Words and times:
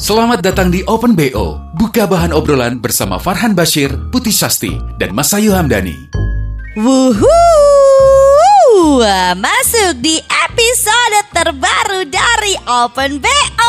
Selamat 0.00 0.40
datang 0.40 0.72
di 0.72 0.80
Open 0.88 1.12
BO. 1.12 1.60
Buka 1.76 2.08
bahan 2.08 2.32
obrolan 2.32 2.80
bersama 2.80 3.20
Farhan 3.20 3.52
Bashir, 3.52 3.92
Putih 4.08 4.32
Sasti, 4.32 4.72
dan 4.96 5.12
Masayu 5.12 5.52
Hamdani. 5.52 6.08
Wuhuu, 6.72 7.28
masuk 9.36 10.00
di 10.00 10.16
episode 10.24 11.20
terbaru 11.36 12.08
dari 12.08 12.56
Open 12.64 13.20
BO. 13.20 13.59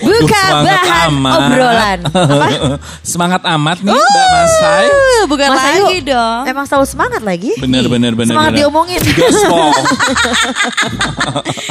Buka 0.00 0.34
semangat 0.34 0.64
bahan 0.64 1.08
amat. 1.12 1.32
obrolan. 1.38 1.98
Apa? 2.08 2.46
Semangat 3.14 3.42
amat 3.46 3.78
nih 3.80 3.94
Mbak 3.94 4.26
Masai. 4.32 4.86
Uh, 4.90 5.22
bukan 5.30 5.48
Mas 5.52 5.62
Ayu, 5.62 5.84
lagi 5.86 5.98
dong. 6.02 6.42
Emang 6.48 6.66
selalu 6.66 6.86
semangat 6.88 7.22
lagi. 7.22 7.52
Bener 7.60 7.84
bener 7.86 8.12
bener. 8.18 8.34
Semangat 8.34 8.52
bener. 8.56 8.60
diomongin. 8.66 9.00
Gaspol. 9.18 9.70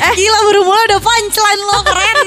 Eh, 0.03 0.13
gila 0.19 0.39
baru 0.43 0.61
mulai 0.67 0.83
udah 0.91 0.99
punchline 0.99 1.61
lo 1.63 1.77
keren. 1.87 2.19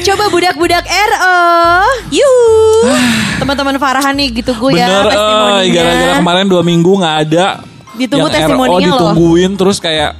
Coba 0.00 0.24
budak-budak 0.28 0.84
RO. 0.88 1.38
Yuh. 2.10 2.88
Teman-teman 3.40 3.76
Farhan 3.76 4.14
nih 4.16 4.28
gitu 4.40 4.52
gue 4.52 4.76
ya 4.76 4.88
Bener, 4.88 5.12
eh, 5.12 5.60
gara-gara 5.72 6.12
kemarin 6.20 6.46
dua 6.48 6.62
minggu 6.64 6.92
nggak 6.96 7.16
ada. 7.28 7.46
Ditunggu 7.96 8.28
yang 8.28 8.32
RO 8.32 8.36
testimoninya 8.36 8.88
loh. 8.88 8.96
ditungguin 8.96 9.50
terus 9.56 9.76
kayak 9.76 10.16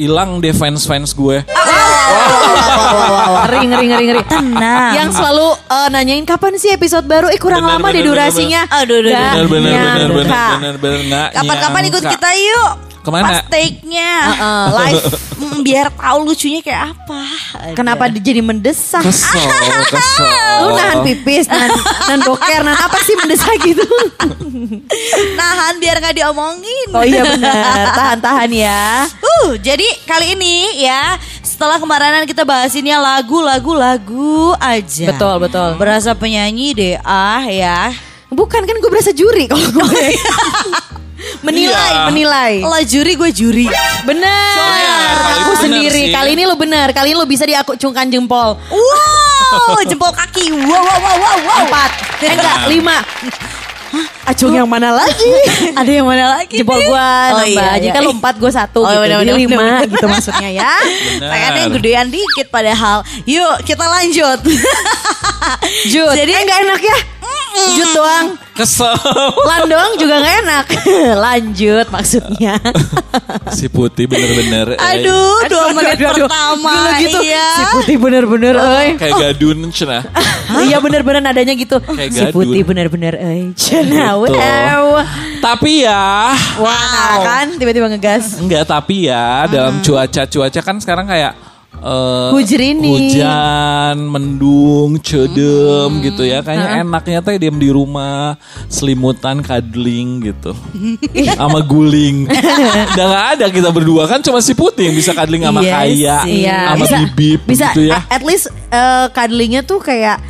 hilang 0.00 0.40
deh 0.40 0.56
fans-fans 0.56 1.12
gue. 1.12 1.44
Ngeri, 3.44 3.58
ngeri, 3.68 3.86
ngeri, 3.92 4.04
ngeri. 4.08 4.22
Tenang. 4.24 4.92
Yang 4.96 5.10
selalu 5.20 5.48
eh, 5.68 5.88
nanyain 5.92 6.24
kapan 6.24 6.56
sih 6.56 6.72
episode 6.72 7.04
baru? 7.04 7.28
Eh 7.28 7.36
kurang 7.36 7.62
Bener, 7.62 7.76
lama 7.76 7.88
deh 7.92 8.00
bener, 8.00 8.08
durasinya. 8.08 8.60
Aduh, 8.72 9.04
aduh, 9.04 9.12
Bener 9.12 9.46
bener 9.46 9.72
bener 9.76 10.08
bener 10.08 10.10
bener 10.24 10.74
bener 10.80 11.00
nggak 11.06 11.28
Kapan-kapan 11.36 11.82
ikut 11.92 12.02
kita 12.08 12.30
yuk. 12.32 12.89
Ke 13.00 13.08
mana? 13.08 13.40
Pas 13.40 13.48
take-nya. 13.48 14.12
Heeh. 14.28 14.64
Live. 14.78 15.04
Mm, 15.40 15.58
biar 15.64 15.86
tahu 15.88 16.18
lucunya 16.28 16.60
kayak 16.60 16.92
apa. 16.92 17.20
Kenapa 17.72 18.12
dia 18.12 18.20
jadi 18.20 18.44
mendesak? 18.44 19.00
Kesel, 19.00 19.40
kesel. 19.96 20.68
Lu 20.68 20.76
nahan 20.76 21.00
pipis, 21.08 21.48
nahan, 21.48 21.72
nahan 21.80 22.20
boker, 22.28 22.60
nahan 22.60 22.80
apa 22.84 22.98
sih 23.00 23.16
mendesak 23.16 23.56
gitu? 23.64 23.84
Nahan 25.40 25.80
biar 25.80 25.96
nggak 25.96 26.16
diomongin. 26.20 26.88
Oh 26.92 27.00
iya 27.00 27.24
benar, 27.24 27.96
tahan-tahan 27.96 28.50
ya. 28.52 29.08
Uh, 29.24 29.56
jadi 29.56 29.84
kali 30.04 30.36
ini 30.36 30.84
ya 30.84 31.16
setelah 31.40 31.80
kemaranan 31.80 32.28
kita 32.28 32.44
bahasinnya 32.44 33.00
lagu, 33.00 33.40
lagu, 33.40 33.72
lagu 33.72 34.52
aja. 34.60 35.08
Betul, 35.16 35.34
betul. 35.40 35.70
Berasa 35.80 36.12
penyanyi 36.12 36.76
deh, 36.76 36.94
ah 37.00 37.44
ya. 37.48 37.96
Bukan 38.30 38.62
kan 38.62 38.76
gue 38.78 38.90
berasa 38.92 39.10
juri 39.10 39.48
kalau 39.48 39.64
gue. 39.72 40.06
Menilai, 41.40 41.92
Iya. 41.92 42.04
menilai. 42.06 42.52
Lo 42.60 42.78
juri, 42.80 43.12
gue 43.14 43.30
juri. 43.30 43.66
Bener. 44.02 44.52
Soalnya 44.52 44.92
Aku 45.40 45.52
sendiri. 45.58 45.90
sih. 45.90 46.06
Kali 46.10 46.30
ini 46.32 46.44
lo 46.44 46.54
bener. 46.54 46.90
Kali 46.90 47.10
ini 47.10 47.16
lo 47.16 47.24
bisa 47.24 47.42
diacungkan 47.42 48.06
jempol. 48.06 48.58
Wow, 48.62 49.78
jempol 49.88 50.10
kaki. 50.10 50.50
Wow, 50.50 50.80
wow, 50.80 50.98
wow, 50.98 51.16
wow, 51.16 51.36
wow. 51.40 51.58
Empat. 51.64 51.90
Eh 52.18 52.30
enggak, 52.30 52.58
lima. 52.66 52.98
Hah, 53.90 54.06
Acung 54.24 54.54
yang 54.54 54.64
mana 54.64 54.94
lagi? 54.94 55.26
Ada 55.80 55.90
yang 55.90 56.06
mana 56.06 56.38
lagi? 56.38 56.54
Jempol 56.56 56.78
gua 56.84 57.02
Oh, 57.34 57.42
nambah. 57.42 57.48
iya, 57.48 57.66
iya. 57.74 57.82
Jika 57.82 57.98
lo 57.98 58.10
empat, 58.12 58.34
gue 58.36 58.46
satu 58.48 58.80
Oh, 58.80 58.86
gitu. 58.86 59.02
bener, 59.02 59.18
Jadi 59.18 59.26
bener, 59.26 59.40
lima 59.42 59.58
bener. 59.58 59.90
gitu 59.90 60.06
maksudnya 60.06 60.50
ya. 60.52 60.72
Pengen 61.32 61.52
yang 61.56 61.70
gedean 61.74 62.06
dikit 62.08 62.46
padahal. 62.48 63.02
Yuk, 63.24 63.56
kita 63.64 63.82
lanjut. 63.82 64.38
Jut. 65.86 66.14
Jadi- 66.14 66.30
eh, 66.30 66.40
enggak 66.40 66.58
enak 66.62 66.80
ya? 66.80 66.98
Jut 67.50 67.88
doang. 67.92 68.26
Kesel. 68.52 68.92
Lan 69.40 69.66
doang 69.66 69.92
juga 69.96 70.14
nggak 70.16 70.36
enak. 70.40 70.64
Lanjut 71.24 71.86
maksudnya. 71.88 72.54
si 73.56 73.66
Putih 73.66 74.04
bener-bener. 74.04 74.74
eh, 74.74 74.90
Aduh, 74.96 75.48
dua 75.48 75.66
menit 75.72 75.98
aduh. 75.98 76.26
pertama. 76.26 76.70
Gila 76.70 76.92
gitu. 77.00 77.18
Iya. 77.20 77.46
Si 77.50 77.62
putih 77.72 77.96
bener-bener, 77.96 78.54
euy. 78.54 78.88
Kayak 78.96 79.14
gadun 79.20 79.58
cenah. 79.70 80.02
Iya 80.60 80.76
bener-bener 80.78 81.22
nadanya 81.22 81.54
gitu. 81.54 81.78
Kayak 81.80 82.10
si 82.10 82.20
gadun. 82.20 82.34
putih 82.34 82.62
bener-bener, 82.62 83.14
euy. 83.16 83.54
Cina, 83.54 84.18
Gitu. 84.18 84.34
wow. 84.34 85.02
Tapi 85.40 85.72
ya, 85.82 86.34
Wow. 86.58 87.18
kan 87.22 87.46
tiba-tiba 87.54 87.86
ngegas. 87.88 88.36
enggak 88.36 88.64
tapi 88.64 89.06
ya 89.06 89.46
dalam 89.46 89.80
cuaca-cuaca 89.80 90.60
kan 90.60 90.76
sekarang 90.76 91.06
kayak 91.06 91.32
eh, 91.80 92.28
Hujerini. 92.36 92.88
hujan, 92.88 93.96
mendung, 94.04 95.00
cedem 95.00 95.90
gitu 96.04 96.22
ya. 96.22 96.44
Kayaknya 96.44 96.84
enaknya 96.84 97.18
teh 97.24 97.36
diam 97.40 97.56
di 97.56 97.72
rumah, 97.72 98.36
selimutan, 98.68 99.40
cuddling 99.40 100.30
gitu. 100.30 100.52
sama 101.40 101.64
guling. 101.64 102.28
Udah 102.94 103.06
gak 103.08 103.26
ada 103.36 103.46
kita 103.48 103.70
berdua 103.72 104.04
kan 104.06 104.20
cuma 104.20 104.38
si 104.40 104.52
Putih 104.52 104.92
yang 104.92 104.96
bisa 104.96 105.16
cuddling 105.16 105.42
sama 105.42 105.60
Iya 105.60 105.72
Kaya. 105.72 106.16
Iya, 106.26 106.58
sama 106.72 106.84
bisa, 106.84 106.96
Bibip 107.00 107.40
bisa 107.46 107.66
gitu 107.72 107.82
ya. 107.88 107.98
at 108.08 108.22
least 108.22 108.52
eh, 108.70 109.06
cuddlingnya 109.10 109.62
tuh 109.64 109.80
kayak 109.80 110.20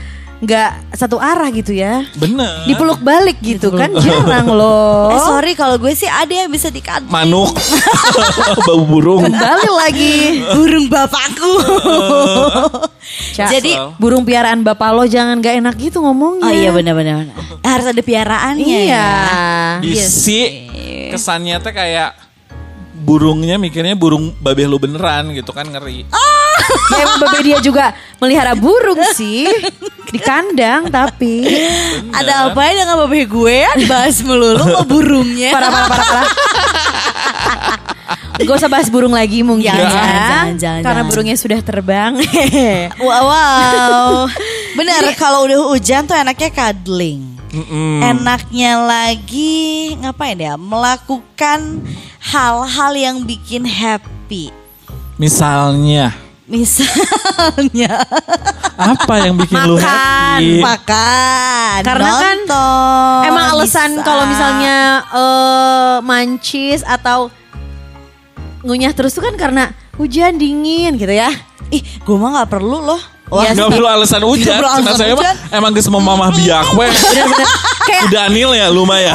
nggak 0.41 0.97
satu 0.97 1.21
arah 1.21 1.53
gitu 1.53 1.71
ya. 1.71 2.01
Bener. 2.17 2.65
Dipeluk 2.65 3.01
balik 3.01 3.37
gitu 3.41 3.69
kan 3.71 3.93
jarang 3.95 4.49
loh. 4.49 5.13
Eh 5.13 5.21
sorry 5.21 5.53
kalau 5.53 5.77
gue 5.77 5.93
sih 5.93 6.09
ada 6.09 6.33
yang 6.33 6.49
bisa 6.49 6.73
dikandung. 6.73 7.13
Manuk, 7.13 7.53
bau 8.67 8.83
burung. 8.83 9.21
Kembali 9.21 9.69
lagi. 9.69 10.17
Burung 10.51 10.89
bapakku. 10.89 11.53
Jadi 13.37 13.73
burung 13.97 14.25
piaraan 14.25 14.61
bapak 14.61 14.91
lo 14.93 15.05
jangan 15.05 15.39
gak 15.39 15.61
enak 15.61 15.75
gitu 15.77 16.01
ngomongnya. 16.01 16.45
Oh 16.45 16.53
iya 16.53 16.71
benar-benar. 16.73 17.29
Harus 17.61 17.87
ada 17.89 18.01
piaraannya 18.01 18.65
Iya. 18.65 18.89
ya. 18.89 19.09
Isi 19.85 20.41
kesannya 21.13 21.61
teh 21.61 21.73
kayak 21.73 22.17
burungnya 22.97 23.57
mikirnya 23.57 23.93
burung 23.93 24.33
babeh 24.39 24.65
lu 24.65 24.77
beneran 24.77 25.33
gitu 25.33 25.53
kan 25.53 25.69
ngeri. 25.69 26.09
Ya, 26.91 27.03
emang 27.03 27.19
babe 27.23 27.39
dia 27.41 27.59
juga 27.59 27.85
melihara 28.19 28.53
burung 28.55 28.99
sih 29.13 29.47
di 30.07 30.19
kandang 30.19 30.91
tapi 30.91 31.47
Ada 32.11 32.51
apa 32.51 32.61
ya 32.67 32.83
dengan 32.83 32.97
babe 33.05 33.25
gue 33.25 33.55
ya 33.63 33.71
dibahas 33.75 34.21
melulu 34.21 34.65
kok 34.65 34.87
burungnya. 34.87 35.51
parah 35.55 35.71
parah 35.71 35.89
parah 35.89 36.07
parah. 36.07 36.29
Gak 38.41 38.57
usah 38.57 38.73
bahas 38.73 38.89
burung 38.89 39.13
lagi 39.13 39.45
mungkin 39.45 39.69
Jangan, 39.69 39.85
ya. 39.85 39.93
jangan, 39.93 40.09
jangan, 40.09 40.53
jangan, 40.57 40.81
Karena 40.81 40.97
jangan. 40.97 41.11
burungnya 41.13 41.37
sudah 41.37 41.59
terbang. 41.61 42.13
Wow, 42.99 43.25
wow. 43.29 44.09
Bener 44.73 45.03
kalau 45.15 45.45
udah 45.45 45.61
hujan 45.69 46.09
tuh 46.09 46.17
enaknya 46.17 46.49
cuddling. 46.49 47.21
Mm-mm. 47.51 48.01
Enaknya 48.01 48.81
lagi 48.81 49.93
ngapain 49.99 50.39
ya? 50.39 50.55
Melakukan 50.57 51.85
hal-hal 52.23 52.93
yang 52.95 53.17
bikin 53.27 53.67
happy. 53.67 54.49
Misalnya 55.21 56.17
Misalnya 56.51 58.03
apa 58.75 59.15
yang 59.23 59.39
bikin 59.39 59.55
lu 59.71 59.79
happy? 59.79 60.59
makan, 60.59 61.79
Karena 61.87 62.11
kan 62.11 62.39
nonton, 62.43 63.23
Emang 63.31 63.45
alasan 63.55 63.91
kalau 64.03 64.27
misalnya 64.27 64.79
eh, 65.15 65.97
mancis 66.03 66.83
atau 66.83 67.31
ngunyah 68.67 68.91
terus 68.91 69.15
tuh 69.15 69.23
kan 69.23 69.39
karena 69.39 69.71
hujan 69.95 70.37
dingin 70.37 70.99
gitu 70.99 71.15
ya. 71.15 71.31
ih, 71.71 71.79
gue 72.03 72.17
mah 72.19 72.43
nggak 72.43 72.51
perlu 72.51 72.83
loh. 72.83 72.99
Wah, 73.31 73.47
Iya 73.47 73.55
Gak 73.55 73.71
perlu 73.71 73.87
alasan 73.87 74.27
hujan. 74.27 74.59
Perlu 74.59 74.71
alasan 74.75 74.91
Karena 74.91 74.99
saya 74.99 75.13
mah 75.15 75.23
hujan. 75.23 75.37
emang 75.55 75.71
geus 75.71 75.87
mau 75.87 76.03
mamah 76.03 76.35
biak 76.35 76.67
we. 76.75 76.87
Kayak 77.87 78.03
Udah 78.11 78.23
anil 78.27 78.51
ya 78.59 78.67
lumayan. 78.67 79.15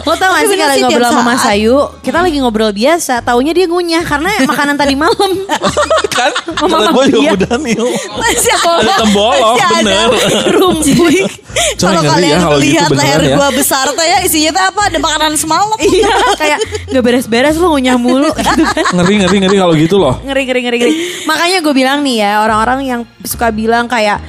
Lo 0.00 0.14
tau 0.14 0.30
gak 0.30 0.44
sih 0.44 0.56
kalau 0.56 0.74
ngobrol 0.80 1.04
sama 1.06 1.22
Mas. 1.26 1.44
Ayu 1.44 1.76
Kita 2.00 2.18
lagi 2.18 2.38
ngobrol 2.38 2.70
biasa 2.70 3.20
Taunya 3.20 3.50
dia 3.50 3.64
ngunyah 3.64 4.02
Karena 4.02 4.30
makanan 4.42 4.74
tadi 4.74 4.94
malam 4.94 5.30
kan 6.18 6.32
Mama 6.60 6.92
gue 6.92 7.04
juga 7.10 7.32
udah 7.32 7.50
anil. 7.56 7.84
Masih 8.20 8.52
Ada 8.52 8.92
tembolok 8.98 9.56
masih 9.56 9.64
ada 9.64 9.78
bener. 9.80 10.08
rumput. 10.52 11.30
Kalau 11.80 12.00
ya 12.00 12.10
kalian 12.12 12.38
gitu 12.38 12.56
lihat 12.60 12.88
beneran 12.88 13.08
leher 13.08 13.22
ya. 13.24 13.36
gua 13.40 13.48
besar 13.50 13.84
tuh 13.88 14.04
ya 14.04 14.18
isinya 14.20 14.50
tuh 14.52 14.64
apa? 14.68 14.80
Ada 14.92 14.98
makanan 15.00 15.32
semalam. 15.34 15.78
Iya 15.88 16.12
kayak 16.36 16.58
Gak 16.86 17.02
beres-beres 17.02 17.56
lo 17.56 17.72
ngunyah 17.72 17.96
mulu 17.96 18.28
gitu 18.30 18.64
kan 18.66 18.84
Ngeri 18.92 19.14
ngeri 19.18 19.36
ngeri 19.40 19.56
kalau 19.56 19.74
gitu 19.74 19.96
loh. 19.96 20.14
Ngeri 20.20 20.42
ngeri 20.44 20.60
ngeri 20.60 20.76
ngeri 20.78 20.92
Makanya 21.24 21.58
gue 21.60 21.74
bilang 21.74 21.98
nih 22.00 22.16
ya 22.20 22.32
Orang-orang 22.42 22.78
yang 22.84 23.00
suka 23.22 23.48
bilang 23.48 23.88
kayak 23.88 24.20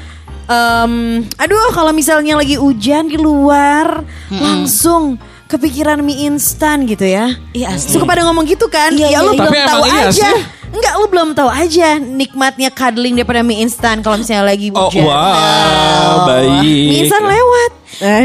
em, 0.47 0.93
Aduh 1.35 1.69
kalau 1.71 1.91
misalnya 1.91 2.39
lagi 2.39 2.55
hujan 2.55 3.05
di 3.05 3.19
luar 3.19 3.99
Langsung 4.31 5.19
kepikiran 5.51 5.99
mie 5.99 6.25
instan 6.25 6.83
gitu 6.83 7.03
ya 7.03 7.35
Iya 7.51 7.75
asli. 7.75 7.91
Suka 7.91 8.07
pada 8.07 8.23
ngomong 8.23 8.45
gitu 8.45 8.65
kan 8.65 8.89
Iya, 8.89 9.07
Ya 9.07 9.09
iya, 9.11 9.19
lo 9.19 9.31
iya. 9.31 9.39
belum 9.39 9.53
tahu 9.61 9.83
iya 9.83 10.01
aja 10.07 10.11
sih. 10.31 10.39
Enggak, 10.71 10.93
lu 10.95 11.05
belum 11.05 11.29
tahu 11.33 11.49
aja 11.51 11.87
nikmatnya 11.97 12.71
cuddling 12.71 13.13
daripada 13.13 13.41
mie 13.41 13.59
instan 13.59 13.99
kalau 13.99 14.15
misalnya 14.15 14.47
lagi 14.47 14.71
Oh, 14.71 14.87
hujan. 14.87 15.03
wow, 15.03 16.13
baik. 16.25 16.63
Mie 16.63 16.99
instan 17.03 17.21
lewat. 17.21 17.71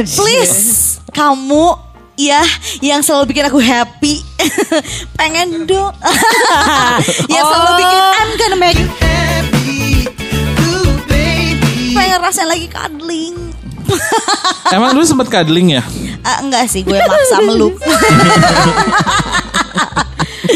Please, 0.06 0.58
kamu 1.10 1.74
ya 2.16 2.40
yang 2.80 3.02
selalu 3.02 3.28
bikin 3.28 3.44
aku 3.44 3.58
happy. 3.58 4.22
Pengen 5.18 5.66
dong. 5.66 5.90
yang 7.34 7.44
selalu 7.44 7.66
Oh. 7.66 7.76
bikin 7.76 8.02
I'm 8.14 8.30
gonna 8.36 8.56
make 8.56 8.78
you 8.78 8.88
happy. 8.96 10.06
Ooh, 10.62 10.94
baby. 11.04 11.92
Pengen 11.92 12.18
rasain 12.20 12.46
lagi 12.46 12.70
cuddling. 12.70 13.34
Emang 14.72 14.94
dulu 14.94 15.02
sempet 15.02 15.28
cuddling 15.28 15.76
ya? 15.76 15.82
Ah, 16.22 16.38
enggak 16.44 16.70
sih, 16.70 16.86
gue 16.86 16.96
maksa 16.96 17.42
meluk. 17.42 17.76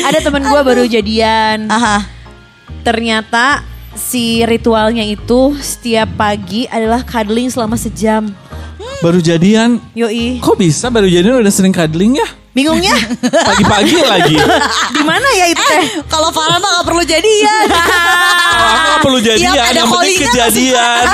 Ada 0.09 0.19
temen 0.23 0.47
gue 0.47 0.61
baru 0.63 0.87
jadian. 0.87 1.67
Aha. 1.69 2.07
Ternyata 2.87 3.67
si 3.93 4.47
ritualnya 4.47 5.05
itu 5.05 5.53
setiap 5.59 6.09
pagi 6.17 6.65
adalah 6.71 7.05
cuddling 7.05 7.51
selama 7.51 7.77
sejam. 7.77 8.31
Baru 9.01 9.21
jadian. 9.21 9.81
Yoi. 9.97 10.45
Kok 10.45 10.57
bisa 10.61 10.93
baru 10.93 11.09
jadian 11.09 11.41
udah 11.41 11.53
sering 11.53 11.73
cuddling 11.73 12.21
ya? 12.21 12.29
Bingungnya 12.51 12.91
Pagi-pagi 13.49 14.03
lagi. 14.03 14.35
di 14.99 15.03
mana 15.07 15.29
ya 15.39 15.47
itu 15.55 15.63
teh? 15.63 16.03
Kalau 16.11 16.35
Farah 16.35 16.59
mah 16.59 16.83
gak 16.83 16.87
perlu 16.91 17.05
jadian. 17.07 17.67
Kalau 17.71 18.71
aku 18.75 18.89
gak 18.91 19.03
perlu 19.07 19.19
jadian, 19.23 19.55
ada 19.55 19.79
yang 19.79 19.87
penting 19.87 20.19
kejadian. 20.27 21.05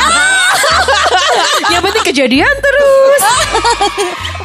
Yang 1.69 1.83
penting 1.85 2.05
kejadian 2.09 2.55
terus. 2.65 2.76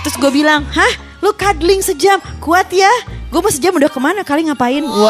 Terus 0.01 0.15
gue 0.15 0.31
bilang, 0.33 0.65
hah 0.67 0.91
lu 1.19 1.31
cuddling 1.31 1.79
sejam 1.79 2.17
kuat 2.37 2.69
ya? 2.69 2.89
Gue 3.27 3.39
mau 3.39 3.47
sejam 3.47 3.71
udah 3.71 3.87
ke 3.87 3.95
mana 3.95 4.21
kali 4.21 4.43
ngapain? 4.43 4.83
Wow. 4.83 5.07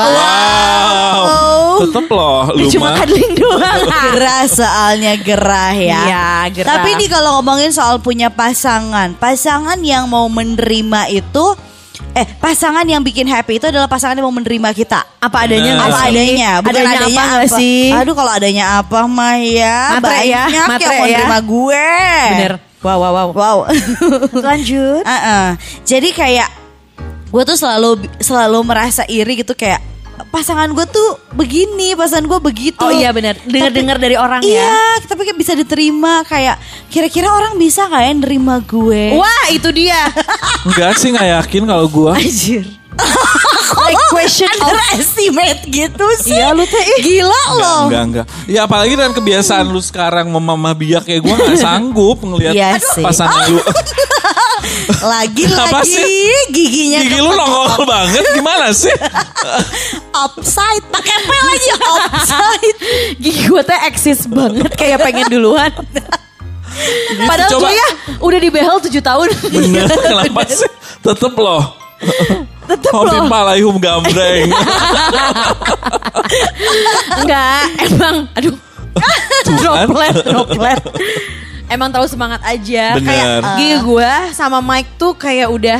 Wow. 1.17 1.81
Tetep 1.81 2.05
loh, 2.07 2.41
lu 2.53 2.69
Cuma 2.69 2.93
cuddling 2.93 3.33
doang. 3.33 3.81
gerah 4.05 4.43
soalnya 4.45 5.13
gerah 5.17 5.73
ya. 5.73 6.01
Iya, 6.03 6.29
gerah. 6.53 6.69
Tapi 6.77 6.87
ini 6.95 7.05
kalau 7.07 7.39
ngomongin 7.39 7.71
soal 7.71 7.97
punya 7.97 8.29
pasangan, 8.29 9.17
pasangan 9.17 9.79
yang 9.81 10.05
mau 10.05 10.27
menerima 10.27 11.09
itu 11.09 11.45
eh 12.11 12.27
pasangan 12.37 12.83
yang 12.83 12.99
bikin 12.99 13.23
happy 13.23 13.55
itu 13.55 13.71
adalah 13.71 13.87
pasangan 13.87 14.13
yang 14.13 14.27
mau 14.27 14.35
menerima 14.35 14.69
kita. 14.75 14.99
apa 15.17 15.37
adanya 15.41 15.71
nggak 15.77 15.87
Apa 15.87 15.97
sih? 15.97 16.09
adanya, 16.11 16.51
bukan 16.59 16.71
adanya, 16.71 16.91
adanya, 16.91 17.07
apa 17.07 17.23
nggak 17.23 17.49
sih? 17.55 17.81
Aduh 17.93 18.13
kalau 18.13 18.31
adanya 18.33 18.65
apa 18.77 18.99
mah 19.05 19.35
ya 19.39 19.77
Matre 19.95 20.17
ya, 20.25 20.43
banyak 20.45 20.67
matre 20.67 20.81
yang 20.81 20.91
mau 20.91 20.91
ya. 20.91 21.01
menerima 21.07 21.37
gue. 21.41 21.89
Bener. 22.27 22.53
Wow, 22.81 22.97
wow, 22.97 23.13
wow. 23.13 23.29
Wow. 23.33 23.57
Lanjut. 24.49 25.05
Uh-uh. 25.05 25.53
Jadi 25.85 26.09
kayak 26.17 26.49
gue 27.29 27.43
tuh 27.45 27.55
selalu 27.55 28.09
selalu 28.19 28.59
merasa 28.65 29.05
iri 29.05 29.39
gitu 29.39 29.53
kayak 29.53 29.90
pasangan 30.27 30.69
gue 30.69 30.85
tuh 30.85 31.09
begini, 31.31 31.95
pasangan 31.95 32.27
gue 32.27 32.39
begitu. 32.39 32.81
Oh 32.81 32.91
iya 32.91 33.09
benar. 33.09 33.39
Dengar-dengar 33.41 33.97
dari 33.97 34.15
orang 34.15 34.43
iya, 34.43 34.61
ya. 34.99 35.07
tapi 35.07 35.25
kayak 35.25 35.39
bisa 35.39 35.53
diterima 35.53 36.21
kayak 36.23 36.59
kira-kira 36.87 37.31
orang 37.31 37.57
bisa 37.57 37.87
kayak 37.87 38.21
nerima 38.21 38.61
gue. 38.61 39.15
Wah, 39.15 39.45
itu 39.49 39.71
dia. 39.71 40.11
Enggak 40.67 40.99
sih 40.99 41.09
gak 41.09 41.25
yakin 41.41 41.63
kalau 41.65 41.87
gua. 41.87 42.13
Anjir. 42.13 42.67
like 43.81 44.03
question 44.11 44.51
underestimate 44.59 45.63
gitu 45.65 46.05
sih. 46.19 46.35
Iya, 46.35 46.51
lu 46.51 46.67
teh. 46.67 46.83
Gila 46.99 47.31
Enggak, 47.31 47.47
loh. 47.55 47.81
enggak, 47.87 48.03
enggak. 48.03 48.25
Ya 48.45 48.67
apalagi 48.67 48.93
dengan 48.93 49.13
kebiasaan 49.15 49.65
lu 49.65 49.79
sekarang 49.79 50.27
memamah 50.27 50.75
biak 50.75 51.07
kayak 51.07 51.23
gua 51.23 51.39
gak 51.39 51.57
sanggup 51.65 52.19
ngelihat 52.19 52.53
Iya 52.53 52.69
sih. 52.77 53.01
pasangan 53.01 53.47
lu. 53.49 53.63
Lagi-lagi 55.01 55.67
Apa 55.67 55.81
sih? 55.81 56.05
giginya 56.49 57.01
Gigi 57.01 57.17
lu 57.17 57.31
nongol 57.31 57.83
banget 57.83 58.25
gimana 58.31 58.69
sih? 58.71 58.93
upside 60.23 60.83
pakai 60.87 61.17
P 61.19 61.29
lagi 61.31 61.69
upside. 61.73 62.77
Gigi 63.17 63.43
gue 63.45 63.61
teh 63.61 63.79
eksis 63.85 64.25
banget 64.25 64.69
kayak 64.73 65.01
pengen 65.01 65.27
duluan. 65.27 65.71
Padahal 67.21 67.49
Gitu, 67.49 67.57
coba. 67.57 67.67
gue 67.67 67.73
ya 67.73 67.87
udah 68.19 68.39
di 68.39 68.49
behel 68.49 68.77
7 68.79 68.89
tahun. 68.95 69.27
Bener, 69.45 69.87
kenapa 70.07 70.41
sih? 70.47 70.69
Tetep 71.01 71.33
loh. 71.35 71.63
Tetep 72.63 72.91
Hobi 72.91 73.17
loh. 73.17 73.27
palaihum 73.27 73.75
gambreng. 73.77 74.47
Enggak, 77.17 77.63
emang 77.81 78.15
aduh. 78.33 78.55
Tuh 79.41 79.51
kan. 79.51 79.87
droplet, 79.87 80.15
droplet. 80.23 80.81
Emang 81.71 81.87
tahu 81.87 82.03
semangat 82.05 82.43
aja. 82.43 82.99
Bener. 82.99 83.07
Kayak 83.07 83.27
gigi 83.55 83.71
gue 83.79 84.11
sama 84.35 84.59
Mike 84.59 84.91
tuh 84.95 85.15
kayak 85.15 85.47
udah 85.47 85.79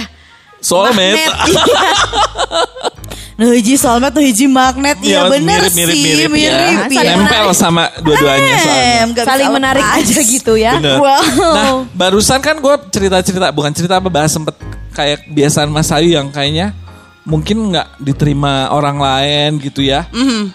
Soulmate. 0.57 1.19
magnet. 1.19 1.31
Nah, 3.41 3.57
hiji 3.57 3.73
soalnya 3.73 4.13
tuh 4.13 4.21
hiji 4.21 4.45
magnet. 4.45 5.01
Iya 5.01 5.25
Ya, 5.25 5.33
bener 5.33 5.65
mirip, 5.65 5.73
mirip, 5.73 5.95
sih. 5.97 6.03
mirip, 6.05 6.29
ya. 6.37 6.53
mirip, 6.61 6.93
ya. 6.93 7.17
Nempel 7.17 7.47
sama 7.57 7.89
dua-duanya 7.97 8.53
soalnya. 8.53 9.25
Saling 9.25 9.49
menarik 9.49 9.81
lepas. 9.81 9.97
aja 9.97 10.19
gitu 10.21 10.53
ya. 10.53 10.77
Bener. 10.77 11.01
Wow. 11.01 11.21
Nah, 11.41 11.69
barusan 11.89 12.37
kan 12.37 12.61
gue 12.61 12.75
cerita-cerita, 12.93 13.49
bukan 13.49 13.73
cerita 13.73 13.97
apa 13.97 14.13
bahas 14.13 14.29
sempet 14.29 14.53
kayak 14.93 15.25
kebiasaan 15.25 15.73
Mas 15.73 15.89
Ayu 15.89 16.13
yang 16.13 16.29
kayaknya 16.29 16.77
mungkin 17.25 17.73
nggak 17.73 17.97
diterima 17.97 18.69
orang 18.69 19.01
lain 19.01 19.57
gitu 19.57 19.81
ya. 19.81 20.05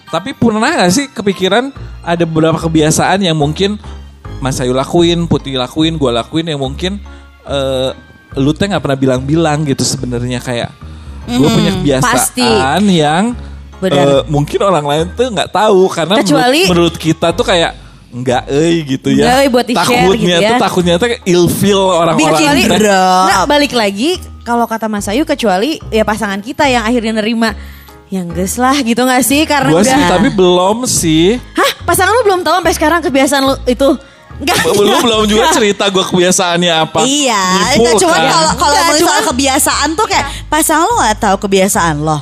Tapi 0.07 0.31
pernah 0.31 0.71
nggak 0.71 0.91
sih 0.95 1.11
kepikiran 1.11 1.75
ada 2.07 2.23
beberapa 2.23 2.55
kebiasaan 2.55 3.19
yang 3.19 3.35
mungkin 3.35 3.75
Mas 4.37 4.57
Ayu 4.57 4.71
lakuin, 4.71 5.25
Putih 5.25 5.57
lakuin, 5.57 5.97
gue 5.97 6.11
lakuin 6.11 6.45
yang 6.45 6.61
mungkin 6.61 7.01
eh 7.43 7.91
lu 8.35 8.51
teh 8.51 8.67
nggak 8.67 8.83
pernah 8.83 8.99
bilang-bilang 8.99 9.63
gitu 9.63 9.81
sebenarnya 9.81 10.37
kayak 10.37 10.69
gue 11.27 11.49
punya 11.49 11.71
kebiasaan 11.73 12.81
yang 12.87 13.33
Benar. 13.77 13.97
eh, 13.97 14.21
mungkin 14.27 14.59
orang 14.61 14.85
lain 14.85 15.05
tuh 15.13 15.27
nggak 15.27 15.49
tahu 15.49 15.85
karena 15.87 16.13
menurut- 16.17 16.27
Kecuali- 16.27 16.65
menurut, 16.65 16.95
kita 16.95 17.27
tuh 17.31 17.45
kayak 17.45 17.71
enggak 18.07 18.43
eh 18.47 18.81
gitu 18.83 19.09
ya. 19.11 19.25
Nggak, 19.25 19.37
euy, 19.37 19.49
buat 19.49 19.65
takutnya 19.67 20.15
gitu 20.15 20.27
ya. 20.39 20.49
tuh 20.49 20.57
takutnya 20.59 20.93
tuh 20.95 21.07
ilfil 21.23 21.75
orang-orang 21.77 22.41
drop. 22.79 23.25
Nah, 23.27 23.41
balik 23.45 23.73
lagi 23.73 24.09
kalau 24.41 24.63
kata 24.63 24.87
Mas 24.87 25.05
Ayu 25.05 25.23
kecuali 25.23 25.77
ya 25.91 26.01
pasangan 26.01 26.39
kita 26.39 26.65
yang 26.65 26.87
akhirnya 26.87 27.13
nerima 27.13 27.51
yang 28.07 28.31
ges 28.31 28.55
lah 28.55 28.71
gitu 28.79 29.03
gak 29.03 29.19
sih 29.19 29.43
karena 29.43 29.67
Gue 29.67 29.83
udah 29.83 29.91
sih 29.91 30.03
tapi 30.07 30.27
belum 30.31 30.77
sih. 30.87 31.35
Hah 31.51 31.71
pasangan 31.83 32.13
lu 32.13 32.23
belum 32.23 32.41
tahu 32.41 32.55
sampai 32.55 32.73
sekarang 32.73 32.99
kebiasaan 33.03 33.43
lu 33.43 33.55
itu 33.67 33.87
Enggak 34.37 34.57
Belum 34.69 34.99
belum 34.99 35.23
juga 35.25 35.49
cerita 35.49 35.85
gue 35.87 36.03
kebiasaannya 36.03 36.69
apa. 36.71 36.99
Iya, 37.01 37.41
Nipu 37.73 37.81
enggak 37.81 37.93
cuman 37.99 38.13
kan. 38.15 38.29
kalau 38.29 38.51
kalau 38.55 38.75
ngomongin 38.77 39.03
soal 39.03 39.21
kebiasaan 39.25 39.87
tuh 39.93 40.05
kayak 40.05 40.25
pasangan 40.45 40.85
lo 40.85 40.95
gak 40.99 41.17
tahu 41.19 41.35
kebiasaan 41.41 41.95
lo. 41.99 42.17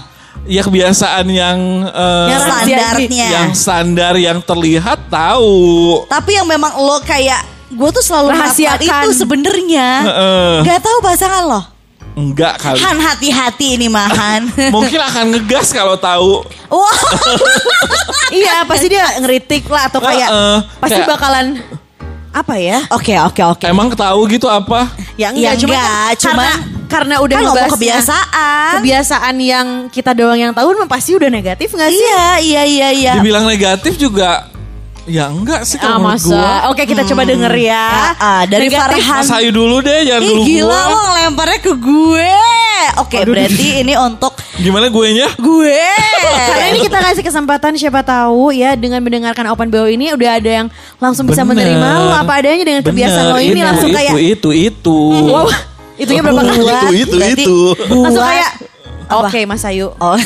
Ya 0.45 0.61
kebiasaan 0.61 1.25
yang 1.27 1.57
eh, 1.83 2.27
Yang 2.29 2.43
Standarnya. 2.45 3.27
yang 3.27 3.49
standar 3.51 4.13
yang 4.15 4.37
terlihat 4.39 4.99
tahu. 5.07 5.57
Tapi 6.05 6.31
yang 6.33 6.45
memang 6.45 6.71
lo 6.73 7.01
kayak 7.01 7.43
gue 7.67 7.89
tuh 7.91 7.99
selalu 7.99 8.31
Rahasiakan. 8.31 9.03
itu 9.03 9.09
sebenarnya. 9.11 9.87
Heeh. 10.05 10.53
Gak 10.63 10.79
tahu 10.81 10.97
pasangan 11.01 11.43
lo. 11.43 11.61
Enggak 12.15 12.55
kali. 12.57 12.79
Han 12.79 12.95
hati-hati 12.95 13.75
ini 13.75 13.91
mahan. 13.91 14.47
Mungkin 14.75 15.03
akan 15.03 15.35
ngegas 15.35 15.67
kalau 15.69 15.99
tahu. 15.99 16.47
Wah, 16.69 16.95
Iya 18.27 18.63
pasti 18.63 18.87
dia 18.87 19.05
ngeritik 19.17 19.67
lah 19.67 19.85
atau 19.85 19.99
kayak 19.99 20.27
Heeh, 20.27 20.57
Pasti 20.79 20.95
kayak- 20.97 21.09
bakalan 21.09 21.45
Apa 22.35 22.59
ya 22.59 22.83
oke 22.91 23.15
oke 23.31 23.41
oke. 23.47 23.63
Emang 23.63 23.87
tahu 23.89 24.27
gitu 24.27 24.51
apa? 24.51 24.91
Ya 25.15 25.31
Ya 25.31 25.55
enggak 25.55 25.55
cuma 25.63 25.71
enggak, 25.71 25.87
kan 25.87 26.15
cuma- 26.19 26.35
karena, 26.35 26.51
karena 26.85 27.15
udah 27.23 27.35
kan 27.35 27.43
ngomong 27.47 27.69
kebiasaan. 27.79 28.71
Kebiasaan 28.75 29.35
yang 29.39 29.67
kita 29.87 30.11
doang 30.11 30.35
yang 30.35 30.51
tahu 30.51 30.75
memang 30.75 30.91
pasti 30.91 31.15
udah 31.15 31.31
negatif 31.31 31.71
gak 31.71 31.87
sih? 31.87 31.95
Iya 31.97 32.27
iya 32.37 32.61
iya 32.67 32.87
iya. 32.91 33.13
Dibilang 33.15 33.47
negatif 33.47 33.95
juga 33.95 34.51
ya 35.05 35.25
enggak 35.27 35.61
sih 35.63 35.77
Ah, 35.77 35.81
kalau 35.87 35.97
menurut 36.03 36.17
masa? 36.17 36.29
gua. 36.31 36.53
Oke 36.67 36.83
kita 36.83 37.01
coba 37.03 37.21
denger 37.23 37.53
ya. 37.55 37.85
Ah, 37.85 38.13
ah, 38.17 38.41
dari 38.43 38.67
Negatif. 38.67 38.99
Farhan. 38.99 39.17
Mas 39.19 39.31
Ayu 39.31 39.49
dulu 39.49 39.77
deh, 39.79 39.99
jangan 40.03 40.21
Ih 40.21 40.29
dulu 40.31 40.41
gila 40.43 40.65
gua. 40.65 40.81
lo 40.83 40.97
ngelemparnya 41.07 41.59
ke 41.59 41.73
gue. 41.75 42.33
Oke 42.97 43.17
berarti 43.23 43.67
ini 43.79 43.93
untuk 43.95 44.33
Gimana 44.55 44.87
gue 44.87 45.07
nya? 45.11 45.27
gue. 45.35 45.79
Karena 46.23 46.65
ini 46.67 46.79
kita 46.81 46.97
kasih 46.99 47.23
kesempatan 47.23 47.71
siapa 47.75 48.01
tahu 48.01 48.49
ya 48.51 48.73
dengan 48.73 48.99
mendengarkan 48.99 49.45
Open 49.47 49.67
BO 49.67 49.85
ini 49.85 50.11
udah 50.11 50.31
ada 50.33 50.51
yang 50.55 50.67
langsung 50.97 51.23
bisa 51.23 51.41
Bener. 51.41 51.65
menerima 51.65 51.87
lo 51.99 52.13
apa 52.15 52.33
adanya 52.35 52.63
dengan 52.63 52.81
kebiasaan 52.81 53.25
lo 53.27 53.37
ini 53.37 53.51
itu, 53.53 53.61
langsung 53.63 53.89
itu, 53.89 53.95
kayak 53.95 54.13
itu 54.15 54.49
itu 54.51 54.99
wow 55.23 55.47
itunya 55.95 56.21
berapa 56.21 56.35
Oh, 56.35 56.45
kali? 56.45 56.59
itu 56.59 56.87
itu 56.99 57.15
Berarti 57.15 57.41
itu 57.41 57.57
Langsung 57.89 58.21
kayak 58.21 58.51
Oke 59.07 59.43
Mas 59.43 59.63
Ayu 59.63 59.91
Oh. 59.95 60.17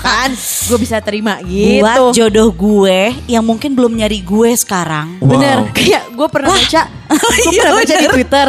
kan 0.00 0.28
gue 0.32 0.78
bisa 0.78 0.98
terima 0.98 1.38
gitu. 1.42 1.82
Buat 1.82 2.12
jodoh 2.12 2.48
gue 2.48 3.14
yang 3.26 3.40
mungkin 3.40 3.72
belum 3.72 3.92
nyari 3.92 4.20
gue 4.20 4.50
sekarang. 4.54 5.18
Wow. 5.18 5.28
Bener, 5.28 5.56
kayak 5.70 6.08
gue 6.10 6.26
pernah 6.26 6.48
baca, 6.48 6.82
gue 7.10 7.48
Iya, 7.48 7.60
pernah 7.60 7.72
baca 7.76 7.94
di. 7.96 8.06
Twitter 8.08 8.46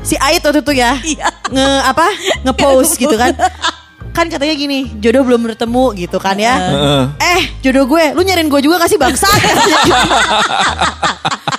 si 0.00 0.14
Ait 0.16 0.38
waktu 0.38 0.60
itu 0.60 0.72
ya 0.72 0.92
Iya. 0.96 1.26
nge 1.46 1.66
apa 1.84 2.06
ngepost 2.42 2.92
gitu 2.94 3.14
kan, 3.14 3.30
kan 4.10 4.24
katanya 4.28 4.52
gini 4.52 4.90
jodoh 4.96 5.22
belum 5.22 5.40
bertemu 5.44 5.84
gitu 5.98 6.16
kan 6.18 6.34
ya, 6.36 6.54
Heeh. 6.54 7.02
eh 7.18 7.40
jodoh 7.60 7.84
gue, 7.86 8.02
lu 8.12 8.20
nyariin 8.20 8.46
gue 8.46 8.60
juga 8.60 8.78
kasih 8.78 8.96
bangsa, 8.96 9.26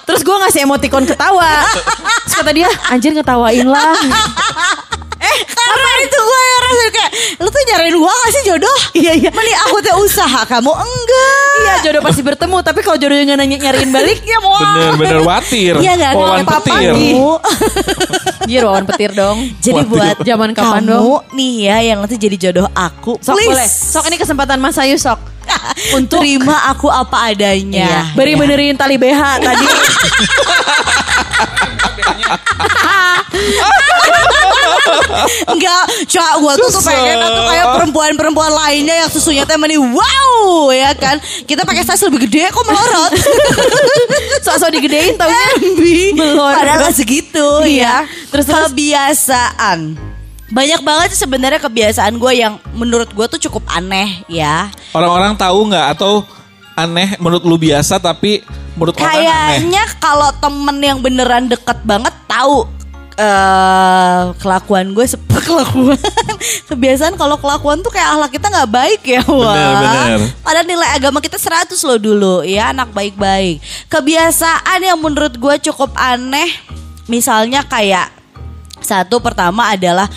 terus 0.05 0.21
gue 0.21 0.35
ngasih 0.37 0.63
emoticon 0.63 1.03
ketawa, 1.03 1.65
terus 2.21 2.33
kata 2.33 2.49
dia 2.51 2.67
anjir 2.87 3.11
ngetawain 3.11 3.65
lah, 3.65 3.93
Karena 5.47 5.91
itu 5.99 6.17
gue 6.17 6.41
yang 6.41 6.63
Maksudnya 6.65 6.91
kayak 6.91 7.11
lu 7.35 7.47
tuh 7.47 7.63
nyariin 7.63 7.95
uang 7.95 8.17
gak 8.17 8.31
sih 8.31 8.43
jodoh? 8.43 8.77
Iya, 8.91 9.11
iya. 9.15 9.29
Mending 9.29 9.59
aku 9.61 9.77
tuh 9.79 9.93
usaha 9.99 10.41
kamu 10.43 10.71
enggak. 10.71 11.43
Iya 11.55 11.75
jodoh 11.81 12.01
pasti 12.01 12.21
bertemu 12.21 12.57
Tapi 12.59 12.79
kalau 12.81 12.97
jodohnya 12.97 13.23
nggak 13.25 13.39
nanya 13.39 13.57
nyariin 13.61 13.89
balik 13.89 14.19
Ya 14.29 14.37
mau 14.39 14.55
Bener-bener 14.55 15.19
watir. 15.21 15.73
Iya 15.77 15.91
nggak 15.95 16.11
Wawan 16.13 16.41
apa-apa 16.41 16.59
petir. 16.67 16.91
Bu. 16.91 17.29
Iya 18.51 18.59
Wawan 18.61 18.85
petir 18.85 19.09
dong 19.11 19.37
Jadi 19.57 19.73
Watir. 19.79 19.89
buat 19.89 20.15
Zaman 20.21 20.49
kapan 20.51 20.81
kamu 20.83 20.91
dong? 20.91 21.33
nih 21.33 21.53
ya 21.63 21.77
yang 21.83 21.97
nanti 21.97 22.15
jadi 22.15 22.37
jodoh 22.39 22.67
aku, 22.71 23.17
Sok 23.17 23.33
please. 23.33 23.49
boleh 23.49 23.65
Sok 23.67 24.05
ini 24.05 24.17
kesempatan 24.17 24.57
Mas 24.57 24.77
Ayu 24.77 24.95
sok 24.95 25.17
Untuk 25.97 26.19
terima 26.19 26.57
aku 26.67 26.85
apa 26.87 27.29
adanya. 27.29 27.85
Iya. 27.85 28.01
Beri 28.13 28.33
benerin 28.33 28.73
tali 28.73 28.97
BH 28.97 29.21
tadi 29.39 29.65
Enggak, 35.53 35.83
cak 36.05 36.33
gue 36.39 36.53
tuh 36.57 36.69
tuh 36.71 36.83
pengen 36.83 37.17
tuh 37.19 37.43
kayak 37.45 37.65
perempuan-perempuan 37.79 38.51
lainnya 38.53 38.95
yang 39.05 39.09
susunya 39.09 39.43
teh 39.43 39.57
meni 39.57 39.77
wow 39.77 40.69
ya 40.71 40.91
kan. 40.93 41.17
Kita 41.43 41.65
pakai 41.65 41.83
size 41.83 42.05
lebih 42.07 42.27
gede 42.29 42.49
kok 42.49 42.65
melorot. 42.65 43.11
Sok-sok 44.45 44.69
digedein 44.71 45.17
taunya 45.17 45.49
Bi, 45.77 46.13
Melorot. 46.13 46.55
Padahal 46.55 46.77
nggak 46.85 46.95
segitu 46.95 47.47
Iya. 47.65 48.05
ya. 48.05 48.29
Terus 48.29 48.45
kebiasaan. 48.45 49.79
Banyak 50.45 50.81
banget 50.85 51.07
sih 51.17 51.25
sebenarnya 51.25 51.57
kebiasaan 51.57 52.21
gue 52.21 52.31
yang 52.37 52.61
menurut 52.77 53.09
gue 53.09 53.25
tuh 53.25 53.41
cukup 53.49 53.65
aneh 53.73 54.21
ya. 54.29 54.69
Orang-orang 54.93 55.33
tahu 55.33 55.73
nggak 55.73 55.97
atau 55.97 56.21
aneh 56.75 57.17
menurut 57.17 57.41
lu 57.47 57.57
biasa 57.57 57.97
tapi 57.97 58.45
menurut 58.77 58.93
orang 58.99 59.09
aneh. 59.09 59.25
Kayaknya 59.25 59.83
kalau 59.97 60.29
temen 60.37 60.77
yang 60.83 60.99
beneran 61.01 61.49
deket 61.49 61.81
banget 61.81 62.13
tahu 62.29 62.67
eh 63.15 64.21
kelakuan 64.43 64.91
gue 64.91 65.05
seperti 65.07 65.47
kelakuan 65.55 65.95
kebiasaan 66.67 67.15
kalau 67.15 67.39
kelakuan 67.39 67.79
tuh 67.79 67.87
kayak 67.87 68.11
akhlak 68.11 68.31
kita 68.35 68.47
nggak 68.51 68.71
baik 68.71 69.01
ya 69.07 69.21
wah 69.23 69.55
Bener, 69.55 69.71
bener. 69.79 70.19
padahal 70.43 70.67
nilai 70.67 70.89
agama 70.91 71.23
kita 71.23 71.39
100 71.39 71.71
loh 71.87 71.99
dulu 71.99 72.35
ya 72.43 72.75
anak 72.75 72.91
baik-baik 72.91 73.63
kebiasaan 73.87 74.83
yang 74.83 74.99
menurut 74.99 75.31
gue 75.31 75.55
cukup 75.71 75.95
aneh 75.95 76.51
misalnya 77.07 77.63
kayak 77.63 78.11
satu 78.83 79.23
pertama 79.23 79.71
adalah 79.71 80.11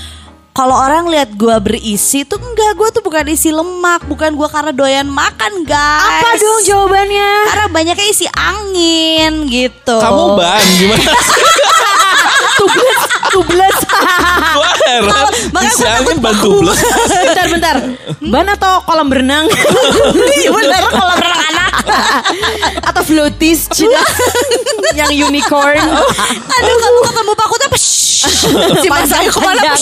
kalau 0.50 0.75
orang 0.75 1.07
lihat 1.07 1.38
gue 1.38 1.55
berisi 1.62 2.26
tuh 2.26 2.43
enggak 2.43 2.75
gue 2.75 2.88
tuh 2.99 3.02
bukan 3.07 3.31
isi 3.31 3.55
lemak 3.55 4.02
bukan 4.11 4.35
gue 4.35 4.49
karena 4.50 4.75
doyan 4.75 5.07
makan 5.07 5.62
guys 5.62 6.19
Apa 6.19 6.35
dong 6.35 6.61
jawabannya 6.67 7.31
karena 7.47 7.67
banyaknya 7.71 8.07
isi 8.11 8.26
angin 8.35 9.47
gitu. 9.47 9.97
Kamu 10.02 10.35
ban 10.35 10.59
gimana? 10.75 11.14
Tubles 12.59 13.03
Tubles 13.31 13.79
Gua 14.50 14.71
heran. 14.85 15.25
makanya 15.53 15.71
Isi 15.71 15.81
gua 15.81 15.91
angin 15.93 16.05
takut 16.09 16.19
ban 16.19 16.35
bau. 16.35 16.43
tubles. 16.43 16.81
Bentar 17.09 17.47
bentar 17.49 17.77
Ban 18.21 18.47
atau 18.50 18.73
kolam 18.83 19.07
berenang 19.07 19.47
Iya 20.38 20.50
bener 20.50 20.83
kalau 20.88 21.15
berenang 21.15 21.43
anak. 21.47 21.71
Atau 22.85 23.03
floaties 23.03 23.71
Cina 23.71 24.03
Yang 24.93 25.25
unicorn 25.25 25.79
Aduh 25.79 26.77
kamu 26.77 26.99
ketemu 27.05 27.33
Pak 27.33 27.47
Kuta 27.49 27.65
apa? 27.67 27.79
Si 28.83 28.88
Mas 28.91 29.12
Ayu 29.15 29.31
ke 29.31 29.41
mana? 29.41 29.73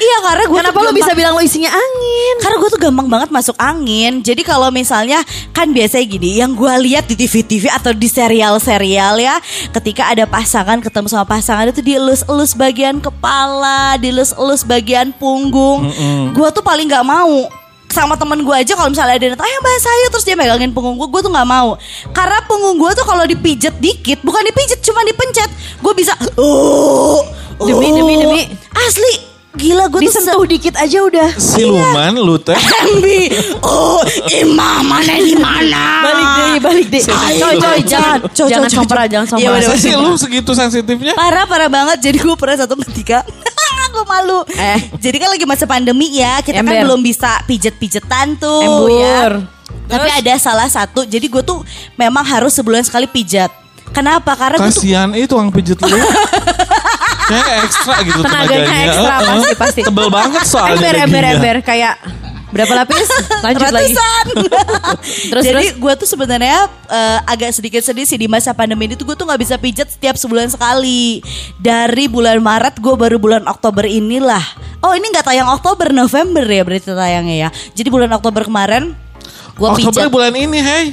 Iya 0.00 0.16
karena 0.24 0.44
gue 0.46 0.58
Kenapa 0.60 0.78
lo 0.84 0.92
bisa 0.92 1.12
bilang 1.16 1.32
lo 1.36 1.42
isinya 1.42 1.72
angin 1.72 2.34
Karena 2.40 2.56
gue 2.60 2.70
tuh 2.70 2.80
gampang 2.80 3.08
banget 3.08 3.28
masuk 3.32 3.56
angin. 3.60 4.24
Jadi 4.24 4.42
kalau 4.42 4.68
misalnya 4.72 5.20
kan 5.52 5.70
biasanya 5.70 6.06
gini, 6.08 6.40
yang 6.40 6.56
gue 6.56 6.72
lihat 6.88 7.04
di 7.06 7.14
TV-TV 7.14 7.68
atau 7.68 7.92
di 7.92 8.08
serial-serial 8.08 9.20
ya, 9.20 9.36
ketika 9.76 10.08
ada 10.08 10.24
pasangan 10.24 10.80
ketemu 10.80 11.06
sama 11.08 11.26
pasangan 11.28 11.68
itu 11.68 11.84
dielus-elus 11.84 12.56
bagian 12.56 12.98
kepala, 12.98 14.00
dielus-elus 14.00 14.64
bagian 14.64 15.12
punggung. 15.16 15.88
Gue 16.32 16.48
tuh 16.52 16.64
paling 16.64 16.88
nggak 16.88 17.06
mau 17.06 17.50
sama 17.90 18.14
temen 18.14 18.40
gue 18.40 18.52
aja 18.52 18.72
kalau 18.72 18.88
misalnya 18.88 19.14
ada 19.14 19.24
yang 19.24 19.36
ayo 19.36 19.56
mbak 19.58 19.76
saya 19.78 20.06
terus 20.08 20.22
dia 20.22 20.34
megangin 20.34 20.70
punggung 20.70 20.96
gue, 20.96 21.06
gue 21.06 21.20
tuh 21.20 21.28
nggak 21.28 21.44
mau. 21.44 21.74
Karena 22.10 22.38
punggung 22.44 22.76
gue 22.76 22.90
tuh 22.92 23.02
kalau 23.02 23.22
dipijet 23.22 23.74
dikit, 23.76 24.20
bukan 24.20 24.42
dipijet, 24.44 24.78
cuma 24.80 25.02
dipencet, 25.02 25.50
gue 25.76 25.92
bisa. 25.92 26.14
Oh, 26.34 27.20
Demi, 27.58 27.90
demi, 27.90 28.14
demi. 28.16 28.42
Asli, 28.72 29.12
gila 29.52 29.84
gue 29.86 30.00
tuh 30.00 30.08
se- 30.08 30.22
Disentuh 30.22 30.46
dikit 30.46 30.74
aja 30.74 30.98
udah 31.02 31.28
Siluman 31.34 32.16
lu 32.16 32.38
teh. 32.38 32.56
Embi, 32.80 33.28
oh 33.60 34.00
imam 34.32 34.80
mana 34.80 35.14
di 35.14 35.34
mana? 35.34 35.84
Balik 36.00 36.28
deh 36.30 36.54
balik 36.62 36.86
deh 36.88 37.02
Coy 37.04 37.54
coy 37.58 37.78
jangan 37.84 38.18
Coy, 38.24 38.48
Jangan 38.48 38.56
coy, 38.56 38.64
coy, 38.64 38.70
sompra 38.72 39.00
coy. 39.00 39.08
Jangan 39.10 39.26
Iya, 39.26 39.28
sompra 39.28 39.50
bener, 39.52 39.68
Masa 39.68 39.76
sih 39.76 39.92
lu 39.92 40.10
segitu 40.16 40.50
sensitifnya? 40.54 41.12
Parah 41.12 41.44
parah 41.44 41.68
banget. 41.68 41.98
Jadi 42.00 42.16
gue 42.16 42.34
pernah 42.34 42.56
satu 42.56 42.78
ketika 42.80 43.20
gue 43.90 44.04
malu. 44.06 44.38
Eh. 44.50 44.80
Jadi 44.96 45.16
kan 45.18 45.28
lagi 45.30 45.44
masa 45.44 45.64
pandemi 45.66 46.16
ya, 46.16 46.38
kita 46.40 46.62
kan 46.62 46.70
Ember. 46.70 46.86
belum 46.86 47.00
bisa 47.02 47.42
pijet-pijetan 47.44 48.38
tuh 48.38 48.62
Embur. 48.86 48.90
ya. 48.96 49.20
Tapi 49.90 50.08
ada 50.08 50.34
salah 50.38 50.70
satu. 50.70 51.02
Jadi 51.02 51.26
gue 51.26 51.42
tuh 51.42 51.66
memang 51.94 52.22
harus 52.22 52.54
sebulan 52.54 52.86
sekali 52.86 53.10
pijat. 53.10 53.50
Kenapa? 53.90 54.38
Karena 54.38 54.62
tuh 54.62 54.70
Kasihan 54.70 55.10
itu 55.18 55.26
tukang 55.26 55.50
pijet 55.50 55.78
lu. 55.82 55.90
Kayak 57.30 57.62
ekstra 57.62 57.94
gitu 58.02 58.20
Tenaganya 58.26 58.66
tenaganya. 58.66 58.86
ekstra, 58.90 59.16
pasti, 59.22 59.54
pasti. 59.54 59.80
Tebel 59.86 60.08
banget 60.10 60.42
soalnya. 60.46 60.74
Ember 60.82 60.94
ember 60.98 61.24
ember 61.38 61.56
Kayak 61.62 61.94
Berapa 62.50 62.72
lapis 62.82 63.08
Lanjut 63.46 63.70
lagi 63.70 63.94
ratusan. 63.94 64.24
Terus, 65.32 65.44
Jadi 65.46 65.64
gue 65.78 65.92
tuh 65.96 66.08
sebenarnya 66.08 66.66
eh, 66.90 67.18
agak 67.24 67.54
sedikit 67.54 67.82
sedih 67.82 68.04
sih 68.04 68.18
di 68.18 68.26
masa 68.26 68.52
pandemi 68.52 68.90
ini 68.90 68.94
tuh 68.98 69.06
gue 69.06 69.16
tuh 69.16 69.26
nggak 69.26 69.40
bisa 69.40 69.54
pijat 69.56 69.88
setiap 69.88 70.18
sebulan 70.18 70.50
sekali. 70.50 71.22
Dari 71.56 72.10
bulan 72.10 72.42
Maret 72.42 72.82
gue 72.82 72.94
baru 72.94 73.16
bulan 73.16 73.46
Oktober 73.46 73.86
inilah. 73.86 74.42
Oh 74.80 74.96
ini 74.96 75.06
nggak 75.12 75.26
tayang 75.28 75.48
Oktober 75.52 75.92
November 75.92 76.44
ya 76.44 76.62
berarti 76.66 76.90
tayangnya 76.90 77.36
ya. 77.36 77.48
Jadi 77.76 77.88
bulan 77.88 78.10
Oktober 78.16 78.44
kemarin 78.44 78.96
gue 79.52 79.68
Oktober 79.68 79.90
pijat. 79.92 80.10
bulan 80.10 80.32
ini, 80.32 80.58
hey. 80.58 80.84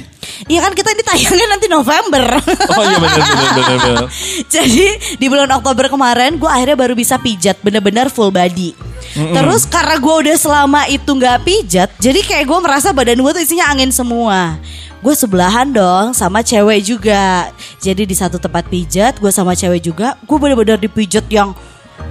Iya 0.46 0.60
kan 0.60 0.72
kita 0.72 0.92
ini 0.92 1.02
tayangnya 1.02 1.46
nanti 1.50 1.66
November. 1.66 2.24
Oh 2.70 2.82
iya 2.82 2.98
benar 2.98 3.22
benar 3.26 3.50
benar. 3.80 4.06
Jadi 4.54 4.86
di 5.16 5.26
bulan 5.26 5.50
Oktober 5.50 5.88
kemarin 5.88 6.36
gue 6.36 6.46
akhirnya 6.46 6.76
baru 6.76 6.94
bisa 6.94 7.18
pijat 7.18 7.58
bener-bener 7.58 8.06
full 8.06 8.30
body. 8.30 8.72
Terus 9.14 9.66
karena 9.66 9.96
gue 9.96 10.14
udah 10.26 10.36
selama 10.36 10.86
itu 10.86 11.08
nggak 11.08 11.42
pijat, 11.42 11.88
jadi 11.96 12.20
kayak 12.20 12.44
gue 12.44 12.58
merasa 12.60 12.92
badan 12.92 13.18
gue 13.18 13.32
tuh 13.32 13.42
isinya 13.42 13.66
angin 13.66 13.90
semua. 13.90 14.54
Gue 14.98 15.14
sebelahan 15.14 15.70
dong 15.70 16.12
sama 16.12 16.38
cewek 16.38 16.84
juga. 16.84 17.50
Jadi 17.78 18.04
di 18.04 18.14
satu 18.14 18.36
tempat 18.36 18.66
pijat, 18.66 19.18
gue 19.18 19.30
sama 19.30 19.54
cewek 19.54 19.80
juga, 19.80 20.14
gue 20.22 20.36
bener-bener 20.36 20.78
dipijat 20.78 21.26
yang 21.26 21.50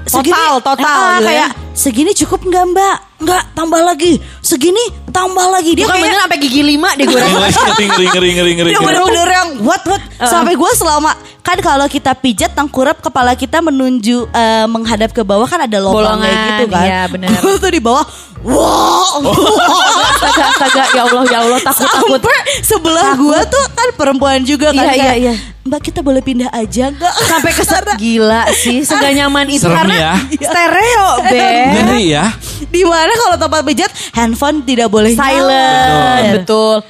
Total, 0.04 0.60
total 0.60 0.84
Ah, 0.84 1.16
gitu 1.16 1.24
ya. 1.24 1.28
kayak 1.28 1.50
segini 1.72 2.12
cukup 2.12 2.44
nggak 2.44 2.66
mbak? 2.72 2.98
Nggak 3.18 3.44
tambah 3.52 3.82
lagi. 3.82 4.22
Segini 4.40 4.82
tambah 5.10 5.50
lagi. 5.50 5.74
Dia 5.74 5.90
Bukan 5.90 5.98
kayak 5.98 6.06
bener 6.06 6.20
sampai 6.22 6.38
gigi 6.38 6.62
lima 6.62 6.90
deh 6.94 7.06
gue 7.06 7.18
rasa 7.18 7.62
Ngeri 7.74 7.86
ngeri 7.88 8.06
ngeri 8.08 8.30
ngeri 8.38 8.52
ngeri. 8.54 8.70
dia 8.70 8.80
bener-bener 8.80 9.28
yang 9.28 9.50
what 9.66 9.82
what 9.90 10.02
sampai 10.22 10.54
gue 10.54 10.72
selama 10.78 11.12
kan 11.42 11.58
kalau 11.64 11.88
kita 11.88 12.12
pijat 12.14 12.52
tengkurap 12.52 13.00
kepala 13.00 13.32
kita 13.34 13.64
menuju 13.64 14.28
eh, 14.30 14.68
menghadap 14.68 15.16
ke 15.16 15.24
bawah 15.24 15.48
kan 15.48 15.64
ada 15.64 15.80
lubang 15.80 16.20
kayak 16.20 16.38
gitu 16.44 16.66
kan 16.68 16.86
iya, 16.86 17.02
bener. 17.08 17.32
gue 17.32 17.56
tuh 17.56 17.72
di 17.72 17.80
bawah 17.80 18.04
wow 18.44 19.24
Astaga 20.18 20.44
astaga 20.52 20.84
Ya 20.94 21.02
Allah 21.06 21.24
ya 21.26 21.40
Allah 21.42 21.60
takut 21.64 21.88
takut 21.88 22.20
sampai 22.22 22.42
sebelah 22.62 23.10
gue 23.16 23.40
tuh 23.48 23.66
kan 23.74 23.88
perempuan 23.96 24.44
juga 24.44 24.76
kan 24.76 24.92
Iya, 24.92 24.94
iya, 24.94 25.14
iya. 25.16 25.34
mbak 25.64 25.88
kita 25.88 26.00
boleh 26.04 26.20
pindah 26.20 26.52
aja 26.52 26.92
nggak 26.92 27.14
Sampai 27.28 27.52
ke 27.52 27.64
Gila 27.98 28.44
sih 28.54 28.84
Segak 28.84 29.12
nyaman 29.14 29.48
itu 29.48 29.66
Serem 29.68 29.88
Karena 29.88 29.96
ya. 29.96 30.14
stereo 30.36 31.08
Be 31.28 31.48
Ngeri 31.76 32.04
ya. 32.12 32.26
di 32.68 32.84
mana 32.84 33.07
kalau 33.16 33.36
tempat 33.40 33.62
pijat 33.64 33.92
handphone 34.12 34.66
tidak 34.68 34.92
boleh 34.92 35.16
Silent. 35.16 36.44
Betul. 36.44 36.84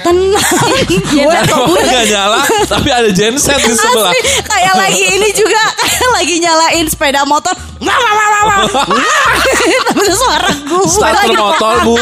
Tenang. 0.00 0.68
Gue 0.88 1.38
Gue 1.44 1.80
gak 1.84 2.04
nyala, 2.08 2.40
tapi 2.64 2.88
ada 2.88 3.10
genset 3.12 3.60
di 3.60 3.72
sebelah. 3.76 4.12
Asli, 4.12 4.20
kayak 4.48 4.74
lagi 4.76 5.04
ini 5.12 5.28
juga. 5.36 5.62
Kayak 5.76 6.10
lagi 6.16 6.34
nyalain 6.40 6.84
sepeda 6.88 7.22
motor. 7.28 7.52
Wah, 7.78 7.94
wah, 7.94 8.12
wah, 8.16 8.28
wah, 8.28 8.42
wah. 8.48 8.60
Tapi 9.92 10.02
itu 10.08 10.16
suara 10.16 10.50
gue. 10.50 10.82
Starter 10.88 11.36
motor 11.36 11.74
bu. 11.84 11.96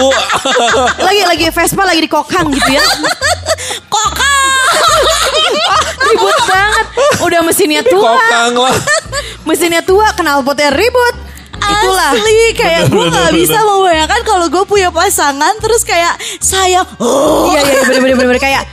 Lagi 1.07 1.23
lagi 1.27 1.47
Vespa 1.53 1.83
lagi 1.85 2.01
di 2.07 2.11
kokang 2.11 2.49
gitu 2.55 2.71
ya. 2.71 2.83
Ribut 6.07 6.39
banget. 6.49 6.87
Udah 7.23 7.41
mesinnya 7.43 7.83
tua. 7.83 8.15
Kokang 8.15 8.55
lah. 8.57 8.77
Mesinnya 9.47 9.83
tua 9.83 10.11
Knalpotnya 10.17 10.71
ribut 10.75 11.15
Itulah 11.59 12.11
Asli 12.13 12.41
kayak 12.53 12.83
gue 12.87 12.97
Bener, 12.97 13.11
gak 13.11 13.27
bener, 13.27 13.35
bisa 13.35 13.59
membayangkan 13.59 14.21
kalau 14.23 14.47
gue 14.47 14.65
punya 14.65 14.89
pasangan 14.89 15.55
terus 15.59 15.83
kayak 15.83 16.15
sayang. 16.39 16.87
Oh, 16.97 17.51
Iya 17.51 17.61
iya 17.63 17.81
bener 17.85 18.01
bener 18.05 18.27
bener 18.27 18.39
kayak 18.39 18.65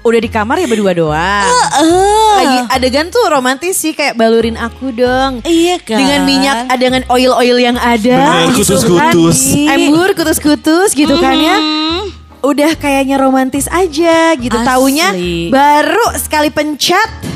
udah 0.00 0.20
di 0.20 0.28
kamar 0.28 0.60
ya 0.60 0.68
berdua 0.68 0.92
doang. 0.92 1.48
eh. 1.80 2.36
Lagi 2.36 2.58
adegan 2.70 3.08
tuh 3.08 3.24
romantis 3.24 3.72
sih 3.74 3.92
kayak 3.92 4.14
balurin 4.14 4.54
aku 4.54 4.92
dong. 4.92 5.40
Iya 5.42 5.80
kan. 5.80 5.96
Dengan 5.96 6.20
minyak, 6.22 6.56
ah, 6.68 6.76
dengan 6.76 7.02
oil-oil 7.08 7.56
yang 7.56 7.80
ada. 7.80 8.44
Bener, 8.44 8.52
gitu 8.52 8.76
kutus-kutus. 8.76 9.56
kan. 9.56 9.74
Embur, 9.74 10.12
kutus-kutus 10.12 10.92
gitu 10.92 11.16
kan 11.16 11.34
ya. 11.34 11.56
Hmm. 11.56 12.12
Udah 12.44 12.76
kayaknya 12.76 13.16
romantis 13.16 13.64
aja 13.66 14.36
gitu. 14.36 14.52
Asli. 14.52 14.68
Taunya 14.68 15.08
baru 15.48 16.06
sekali 16.14 16.52
pencet 16.52 17.33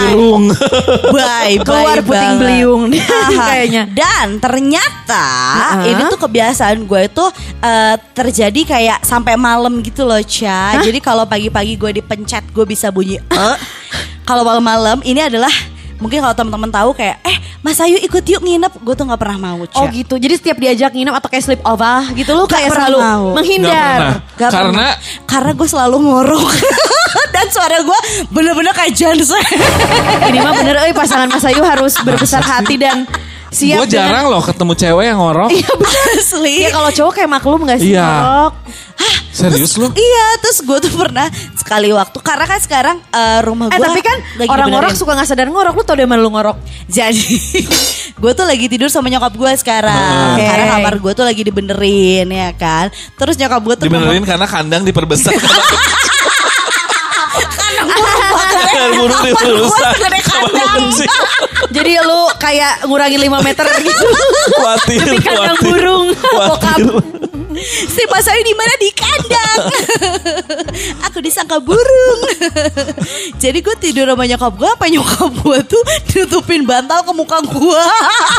Gerung. 0.00 0.44
Bye, 1.10 1.56
bye 1.56 1.64
Keluar 1.64 1.98
puting 2.00 2.12
banget. 2.12 2.40
beliung 2.40 2.82
kayaknya. 3.40 3.82
Dan 3.88 4.36
ternyata 4.36 5.26
Heeh. 5.80 5.92
ini 5.92 6.02
tuh 6.06 6.20
kebiasaan 6.20 6.84
gue 6.84 7.00
itu 7.06 7.24
eh, 7.60 7.96
terjadi 8.12 8.60
kayak 8.66 8.98
sampai 9.02 9.34
malam 9.34 9.80
gitu 9.80 10.04
loh, 10.04 10.20
Ca. 10.20 10.80
Jadi 10.80 10.98
kalau 10.98 11.24
pagi-pagi 11.24 11.74
gue 11.74 11.90
dipencet 11.96 12.44
gue 12.50 12.64
bisa 12.64 12.88
bunyi 12.88 13.16
eh. 13.18 13.56
Kalau 14.22 14.46
malam-malam 14.46 15.02
ini 15.02 15.18
adalah 15.18 15.50
mungkin 16.00 16.18
kalau 16.18 16.32
teman-teman 16.32 16.68
tahu 16.68 16.90
kayak 16.92 17.20
eh 17.22 17.36
Mas 17.60 17.76
Ayu 17.76 18.00
ikut 18.00 18.24
yuk 18.24 18.40
nginep, 18.40 18.72
gue 18.74 18.94
tuh 18.94 19.04
nggak 19.04 19.20
pernah 19.20 19.36
mau, 19.38 19.60
Ca. 19.62 19.76
Oh 19.76 19.86
gitu. 19.86 20.16
Jadi 20.16 20.32
setiap 20.34 20.56
diajak 20.56 20.90
nginep 20.90 21.12
atau 21.12 21.28
kayak 21.28 21.44
sleep 21.44 21.62
over 21.62 22.08
gitu 22.10 22.32
lu 22.32 22.48
kayak 22.48 22.72
pernah 22.72 22.88
selalu 22.88 22.98
mau. 22.98 23.24
menghindar. 23.36 23.98
Nggak 24.00 24.16
Gak 24.32 24.50
Karena 24.50 24.64
pernah. 24.64 24.92
karena 25.28 25.50
gue 25.52 25.68
selalu 25.68 25.96
ngorok 26.00 26.50
dan 27.36 27.46
suara 27.46 27.76
gue 27.78 27.98
bener-bener 28.28 28.72
kayak 28.72 28.92
Jansen. 28.92 29.44
Ini 30.24 30.38
mah 30.40 30.56
bener 30.56 30.76
euy 30.80 30.92
pasangan 30.92 31.28
Mas 31.28 31.44
Ayu 31.44 31.60
harus 31.60 31.92
berbesar 32.08 32.40
hati 32.40 32.74
dan 32.74 33.04
siap 33.50 33.82
gue 33.82 33.88
jarang 33.90 34.30
loh 34.30 34.38
ketemu 34.40 34.72
cewek 34.74 35.04
yang 35.10 35.18
ngorok. 35.18 35.50
Iya 35.50 35.70
bener. 35.74 36.06
Asli. 36.22 36.56
Ya 36.62 36.70
kalau 36.70 36.90
cowok 36.94 37.12
kayak 37.14 37.30
maklum 37.30 37.60
gak 37.66 37.78
sih 37.82 37.92
Iya. 37.94 38.06
ngorok? 38.06 38.52
Serius 39.30 39.78
lu? 39.78 39.86
Iya, 39.94 40.26
terus 40.42 40.58
gue 40.60 40.78
tuh 40.82 40.92
pernah 40.92 41.26
sekali 41.54 41.88
waktu 41.94 42.18
karena 42.20 42.44
kan 42.44 42.58
sekarang 42.60 42.96
eh, 43.10 43.40
rumah 43.42 43.70
Eh 43.70 43.78
gue 43.78 43.86
tapi 43.86 44.00
kan 44.02 44.18
lagi 44.36 44.50
orang 44.50 44.68
ngorok 44.70 44.92
suka 44.94 45.14
gak 45.14 45.28
sadar 45.30 45.46
ngorok. 45.46 45.74
Lu 45.74 45.82
tau 45.82 45.94
dari 45.94 46.06
mana 46.06 46.20
lu 46.22 46.30
ngorok? 46.30 46.58
Jadi 46.86 47.38
gue 48.22 48.32
tuh 48.34 48.44
lagi 48.44 48.66
tidur 48.68 48.90
sama 48.90 49.08
nyokap 49.08 49.32
gue 49.32 49.50
sekarang 49.56 50.36
Oke. 50.36 50.44
karena 50.44 50.64
kamar 50.76 50.94
gue 51.00 51.12
tuh 51.14 51.24
lagi 51.24 51.42
dibenerin 51.42 52.26
ya 52.28 52.50
kan. 52.54 52.90
Terus 53.16 53.34
nyokap 53.38 53.60
gue 53.64 53.74
tuh 53.80 53.84
Dibenerin 53.86 54.22
karena 54.26 54.46
kandang 54.46 54.82
diperbesar. 54.84 55.32
Kandang 58.80 58.96
burung 58.96 59.20
kandang. 60.24 60.84
Kecil. 60.88 61.10
Jadi 61.70 61.92
lu 62.00 62.20
kayak 62.40 62.88
ngurangin 62.88 63.20
5 63.20 63.46
meter 63.46 63.66
gitu. 63.84 64.06
Khawatir, 64.56 64.98
Tapi 65.04 65.16
kandang 65.20 65.56
khawatir. 65.56 65.68
burung. 65.68 66.06
Khawatir. 66.16 66.86
si 67.90 68.02
Mas 68.08 68.26
Ayu 68.30 68.40
di 68.40 68.54
mana 68.56 68.72
di 68.80 68.90
kandang. 68.96 69.60
Aku 71.10 71.20
disangka 71.20 71.60
burung. 71.60 72.20
Jadi 73.36 73.58
gue 73.60 73.76
tidur 73.76 74.08
sama 74.08 74.24
nyokap 74.24 74.52
gue, 74.56 74.70
apa 74.70 74.86
nyokap 74.88 75.30
gue 75.44 75.58
tuh 75.68 75.82
nutupin 76.16 76.64
bantal 76.64 77.04
ke 77.04 77.12
muka 77.12 77.38
gue. 77.44 77.82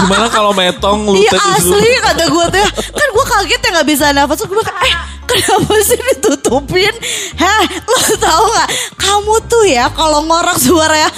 Gimana 0.01 0.25
kalau 0.33 0.51
metong 0.55 1.05
lu 1.05 1.13
Iya 1.21 1.37
asli 1.53 1.89
kata 2.01 2.25
gue 2.25 2.45
tuh 2.57 2.67
Kan 2.89 3.07
gue 3.13 3.25
kaget 3.27 3.61
ya 3.61 3.69
gak 3.77 3.87
bisa 3.87 4.05
nafas 4.09 4.41
gue 4.41 4.63
kayak 4.65 4.81
eh 4.89 4.95
kenapa 5.31 5.73
sih 5.81 5.95
ditutupin 5.97 6.93
Hah 7.39 7.63
lo 7.87 7.99
tau 8.19 8.43
gak 8.51 8.67
Kamu 8.99 9.35
tuh 9.47 9.63
ya 9.65 9.87
kalau 9.91 10.23
ngorok 10.23 10.55
suaranya. 10.55 11.09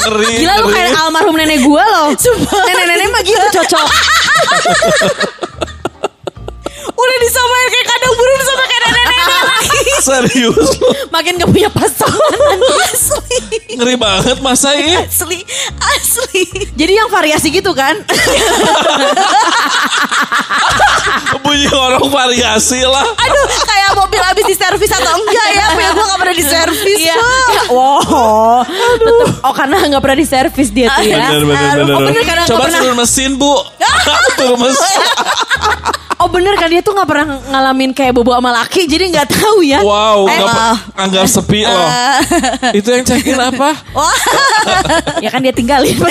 Ngeri, 0.00 0.32
Gila 0.40 0.54
lu 0.60 0.68
ngeri. 0.68 0.76
kayak 0.76 0.96
almarhum 0.96 1.34
nenek 1.36 1.60
gua 1.62 1.84
loh. 1.84 2.08
Nenek-nenek 2.12 3.08
mah 3.12 3.22
gitu 3.22 3.46
cocok. 3.60 3.86
Udah 7.00 7.16
disamain 7.18 7.68
kayak 7.70 7.86
kandang 7.86 8.14
burung 8.14 8.42
sama 8.44 8.64
kayak 8.64 8.82
nenek-nenek 8.84 9.40
lagi 9.40 9.79
Serius 10.08 10.56
lu? 10.76 10.88
Makin 11.08 11.36
gak 11.36 11.50
punya 11.50 11.68
pasangan. 11.68 12.56
Asli 12.90 13.40
Ngeri 13.76 13.96
banget 13.96 14.38
masa 14.40 14.72
ini? 14.74 14.96
Asli 14.96 15.44
Asli 15.78 16.44
Jadi 16.74 16.92
yang 16.96 17.08
variasi 17.08 17.52
gitu 17.52 17.70
kan? 17.72 17.96
Bunyi 21.40 21.66
ngorok 21.66 22.06
variasi 22.10 22.84
lah. 22.84 23.06
Aduh 23.06 23.46
kayak 23.64 23.90
mobil 23.96 24.20
habis 24.20 24.44
diservis 24.46 24.90
atau 24.90 25.12
enggak 25.16 25.48
ya 25.54 25.64
Punya 25.72 25.90
gue 25.94 26.04
gak 26.04 26.20
pernah 26.20 26.36
diservis 26.36 26.98
Iya. 27.00 27.16
Wah. 27.70 28.02
Wow. 28.02 28.62
Tetep, 28.98 29.28
oh 29.46 29.54
karena 29.54 29.76
nggak 29.80 30.02
pernah 30.02 30.18
diservis 30.18 30.68
dia 30.70 30.90
tuh 30.90 31.04
ya. 31.06 31.16
Bener, 31.30 31.42
bener, 31.46 31.70
bener. 31.80 31.94
Oh 31.96 32.00
bener 32.04 32.22
karena 32.26 32.44
Coba 32.44 32.66
turun 32.68 32.96
mesin 32.98 33.30
bu. 33.38 33.54
turun 34.36 34.58
mesin. 34.60 34.98
Oh 36.20 36.28
bener 36.28 36.52
kan 36.60 36.68
dia 36.68 36.84
tuh 36.84 36.92
nggak 36.92 37.08
pernah 37.08 37.40
ngalamin 37.48 37.96
kayak 37.96 38.12
bobo 38.12 38.36
sama 38.36 38.52
laki, 38.52 38.84
jadi 38.84 39.08
nggak 39.08 39.28
tahu 39.32 39.64
ya. 39.64 39.80
Wow, 39.90 40.18
Eh, 40.24 40.38
nggak 40.38 40.48
pe- 40.48 40.78
anggap 40.96 41.26
sepi 41.26 41.60
loh. 41.62 41.88
Itu 42.78 42.88
yang 42.88 43.02
cekin 43.02 43.34
apa? 43.34 43.74
ya 45.18 45.28
kan 45.28 45.40
dia 45.40 45.50
tinggalin. 45.50 45.98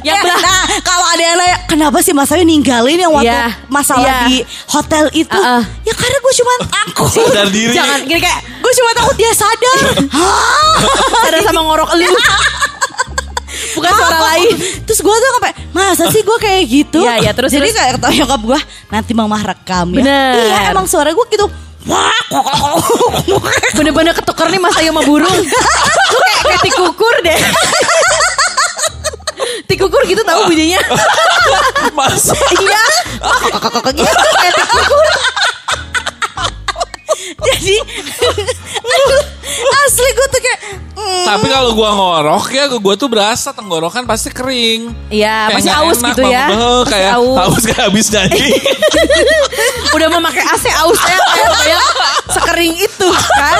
Ya, 0.00 0.16
belah. 0.16 0.38
nah, 0.38 0.64
kalau 0.80 1.02
ada 1.04 1.20
yang 1.20 1.36
nanya, 1.36 1.56
kenapa 1.66 1.98
sih 2.00 2.14
Mas 2.14 2.30
Ayu 2.30 2.40
ninggalin 2.40 2.96
yang 2.96 3.10
waktu 3.10 3.28
Iya, 3.28 3.52
masalah 3.66 4.06
iya. 4.06 4.18
di 4.24 4.36
hotel 4.66 5.10
itu? 5.12 5.34
Uh-uh. 5.34 5.60
Ya 5.82 5.92
karena 5.92 6.16
gue 6.16 6.34
cuma 6.36 6.52
takut. 6.64 7.10
Sadar 7.20 7.48
diri. 7.50 7.74
Jangan 7.74 7.98
gini 8.04 8.16
kayak 8.16 8.40
gue 8.60 8.72
cuma 8.72 8.90
takut 8.94 9.16
dia 9.18 9.32
sadar. 9.34 9.78
sadar 11.20 11.40
sama 11.42 11.60
ngorok 11.62 11.90
lu. 11.96 12.06
Bukan 13.76 13.92
suara 13.92 14.18
lain. 14.32 14.54
Terus 14.84 15.00
gue 15.00 15.10
tuh 15.12 15.30
sampai, 15.36 15.52
masa 15.70 16.10
sih 16.10 16.22
gue 16.22 16.38
kayak 16.38 16.62
gitu? 16.66 17.00
Iya, 17.02 17.14
iya, 17.22 17.32
terus, 17.32 17.50
Jadi 17.50 17.70
terus. 17.70 17.76
kayak 17.78 17.90
kata 17.98 18.08
nyokap 18.10 18.40
gue, 18.42 18.60
nanti 18.90 19.12
mama 19.14 19.38
rekam 19.38 19.86
ya. 19.94 20.02
Bener. 20.02 20.34
Iya 20.34 20.58
emang 20.74 20.86
suara 20.90 21.10
gue 21.10 21.26
gitu. 21.30 21.46
Bener-bener 23.74 24.12
ketuker 24.12 24.46
nih 24.52 24.60
Mas 24.60 24.76
Ayu 24.76 24.92
sama 24.92 25.02
burung. 25.02 25.32
Lu 26.12 26.18
kayak, 26.20 26.40
kayak 26.44 26.60
tikukur 26.66 27.14
deh. 27.24 27.40
tikukur 29.64 30.02
gitu 30.04 30.22
tahu 30.26 30.50
bunyinya. 30.50 30.80
Masa? 31.96 32.36
Iya. 32.58 32.82
Kok, 33.20 33.48
kok, 33.56 33.70
kok, 33.72 33.82
kok, 33.84 33.92
gitu. 33.96 34.26
Kayak 34.36 34.54
tikukur. 34.60 35.06
Jadi, 37.20 37.76
asli 39.84 40.10
gue 40.10 40.26
tuh 40.30 40.40
kayak, 40.40 40.60
mm, 40.96 41.24
Tapi 41.26 41.46
kalau 41.48 41.70
gua 41.74 41.90
ngorok 41.92 42.44
ya 42.52 42.64
gua 42.70 42.94
tuh 42.96 43.08
berasa 43.10 43.52
tenggorokan 43.52 44.04
pasti 44.04 44.30
kering. 44.30 44.92
Iya, 45.12 45.52
masih 45.52 45.72
aus 45.74 45.98
enak, 46.00 46.16
gitu 46.16 46.22
ya. 46.28 46.46
Bang. 46.46 46.50
Beh, 46.50 46.56
Masih 46.56 46.90
kayak 46.90 47.12
aus. 47.18 47.36
aus 47.50 47.64
kayak 47.66 47.82
habis 47.90 48.06
nyanyi. 48.08 48.48
Udah 49.96 50.08
memakai 50.08 50.44
AC 50.44 50.64
ausnya 50.70 51.16
kayak 51.18 51.50
kayak 51.60 51.82
sekering 52.30 52.74
itu 52.78 53.08
kan. 53.36 53.58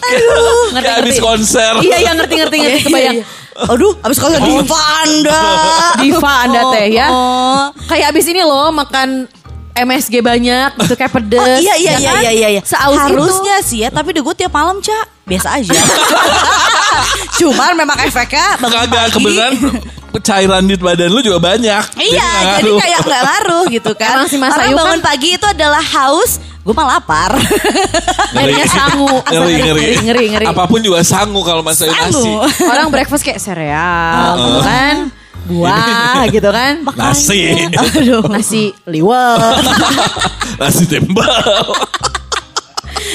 Aduh, 0.00 0.64
kayak 0.78 0.94
habis 1.04 1.16
konser. 1.18 1.72
Iya, 1.82 1.96
iya 2.06 2.10
ngerti 2.16 2.34
ngerti 2.38 2.56
ngerti 2.60 2.80
kebayang. 2.86 3.18
aduh, 3.60 3.92
abis 4.00 4.16
kalau 4.16 4.40
diva 4.40 4.80
anda. 5.04 5.42
Diva 6.00 6.32
Anda 6.48 6.60
teh 6.72 6.86
ya. 6.96 7.08
Oh. 7.12 7.68
Kayak 7.84 8.16
abis 8.16 8.24
ini 8.32 8.40
loh 8.40 8.72
makan 8.72 9.28
MSG 9.80 10.14
banyak 10.20 10.70
gitu 10.78 10.94
kayak 10.94 11.12
pedes. 11.12 11.40
Oh, 11.40 11.46
iya 11.60 11.74
iya 11.76 11.92
ya 11.92 11.98
iya 11.98 12.10
kan? 12.12 12.22
iya 12.22 12.32
iya 12.32 12.48
iya. 12.58 12.62
Seaus 12.62 12.98
Harusnya 12.98 13.56
sih 13.64 13.82
ya, 13.82 13.88
tapi 13.88 14.12
udah 14.12 14.22
gue 14.22 14.34
tiap 14.36 14.52
malam, 14.52 14.78
Cak. 14.78 15.06
Biasa 15.24 15.48
aja. 15.56 15.70
Cuman 17.40 17.72
memang 17.78 17.98
efeknya 18.02 18.58
bangun 18.58 18.88
Kagak 18.90 19.06
kebetulan 19.14 19.52
cairan 20.18 20.66
di 20.66 20.74
badan 20.74 21.08
lu 21.14 21.22
juga 21.22 21.38
banyak. 21.38 21.82
Iya, 21.96 22.30
jadi 22.58 22.66
ngaruh. 22.66 22.80
kayak 22.82 23.00
nggak 23.06 23.22
ngaruh 23.22 23.64
gitu 23.70 23.92
kan. 23.94 24.14
Emang 24.18 24.28
si 24.28 24.36
Mas 24.36 24.52
Orang 24.52 24.74
kan- 24.74 24.78
bangun 24.82 25.00
pagi 25.00 25.28
itu 25.38 25.46
adalah 25.46 25.78
haus, 25.80 26.42
gue 26.66 26.74
mah 26.74 26.98
lapar. 26.98 27.38
Akhirnya 28.36 28.66
sangu. 28.66 29.22
ngeri, 29.22 29.54
ngeri, 29.54 29.70
ngeri, 29.70 29.94
ngeri, 30.02 30.24
ngeri. 30.34 30.46
Apa 30.50 30.66
pun 30.66 30.82
juga 30.82 31.00
sangu 31.06 31.40
kalau 31.46 31.62
masakin 31.62 31.94
nasi. 31.94 32.32
Orang 32.66 32.90
breakfast 32.90 33.22
kayak 33.22 33.38
sereal, 33.38 34.34
gitu 34.36 34.60
kan. 34.66 34.96
Buah 35.48 36.28
gitu 36.28 36.48
kan. 36.50 36.84
Nasi. 36.96 37.68
Aduh, 37.72 38.24
nasi 38.28 38.74
liwet. 38.84 39.64
nasi 40.60 40.84
tembal. 40.84 41.64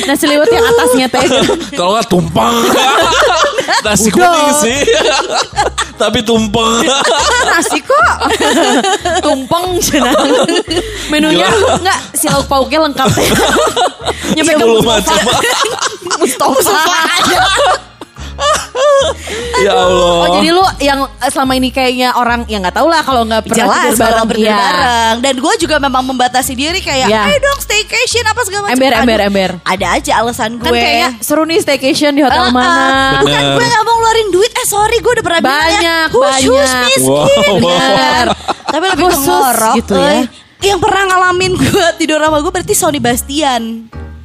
Nasi 0.05 0.25
liwet 0.27 0.49
yang 0.51 0.65
atasnya 0.65 1.07
teh. 1.09 1.25
Kalau 1.77 1.95
nggak 1.95 2.07
tumpeng. 2.09 2.55
nasi 3.85 4.09
kuning 4.09 4.51
sih. 4.59 4.79
Tapi 5.95 6.19
tumpeng. 6.25 6.83
nasi 7.45 7.79
kok 7.79 8.17
tumpeng 9.23 9.79
cenah 9.79 10.11
menunya 11.07 11.47
Gila. 11.47 11.79
enggak 11.79 11.99
si 12.11 12.27
lauk 12.27 12.49
pauknya 12.51 12.83
lengkap 12.83 13.07
nyampe 14.35 14.51
ke 14.59 14.65
Mustafa 14.65 15.13
macam. 15.23 15.39
Mustafa 16.19 16.75
ya 19.65 19.71
Allah. 19.73 20.15
oh 20.17 20.27
jadi 20.33 20.49
lu 20.49 20.63
yang 20.79 20.99
eh, 21.05 21.29
selama 21.29 21.53
ini 21.53 21.69
kayaknya 21.69 22.13
orang 22.13 22.43
yang 22.45 22.59
nggak 22.59 22.73
tahu 22.73 22.87
lah 22.87 23.01
kalau 23.01 23.23
nggak 23.23 23.41
pernah 23.41 23.57
Jelas 23.57 23.75
tidur 23.81 23.95
bareng 23.95 24.11
kalau 24.11 24.25
berdua 24.25 24.43
Iya. 24.43 24.57
bareng. 24.57 25.15
Dan 25.21 25.35
gue 25.37 25.53
juga 25.57 25.75
memang 25.77 26.03
membatasi 26.05 26.53
diri 26.53 26.79
kayak, 26.79 27.07
Iya. 27.07 27.21
ayo 27.25 27.37
dong 27.41 27.59
staycation 27.59 28.23
apa 28.23 28.41
segala 28.41 28.61
macam. 28.65 28.75
Ember, 28.75 28.91
ember, 28.95 29.19
ember. 29.21 29.49
Ada 29.63 29.85
aja 29.93 30.11
alasan 30.17 30.51
gue. 30.55 30.65
kan 30.65 30.71
kayaknya 30.71 31.09
seru 31.19 31.43
nih 31.43 31.59
staycation 31.59 32.11
di 32.11 32.21
hotel 32.21 32.37
Ah, 32.37 32.45
ah. 32.45 32.51
mana 32.51 33.19
Bukan 33.19 33.43
gue 33.51 33.65
gak 33.65 33.81
mau 33.81 33.95
ngeluarin 33.95 34.29
duit 34.29 34.51
Eh 34.51 34.65
sorry 34.65 34.97
gue 34.97 35.11
udah 35.11 35.23
pernah 35.23 35.41
bilang 35.41 35.55
ya 35.55 35.69
Banyak, 35.71 36.07
Hush, 36.09 36.43
hush, 36.43 36.45
banyak. 36.45 36.85
miskin 36.87 37.01
Wow. 37.05 37.55
Bener. 37.57 38.25
Tapi 38.65 38.85
lebih 38.87 39.05
Khusus 39.05 39.25
ngorok 39.25 39.73
gitu 39.77 39.93
ya. 39.95 40.13
Yang 40.63 40.79
pernah 40.79 41.03
ngalamin 41.05 41.51
gue 41.55 41.85
tidur 41.95 42.19
sama 42.19 42.37
gue 42.37 42.51
berarti 42.51 42.73
Sony 42.73 42.99
Bastian 42.99 43.63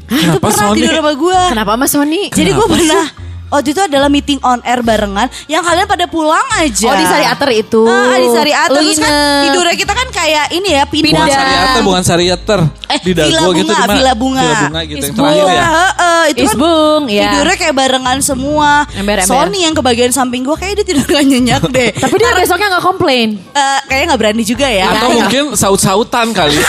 Itu 0.03 0.11
Kenapa 0.11 0.43
pernah 0.43 0.67
Sony? 0.67 0.77
tidur 0.77 0.95
sama 0.97 1.13
gue 1.15 1.41
kenapa 1.49 1.73
mas 1.77 1.91
Sony 1.91 2.23
Jadi 2.29 2.51
gue 2.51 2.67
pernah 2.67 3.05
waktu 3.51 3.69
itu 3.71 3.83
adalah 3.83 4.07
meeting 4.07 4.39
on 4.41 4.63
air 4.63 4.81
barengan 4.81 5.27
yang 5.45 5.61
kalian 5.61 5.85
pada 5.85 6.07
pulang 6.07 6.47
aja. 6.57 6.87
Oh 6.87 6.97
di 6.97 7.05
Sari 7.05 7.27
Ater 7.27 7.51
itu. 7.53 7.83
Ah, 7.85 8.17
di 8.17 8.29
Sari 8.31 8.53
Ater. 8.55 8.79
Lu 8.79 8.87
Terus 8.87 8.99
kan 8.99 9.13
tidurnya 9.45 9.75
kita 9.75 9.93
kan 9.93 10.09
kayak 10.09 10.45
ini 10.51 10.69
ya 10.71 10.83
pindah. 10.85 11.11
Bukan 11.21 11.29
Sariater, 11.31 11.81
bukan 11.83 12.03
Sariater. 12.03 12.61
Eh, 12.87 12.99
di 13.01 13.13
Dago 13.13 13.29
Villa 13.29 13.51
gitu 13.53 13.71
Bunga, 13.71 13.79
di? 13.81 13.93
Villa 13.93 14.15
Bunga. 14.15 14.43
Villa 14.43 14.61
Bunga 14.65 14.81
gitu 14.83 14.97
yang 14.97 15.05
Isbung. 15.05 15.27
terakhir 15.27 15.47
ya. 15.47 15.67
Heeh, 15.67 16.23
itu 16.27 16.39
kan 16.39 16.47
Isbung, 16.47 17.03
ya. 17.07 17.23
tidurnya 17.23 17.57
kayak 17.57 17.75
barengan 17.75 18.19
semua. 18.21 18.71
Ember-ember. 18.91 19.29
Sony 19.29 19.59
yang 19.63 19.75
ke 19.75 19.83
bagian 19.83 20.11
samping 20.11 20.43
gue 20.43 20.57
kayak 20.57 20.75
dia 20.77 20.87
tidur 20.87 21.05
gak 21.05 21.25
nyenyak 21.31 21.63
deh. 21.67 21.91
Tapi 21.93 22.15
dia 22.17 22.31
besoknya 22.33 22.67
nggak 22.71 22.85
komplain. 22.85 23.29
Eh, 23.51 23.79
kayaknya 23.87 24.07
nggak 24.09 24.21
berani 24.21 24.43
juga 24.43 24.67
ya. 24.67 24.87
Atau 24.91 25.09
Iya. 25.09 25.17
mungkin 25.17 25.43
saut-sautan 25.55 26.27
kali. 26.31 26.55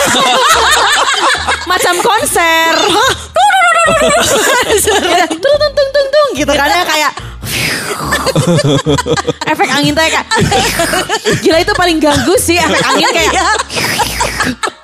Macam 1.70 1.96
konser. 2.02 2.74
Ya, 5.12 5.26
tung 5.44 5.56
tung 5.58 5.74
tung 5.74 5.90
tung 5.92 6.08
tung 6.10 6.30
gitu 6.38 6.54
kan 6.54 6.70
ya 6.70 6.84
kayak 6.86 7.12
efek 9.50 9.70
angin 9.74 9.94
teh 9.98 10.08
kayak 10.08 10.28
gila 11.44 11.58
itu 11.60 11.74
paling 11.76 11.98
ganggu 12.00 12.36
sih 12.40 12.56
efek 12.62 12.82
angin 12.88 13.10
kayak 13.12 13.32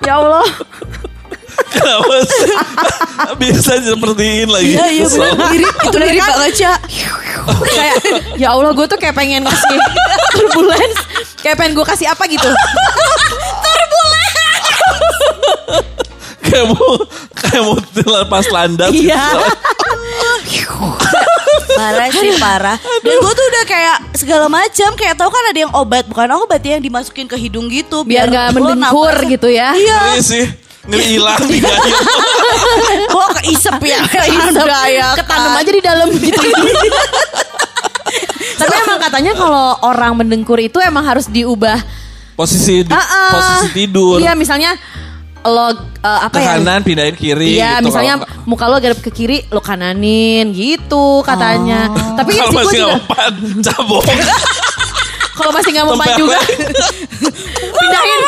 ya 0.04 0.14
Allah 0.18 0.46
Kenapa 1.68 2.16
sih? 2.22 2.54
Bisa 3.42 3.82
sepertiin 3.82 4.46
lagi. 4.46 4.78
Iya 4.78 4.86
iya 4.94 5.06
benar 5.10 5.34
mirip 5.50 5.74
itu 5.74 5.98
mirip 5.98 6.22
banget 6.22 6.54
Ca. 6.54 6.74
kayak 7.66 7.96
ya 8.38 8.54
Allah 8.54 8.72
gue 8.78 8.86
tuh 8.86 9.00
kayak 9.02 9.16
pengen 9.18 9.42
ngasih 9.42 9.78
turbulence 10.38 11.00
kayak 11.42 11.58
pengen 11.58 11.74
gue 11.74 11.86
kasih 11.86 12.08
apa 12.14 12.24
gitu 12.30 12.50
Kayak 16.58 16.74
mau 16.74 16.94
kayak 17.32 17.62
mau 17.62 17.76
lepas 18.18 18.46
landas. 18.50 18.90
iya 18.90 19.22
Parah 21.70 22.10
sih 22.10 22.34
parah. 22.38 22.78
Dan 23.00 23.16
gue 23.16 23.32
tuh 23.32 23.46
udah 23.46 23.64
kayak 23.64 23.96
segala 24.14 24.46
macam 24.48 24.90
kayak 24.94 25.14
tahu 25.14 25.30
kan 25.30 25.44
ada 25.48 25.60
yang 25.60 25.70
obat 25.72 26.04
bukan 26.06 26.26
obat 26.36 26.60
ya 26.60 26.76
yang 26.76 26.84
dimasukin 26.84 27.26
ke 27.26 27.38
hidung 27.38 27.70
gitu 27.70 28.02
biar 28.02 28.26
nggak 28.26 28.46
lo 28.52 28.74
mendengkur 28.74 29.14
gitu 29.28 29.48
ya 29.48 29.72
Iya. 29.72 30.00
Ngeri 30.10 30.24
sih. 30.24 30.46
Ngeri 30.88 31.06
hilang 31.14 31.42
di 31.46 31.60
gayung. 31.60 31.94
Kok 33.14 33.30
keisep 33.38 33.78
ya? 33.84 34.00
Keisep, 34.16 34.66
ketanam 35.14 35.54
aja 35.54 35.70
di 35.70 35.84
dalam 35.84 36.08
gitu 36.10 36.42
tapi 38.58 38.74
emang 38.80 38.98
katanya 38.98 39.32
kalau 39.36 39.78
orang 39.84 40.16
mendengkur 40.16 40.58
itu 40.58 40.80
emang 40.80 41.04
harus 41.04 41.28
diubah 41.28 41.78
Posisi 42.34 42.82
di- 42.82 42.90
Ah, 42.90 43.02
ah. 43.02 43.32
posisi 43.34 43.68
tidur. 43.76 44.18
iya 44.18 44.34
misalnya 44.34 44.78
lo 45.48 45.68
eh, 45.72 46.20
apa 46.28 46.36
Ke 46.36 46.44
ya 46.44 46.60
kanan 46.60 46.82
pindahin 46.84 47.16
kiri 47.16 47.58
Iya, 47.58 47.80
gitu. 47.80 47.90
misalnya 47.90 48.14
Kalau 48.22 48.46
muka 48.46 48.66
lo 48.68 48.76
garap 48.78 49.00
ke 49.00 49.10
kiri, 49.10 49.38
lo 49.50 49.60
kananin 49.60 50.52
gitu 50.52 51.24
katanya. 51.24 51.88
Tapi 52.16 52.30
ya 52.36 52.44
kalau 52.46 52.52
sih 52.52 52.58
gue 52.64 52.74
juga 52.78 52.96
mempan, 53.00 53.34
cabok. 53.64 54.04
kalau 55.38 55.52
masih 55.54 55.70
nggak 55.70 55.86
mempan 55.86 56.08
Tempel. 56.08 56.20
juga, 56.20 56.38
pindahin, 57.80 58.20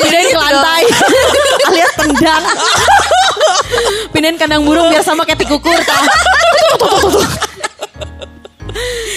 pindahin 0.00 0.26
ke 0.26 0.38
lantai, 0.40 0.82
alias 1.68 1.92
tendang, 1.94 2.42
pindahin 4.08 4.36
kandang 4.40 4.62
burung 4.64 4.88
biar 4.88 5.04
sama 5.04 5.28
kayak 5.28 5.44
tikukur. 5.44 5.76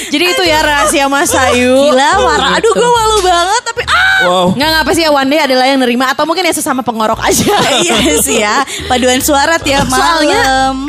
Jadi 0.10 0.26
itu 0.26 0.44
ya 0.44 0.60
rahasia 0.66 1.06
Mas 1.06 1.32
Ayu. 1.36 1.74
Gila, 1.90 2.10
marah. 2.26 2.58
Aduh, 2.58 2.74
gue 2.74 2.90
malu 2.90 3.18
banget 3.22 3.62
tapi 3.62 3.82
ah. 3.86 4.20
Wow. 4.20 4.48
Nggak 4.58 4.70
ngapa 4.74 4.92
sih 4.98 5.04
ya 5.06 5.12
one 5.14 5.30
day 5.30 5.40
adalah 5.40 5.66
yang 5.70 5.80
nerima 5.80 6.12
atau 6.12 6.24
mungkin 6.28 6.44
ya 6.44 6.54
sesama 6.54 6.82
pengorok 6.82 7.22
aja. 7.22 7.54
iya 7.86 7.98
sih 8.20 8.42
ya. 8.42 8.66
Paduan 8.90 9.22
suara 9.24 9.62
tiap 9.62 9.88
malam. 9.88 10.00
Soalnya 10.02 10.42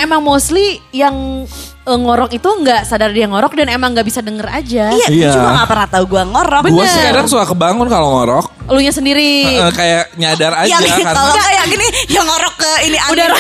emang 0.03 0.21
mostly 0.25 0.81
yang 0.91 1.47
eh, 1.91 1.99
ngorok 1.99 2.31
itu 2.33 2.47
nggak 2.47 2.87
sadar 2.87 3.11
dia 3.11 3.27
ngorok 3.27 3.53
dan 3.53 3.67
emang 3.69 3.91
nggak 3.91 4.07
bisa 4.07 4.23
denger 4.23 4.47
aja. 4.47 4.95
Iya, 4.95 5.07
Iya. 5.11 5.31
cuma 5.35 5.51
gak 5.57 5.69
pernah 5.69 5.89
tahu 5.91 6.05
gue 6.07 6.23
ngorok. 6.25 6.63
Gue 6.71 6.87
sih 6.87 7.03
kadang 7.03 7.27
suka 7.27 7.45
kebangun 7.45 7.91
kalau 7.91 8.09
ngorok. 8.15 8.47
Elunya 8.71 8.95
sendiri. 8.95 9.59
Eh, 9.59 9.73
kayak 9.75 10.15
nyadar 10.15 10.55
aja 10.55 10.71
yang 10.71 11.03
kan. 11.03 11.11
kalau 11.11 11.35
kayak 11.35 11.65
gini 11.67 11.87
yang 12.07 12.23
ngorok 12.23 12.55
ke 12.55 12.73
ini 12.87 12.97
angin. 12.97 13.13
Udah 13.19 13.27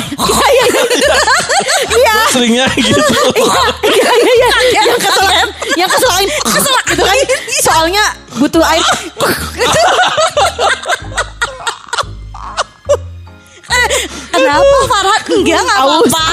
Iya 0.51 0.65
iya 0.67 0.83
iya. 0.83 1.15
Iya. 1.91 2.15
Seringnya 2.35 2.67
gitu. 2.75 2.99
Iya 3.87 4.11
iya 4.11 4.33
iya. 4.35 4.51
Yang 4.75 4.99
kesel 4.99 5.27
yang 5.79 5.89
kesel 5.89 6.11
angin. 6.11 6.31
Kesel 6.43 6.75
gitu 6.91 7.03
kan. 7.07 7.17
Soalnya 7.63 8.05
butuh 8.37 8.65
air. 8.67 8.83
Kenapa 14.31 14.77
Farhan? 14.91 15.21
Enggak, 15.31 15.63
enggak 15.63 15.79
apa-apa. 15.79 16.25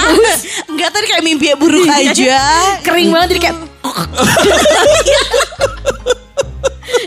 Enggak 0.78 0.94
tadi 0.94 1.06
kayak 1.10 1.24
mimpi 1.26 1.50
buruk 1.58 1.90
aja. 1.90 2.38
Kering 2.86 3.10
banget 3.10 3.34
jadi 3.34 3.40
kayak 3.50 3.56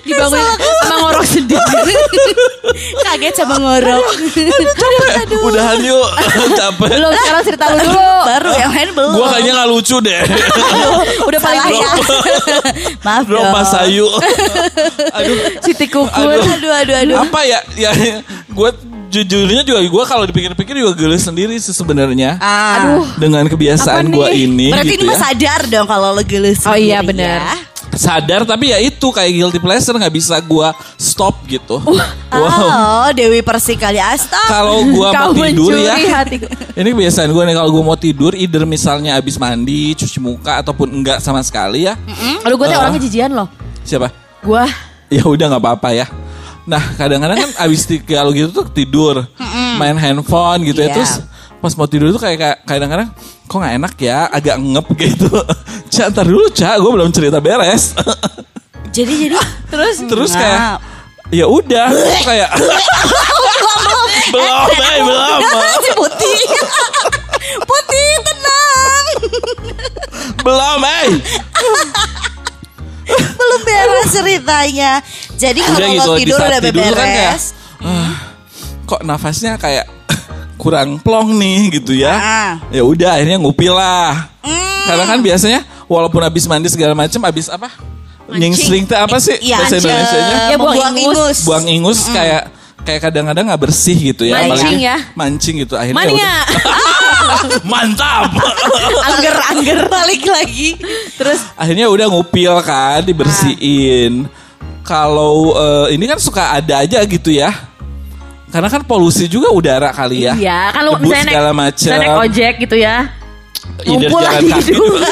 dibangun 0.03 0.39
sama 0.83 0.95
ngorok 1.07 1.25
sendiri. 1.25 1.95
Kaget 3.07 3.33
sama 3.39 3.55
ngorok. 3.63 4.03
Udahan 5.47 5.79
yuk. 5.79 6.07
Capek. 6.51 6.89
Belum 6.99 7.11
sekarang 7.15 7.43
cerita 7.47 7.65
lu 7.71 7.79
dulu. 7.79 8.03
Baru 8.27 8.49
yang 8.59 8.71
lain 8.75 8.89
belum. 8.91 9.15
Gue 9.15 9.25
kayaknya 9.31 9.51
gak 9.55 9.69
lucu 9.71 9.97
deh. 10.03 10.21
Udah 11.23 11.39
paling 11.39 11.61
ya. 11.79 11.91
Maaf 13.07 13.23
Bro, 13.23 13.39
dong. 13.39 13.55
Mas 13.55 13.71
Ayu. 13.79 14.07
Aduh. 15.15 15.35
si 15.63 15.71
tikukur. 15.79 16.11
Aduh. 16.11 16.43
Aduh, 16.59 16.71
aduh, 16.75 16.95
aduh. 17.07 17.17
Apa 17.23 17.39
ya? 17.47 17.59
Ya, 17.79 17.91
gue 18.51 18.69
jujurnya 19.11 19.61
juga 19.61 19.79
gue 19.81 20.03
kalau 20.07 20.23
dipikir-pikir 20.23 20.73
juga 20.73 20.95
gelis 20.95 21.21
sendiri 21.21 21.53
sih 21.55 21.71
sebenarnya. 21.71 22.39
Ah. 22.39 22.75
Aduh. 22.79 23.03
Dengan 23.17 23.43
kebiasaan 23.45 24.07
gue 24.07 24.27
ini 24.33 24.71
Berarti 24.71 24.95
gitu 24.95 25.03
ini 25.03 25.11
ya. 25.11 25.19
sadar 25.19 25.61
dong 25.67 25.85
kalau 25.85 26.09
lo 26.11 26.23
gelis 26.23 26.63
Oh 26.63 26.73
iya, 26.73 26.99
sendiri 26.99 27.11
benar. 27.11 27.37
ya. 27.37 27.55
Sadar 27.91 28.47
tapi 28.47 28.71
ya 28.71 28.79
itu 28.79 29.03
kayak 29.03 29.27
guilty 29.29 29.59
pleasure 29.59 29.91
nggak 29.91 30.15
bisa 30.15 30.39
gue 30.39 30.67
stop 30.95 31.35
gitu. 31.45 31.75
Wow. 32.31 32.47
Oh, 32.47 33.09
Dewi 33.11 33.43
Persik 33.43 33.75
kali 33.77 33.99
astaga. 33.99 34.47
Kalau 34.47 34.79
gue 34.81 35.07
Kau 35.11 35.29
mau 35.35 35.43
tidur 35.43 35.75
ya. 35.75 35.99
hatiku. 36.15 36.47
Ini 36.79 36.89
kebiasaan 36.89 37.27
gue 37.27 37.43
nih 37.43 37.53
kalau 37.53 37.69
gue 37.69 37.83
mau 37.83 37.99
tidur, 37.99 38.31
either 38.33 38.63
misalnya 38.63 39.19
abis 39.19 39.35
mandi, 39.35 39.91
cuci 39.93 40.15
muka 40.17 40.63
ataupun 40.63 40.87
enggak 40.89 41.19
sama 41.19 41.43
sekali 41.43 41.83
ya. 41.83 41.99
Aduh 42.41 42.55
gue 42.55 42.65
tuh 42.65 42.73
Ah. 42.73 42.87
orangnya 42.87 43.03
jijian 43.03 43.35
loh. 43.35 43.51
Siapa? 43.83 44.07
Gue 44.39 44.63
ya 45.11 45.27
udah 45.27 45.45
nggak 45.51 45.59
apa-apa 45.59 45.91
ya. 45.91 46.07
Nah 46.71 46.83
kadang-kadang 46.95 47.35
kan 47.37 47.51
abis 47.67 47.83
kalau 48.07 48.31
gitu 48.31 48.47
tuh 48.49 48.63
tidur, 48.71 49.27
main 49.75 49.99
handphone 49.99 50.63
gitu 50.63 50.79
Iya. 50.79 50.87
ya. 50.87 50.95
Terus 50.95 51.11
pas 51.59 51.75
mau 51.75 51.85
tidur 51.85 52.09
tuh 52.09 52.17
kayak 52.17 52.63
kadang-kadang 52.63 53.11
kok 53.45 53.59
nggak 53.59 53.75
enak 53.75 53.93
ya, 53.99 54.31
agak 54.31 54.55
ngep 54.55 54.87
gitu. 55.03 55.27
Cak, 55.91 56.15
ntar 56.15 56.23
dulu 56.23 56.47
cak, 56.49 56.79
gue 56.79 56.87
belum 56.89 57.11
cerita 57.11 57.37
beres. 57.37 57.91
Jadi 58.95 59.27
jadi 59.27 59.39
terus 59.67 60.03
Terus 60.03 60.31
kayak 60.31 60.79
ya 61.31 61.47
udah, 61.47 61.87
kayak 62.23 62.51
belum, 64.31 64.67
eh, 64.67 64.99
belum. 64.99 65.39
si 65.79 65.91
putih. 65.95 66.39
putih 67.61 68.09
tenang. 68.21 69.05
belum, 70.43 70.79
eh. 70.83 71.07
Belum 73.11 73.61
beres 73.63 74.07
ceritanya. 74.11 74.99
Jadi 75.41 75.59
kalau 75.59 75.77
lo 75.81 75.89
gitu, 75.89 76.11
di 76.13 76.23
tidur 76.23 76.37
udah 76.39 76.61
tidur 76.61 76.83
tuh 76.85 76.93
kan 76.93 77.07
kayak. 77.09 77.35
"Ah, 77.81 78.11
kok 78.85 79.01
nafasnya 79.01 79.57
kayak 79.57 79.85
kurang 80.61 81.01
plong 81.01 81.33
nih 81.33 81.81
gitu 81.81 81.97
ya. 81.97 82.13
Ah. 82.13 82.51
Ya 82.69 82.85
udah 82.85 83.17
akhirnya 83.17 83.41
ngupil 83.41 83.73
lah. 83.73 84.29
Hmm. 84.45 84.85
Karena 84.85 85.03
kan 85.03 85.19
biasanya 85.19 85.59
walaupun 85.85 86.21
habis 86.21 86.45
mandi 86.45 86.69
segala 86.69 86.93
macam 86.93 87.17
habis 87.25 87.49
apa? 87.49 87.73
Nyingsling 88.31 88.87
teh 88.87 88.95
apa 88.95 89.19
sih 89.19 89.35
Iya, 89.43 89.59
bahasa 89.59 89.75
Indonesianya? 89.75 90.37
Ya, 90.47 90.55
buang 90.55 90.77
buang 90.77 90.95
ingus. 90.95 91.03
ingus. 91.03 91.37
Buang 91.43 91.65
ingus 91.67 91.99
kayak 92.07 92.43
kayak 92.81 93.01
kadang-kadang 93.03 93.43
nggak 93.51 93.61
bersih 93.61 93.97
gitu 93.97 94.23
ya. 94.23 94.39
Mancing 94.39 94.55
Apalagi 94.55 94.75
ya. 94.79 94.97
Mancing 95.13 95.55
gitu 95.59 95.73
akhirnya. 95.75 95.97
Mania. 95.99 96.15
udah. 96.15 96.39
Mantap. 97.71 98.31
angger 99.11 99.35
angger. 99.51 99.79
Balik 99.85 100.23
lagi. 100.25 100.69
Terus 101.17 101.43
akhirnya 101.53 101.91
udah 101.91 102.07
ngupil 102.07 102.53
kan, 102.63 103.03
dibersihin. 103.03 104.31
Kalau 104.91 105.55
eh, 105.55 105.95
ini 105.95 106.03
kan 106.03 106.19
suka 106.19 106.51
ada 106.51 106.83
aja 106.83 106.99
gitu 107.07 107.31
ya. 107.31 107.71
Karena 108.51 108.67
kan 108.67 108.83
polusi 108.83 109.31
juga 109.31 109.47
udara 109.55 109.95
kali 109.95 110.27
ya. 110.27 110.35
Iya, 110.35 110.61
kan 110.75 110.81
lu 110.83 110.91
Debu 110.99 111.07
misalnya 111.07 111.23
naik, 111.23 111.31
segala 111.31 111.51
macam. 111.55 111.91
naik 111.95 112.15
ojek 112.27 112.53
gitu 112.67 112.75
ya. 112.75 112.95
Either 113.81 113.87
ngumpul 113.87 114.19
jalan 114.19 114.31
lagi 114.35 114.49
kaki 114.51 114.61
juga. 114.75 115.07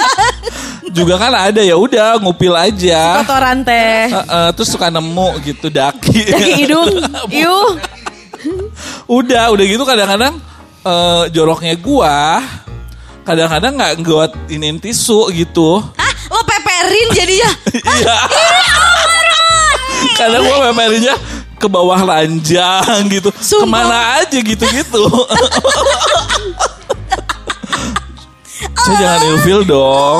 juga 0.99 1.13
kan 1.15 1.31
ada 1.31 1.61
ya 1.63 1.75
udah 1.79 2.07
ngupil 2.19 2.53
aja. 2.59 3.23
Kotoran 3.23 3.63
teh. 3.63 4.11
Eh, 4.11 4.19
eh, 4.19 4.49
terus 4.51 4.67
suka 4.67 4.91
nemu 4.91 5.29
gitu 5.47 5.71
daki. 5.71 6.19
Daki 6.35 6.51
hidung. 6.59 6.91
Iuh. 7.39 7.79
udah, 9.07 9.55
udah 9.55 9.65
gitu 9.67 9.83
kadang-kadang 9.87 10.35
eh, 10.83 11.23
joroknya 11.31 11.79
gua 11.79 12.43
kadang-kadang 13.23 13.71
nggak 13.79 13.93
gua 14.03 14.27
inin 14.51 14.83
tisu 14.83 15.31
gitu. 15.31 15.79
Ah, 15.95 16.13
lo 16.27 16.43
peperin 16.43 17.07
jadinya. 17.15 17.51
Iya. 17.71 18.17
Kadang 20.15 20.41
gua 20.43 20.57
memorinya 20.71 21.15
ke 21.55 21.67
bawah 21.67 21.99
ranjang 21.99 23.07
gitu. 23.11 23.29
Sumpah. 23.35 23.63
Ke 23.63 23.67
mana 23.67 23.97
aja 24.19 24.37
gitu-gitu. 24.39 25.03
Saya 28.79 28.95
jangan 28.95 29.21
ilfil 29.35 29.61
dong. 29.63 30.19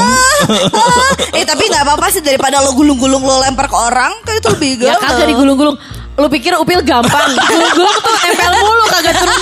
eh 1.37 1.43
tapi 1.43 1.63
nggak 1.67 1.83
apa-apa 1.83 2.07
sih 2.11 2.19
daripada 2.19 2.59
lo 2.59 2.71
gulung-gulung 2.71 3.23
lo 3.23 3.39
lempar 3.39 3.67
ke 3.67 3.75
orang 3.75 4.11
kan 4.23 4.35
itu 4.35 4.47
lebih 4.51 4.71
Ya 4.79 4.95
gampang. 4.95 5.15
kagak 5.15 5.27
digulung-gulung. 5.31 5.75
Lu 6.19 6.27
pikir 6.27 6.51
upil 6.55 6.83
gampang? 6.83 7.29
Gulung-gulung 7.51 7.97
tuh 7.97 8.13
nempel 8.19 8.51
mulu 8.59 8.83
kagak 8.91 9.15
turun. 9.15 9.39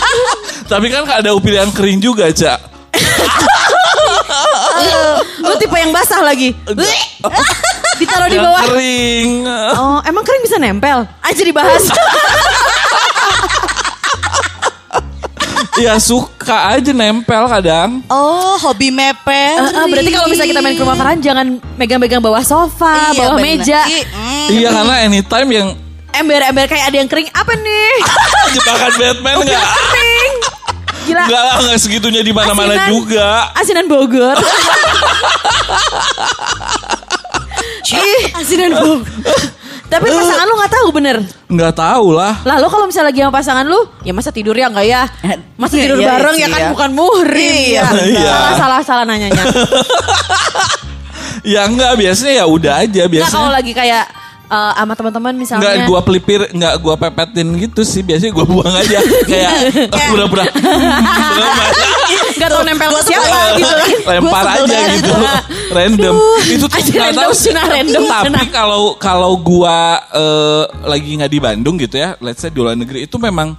Tapi 0.70 0.86
kan 0.90 1.02
ada 1.10 1.30
upil 1.34 1.54
yang 1.58 1.74
kering 1.74 1.98
juga, 1.98 2.30
Cak. 2.30 2.60
Lu 5.42 5.54
tipe 5.58 5.74
yang 5.74 5.90
basah 5.90 6.22
lagi. 6.22 6.54
Ditaruh 7.98 8.28
di 8.28 8.38
bawah. 8.38 8.62
kering. 8.68 9.32
Oh, 9.74 9.98
emang 10.04 10.22
kering 10.22 10.44
bisa 10.44 10.58
nempel? 10.58 11.06
Aja 11.20 11.42
dibahas. 11.42 11.84
Ya 15.78 15.94
suka 16.02 16.74
aja 16.74 16.90
nempel 16.90 17.46
kadang. 17.46 18.02
Oh, 18.10 18.58
hobi 18.58 18.90
mepet. 18.90 19.62
Eh, 19.62 19.70
eh, 19.78 19.86
berarti 19.86 20.10
kalau 20.10 20.26
misalnya 20.26 20.50
kita 20.50 20.62
main 20.62 20.74
ke 20.74 20.82
rumah 20.82 20.98
Farhan 20.98 21.22
jangan 21.22 21.48
megang-megang 21.78 22.18
bawah 22.18 22.42
sofa, 22.42 23.14
Iya, 23.14 23.20
bawah 23.22 23.38
bener. 23.38 23.62
meja. 23.62 23.80
Ih, 23.86 24.02
mm. 24.04 24.48
Iya 24.50 24.70
karena 24.74 24.96
anytime 25.06 25.50
yang 25.54 25.68
Ember-ember 26.10 26.66
kayak 26.66 26.90
ada 26.90 26.98
yang 26.98 27.06
kering. 27.06 27.30
Apa 27.30 27.54
nih? 27.54 27.94
jebakan 28.58 28.92
Batman 28.98 29.36
nggak? 29.46 29.66
kering. 29.70 30.34
Gila. 31.06 31.24
Enggak 31.24 31.42
lah, 31.46 31.56
nggak 31.62 31.78
segitunya 31.78 32.22
di 32.26 32.34
mana-mana 32.34 32.90
juga. 32.90 33.54
Asinan 33.54 33.86
Bogor. 33.86 34.34
Ih, 37.94 38.24
asinan 38.36 38.72
Bogor. 38.76 39.08
Tapi 39.88 40.04
pasangan 40.04 40.44
lu 40.44 40.56
gak 40.60 40.74
tahu 40.76 40.88
bener. 40.92 41.18
Nggak 41.48 41.74
tahu 41.74 42.12
lah. 42.12 42.44
Lah 42.44 42.60
lo 42.60 42.68
kalau 42.68 42.92
misalnya 42.92 43.08
lagi 43.08 43.24
sama 43.24 43.32
pasangan 43.32 43.64
lu, 43.64 43.80
ya 44.04 44.12
masa 44.12 44.36
tidur 44.36 44.52
ya 44.52 44.68
enggak 44.68 44.84
ya? 44.84 45.08
Masa 45.56 45.80
tidur 45.80 45.96
Iya, 45.96 46.08
bareng 46.12 46.36
iya 46.36 46.44
ya 46.44 46.48
kan 46.52 46.60
sih, 46.60 46.66
ya. 46.68 46.72
bukan 46.76 46.90
muhrim. 46.92 47.56
Iya, 47.72 47.80
ya. 47.80 47.84
benar. 47.88 48.28
Salah 48.28 48.52
salah 48.60 48.80
salah 48.84 49.04
nanyanya. 49.08 49.44
Ya 51.46 51.64
enggak, 51.64 51.96
biasanya 51.96 52.44
ya 52.44 52.46
udah 52.50 52.74
aja 52.84 53.04
Nah 53.06 53.12
biasanya. 53.14 53.32
kalau 53.32 53.50
lagi 53.54 53.72
kayak 53.72 54.04
eh, 54.48 54.72
sama 54.76 54.94
teman-teman 54.96 55.34
misalnya. 55.36 55.64
Enggak 55.64 55.88
gua 55.88 56.00
pelipir, 56.02 56.42
enggak 56.52 56.74
gua 56.80 56.96
pepetin 56.96 57.48
gitu 57.60 57.82
sih. 57.84 58.02
Biasanya 58.02 58.32
gua 58.32 58.46
buang 58.48 58.74
aja 58.74 59.00
kayak 59.32 59.52
pura-pura. 60.10 60.46
Gak 62.38 62.50
tau 62.54 62.62
nempel 62.64 62.90
ke 62.92 63.02
siapa 63.04 63.38
gitu. 63.58 63.76
Lempar 64.12 64.46
aja 64.62 64.78
gitu. 64.94 65.10
itu. 65.10 65.14
Random. 65.74 66.16
Itu 66.48 66.66
tuh 66.70 66.80
nggak 66.80 67.16
tahu 67.16 67.32
sih. 67.34 67.52
random, 67.52 68.04
Tapi 68.08 68.46
kalau 68.50 68.96
kalau 68.96 69.34
gua 69.38 70.00
eh, 70.14 70.64
lagi 70.86 71.10
nggak 71.18 71.32
di 71.32 71.40
Bandung 71.42 71.76
gitu 71.76 71.98
ya, 71.98 72.16
let's 72.22 72.40
say 72.40 72.50
di 72.54 72.60
luar 72.62 72.78
negeri 72.78 73.06
itu 73.06 73.18
memang 73.18 73.58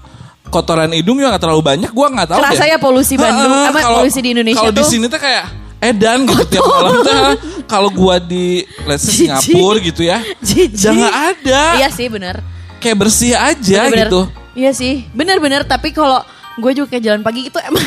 kotoran 0.49 0.89
hidung 0.97 1.21
juga 1.21 1.37
nggak 1.37 1.43
terlalu 1.45 1.63
banyak. 1.63 1.91
Gua 1.93 2.09
nggak 2.09 2.29
tahu 2.33 2.41
Kerasa 2.41 2.65
ya 2.65 2.79
polusi 2.81 3.15
Bandung, 3.21 3.53
kalau- 3.77 4.01
polusi 4.01 4.21
di 4.25 4.31
Indonesia 4.33 4.63
Kalau 4.63 4.73
di 4.73 4.85
sini 4.87 5.07
tuh 5.11 5.21
kayak 5.21 5.45
edan 5.79 6.27
gitu 6.27 6.43
tiap 6.49 6.65
malam 6.67 6.95
tuh. 7.07 7.31
Kalau 7.69 7.89
gua 7.89 8.17
di 8.17 8.65
let's 8.83 9.05
say. 9.05 9.29
Singapura 9.29 9.79
gitu 9.79 10.03
ya, 10.03 10.19
Jijik. 10.41 10.75
jangan 10.75 11.11
ada. 11.31 11.61
Iya 11.77 11.89
sih 11.89 12.07
bener. 12.09 12.41
Kayak 12.79 12.97
bersih 12.99 13.33
aja 13.35 13.85
Bener-bener. 13.85 14.07
gitu. 14.07 14.21
Iya 14.55 14.71
sih, 14.73 15.05
bener-bener. 15.11 15.63
Tapi 15.63 15.91
kalau 15.91 16.23
gue 16.57 16.71
juga 16.73 16.87
kayak 16.91 17.03
jalan 17.05 17.21
pagi 17.21 17.45
itu 17.45 17.59
emang 17.61 17.85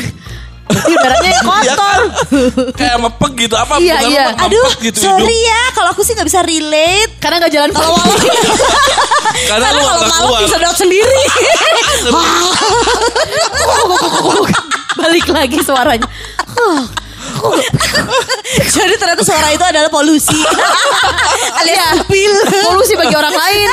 ibaratnya 0.64 1.30
Iya 1.32 1.40
kotor. 1.42 1.74
kan? 1.74 2.00
Kayak 2.72 2.96
mepek 2.98 3.32
gitu 3.38 3.54
apa 3.54 3.72
Iya, 3.76 3.94
bukan 3.98 4.08
iya. 4.08 4.24
mepek 4.30 4.44
Aduh, 4.46 4.68
gitu 4.80 4.98
sorry 5.02 5.26
hidung. 5.26 5.44
ya 5.44 5.60
kalau 5.72 5.88
aku 5.90 6.00
sih 6.00 6.12
nggak 6.12 6.26
bisa 6.26 6.40
relate. 6.40 7.12
Karena 7.18 7.34
gak 7.40 7.52
jalan 7.52 7.70
pagi. 7.70 8.28
Karena 9.50 9.66
lu 9.68 9.80
kalau 9.80 10.00
malam 10.02 10.20
keluar. 10.22 10.40
disedot 10.40 10.76
sendiri. 10.76 11.20
Balik 14.94 15.26
lagi 15.28 15.58
suaranya. 15.58 16.06
Jadi 18.74 18.94
ternyata 18.96 19.22
suara 19.22 19.48
itu 19.48 19.62
adalah 19.62 19.88
polusi. 19.88 20.36
Alias 21.58 22.04
pil. 22.06 22.32
Polusi 22.64 22.94
bagi 22.94 23.12
orang 23.12 23.32
lain. 23.32 23.68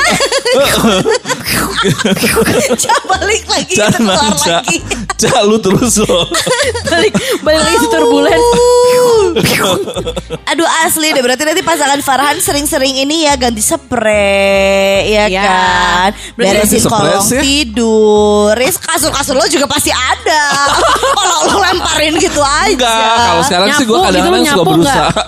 Cak 2.76 3.00
balik 3.06 3.44
lagi 3.46 3.72
Ca, 3.72 3.88
kita 3.88 3.98
keluar 3.98 4.32
Ca, 4.36 4.60
lagi. 4.60 4.76
Ca, 5.16 5.36
lu 5.42 5.56
terus 5.58 5.94
loh. 5.98 6.24
Balik, 6.86 7.12
balik 7.40 7.60
lagi 7.60 7.76
si 7.78 7.88
turbulence. 7.88 8.48
Aduh 10.46 10.68
asli 10.82 11.12
deh 11.12 11.22
berarti 11.22 11.44
nanti 11.44 11.62
pasangan 11.62 12.00
Farhan 12.00 12.36
sering-sering 12.38 12.96
ini 12.98 13.24
ya 13.24 13.36
ganti 13.36 13.60
spray 13.60 15.08
ya 15.08 15.24
Iya. 15.28 15.42
kan. 15.42 16.10
Beresin 16.34 16.82
kolong 16.84 17.22
sih? 17.22 17.40
tidur. 17.40 18.52
Ris 18.56 18.76
kasur-kasur 18.76 19.36
lo 19.36 19.44
juga 19.46 19.66
pasti 19.66 19.90
ada. 19.90 20.42
Kalau 21.14 21.38
lo 21.46 21.56
lemparin 21.60 22.16
gitu 22.16 22.40
aja. 22.40 22.68
Enggak, 22.70 23.16
kalau 23.20 23.42
sekarang 23.44 23.59
sih 23.70 23.84
gue 23.84 23.92
gitu, 23.92 24.06
kadang-kadang 24.06 24.40
lu 24.40 24.48
suka 24.48 24.64
berusaha. 24.66 25.10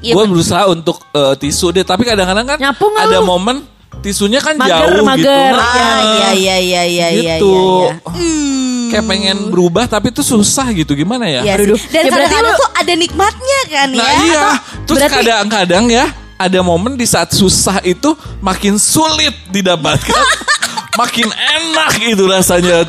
Iya, 0.00 0.16
gue 0.16 0.24
berusaha 0.26 0.62
untuk 0.66 0.96
eh, 1.12 1.34
tisu 1.36 1.66
deh, 1.70 1.84
tapi 1.84 2.02
kadang-kadang 2.02 2.46
kan 2.46 2.56
Nyapu 2.56 2.88
ada 2.90 3.20
lu? 3.20 3.28
momen 3.28 3.56
tisunya 4.00 4.40
kan 4.40 4.56
Mager, 4.56 4.80
jauh 4.96 5.04
mager. 5.04 5.52
gitu. 5.52 5.60
Ah, 5.60 6.00
iya 6.00 6.30
iya 6.32 6.56
iya 6.56 6.82
iya 6.82 7.06
iya 7.12 7.34
gitu. 7.36 7.52
iya. 7.84 8.00
Hmm. 8.00 8.88
Kayak 8.88 9.04
pengen 9.04 9.38
berubah 9.52 9.84
tapi 9.84 10.08
tuh 10.08 10.24
susah 10.24 10.72
gitu 10.72 10.96
gimana 10.96 11.28
ya? 11.28 11.44
Iya 11.44 11.52
Aduh. 11.60 11.76
Dan 11.76 12.00
ya 12.00 12.08
berarti 12.08 12.08
kadang-kadang 12.08 12.48
lu- 12.48 12.58
tuh 12.58 12.70
ada 12.72 12.92
nikmatnya 12.96 13.60
kan 13.68 13.88
Nah 13.92 14.00
ya. 14.00 14.16
iya, 14.24 14.44
terus 14.82 14.98
berarti- 14.98 15.16
kadang-kadang 15.20 15.84
ya 15.86 16.06
ada 16.34 16.58
momen 16.64 16.96
di 16.96 17.04
saat 17.04 17.28
susah 17.30 17.84
itu 17.84 18.16
makin 18.40 18.80
sulit 18.80 19.36
didapatkan, 19.52 20.24
makin 21.00 21.28
enak 21.28 21.92
itu 22.00 22.24
rasanya. 22.24 22.88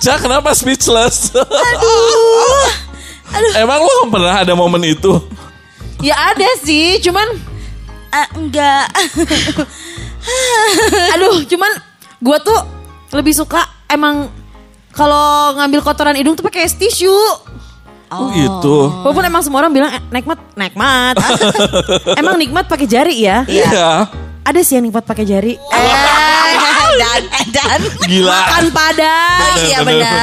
Ca, 0.00 0.16
Ca 0.16 0.22
kenapa 0.24 0.56
speechless? 0.56 1.30
Aduh. 1.36 2.66
Emang 3.54 3.80
lo 3.84 4.10
pernah 4.10 4.42
ada 4.42 4.52
momen 4.56 4.82
itu? 4.84 5.20
Ya 6.00 6.16
ada 6.32 6.48
sih, 6.64 6.98
cuman 7.04 7.28
Ah, 8.10 8.26
enggak. 8.34 8.90
aduh, 11.14 11.46
cuman 11.46 11.72
gue 12.18 12.36
tuh 12.42 12.58
lebih 13.14 13.30
suka 13.30 13.62
emang 13.86 14.26
kalau 14.90 15.54
ngambil 15.54 15.80
kotoran 15.86 16.18
hidung 16.18 16.34
tuh 16.34 16.42
pakai 16.42 16.66
es 16.66 16.74
tisu. 16.74 17.14
Oh, 18.10 18.26
gitu. 18.34 18.90
Walaupun 19.06 19.22
emang 19.22 19.42
semua 19.46 19.62
orang 19.62 19.70
bilang 19.70 19.94
eh, 19.94 20.02
nikmat, 20.10 20.42
nikmat. 20.58 21.14
emang 22.20 22.34
nikmat 22.34 22.66
pakai 22.66 22.90
jari 22.90 23.22
ya? 23.22 23.46
Iya. 23.46 24.10
Ada 24.42 24.60
sih 24.66 24.74
yang 24.82 24.90
nikmat 24.90 25.06
pakai 25.06 25.22
jari. 25.22 25.54
Eh, 25.54 26.39
dan 26.92 27.20
dan 27.50 27.78
Gila. 28.04 28.30
Makan 28.32 28.64
padang. 28.70 29.54
iya 29.60 29.78
benar. 29.80 30.14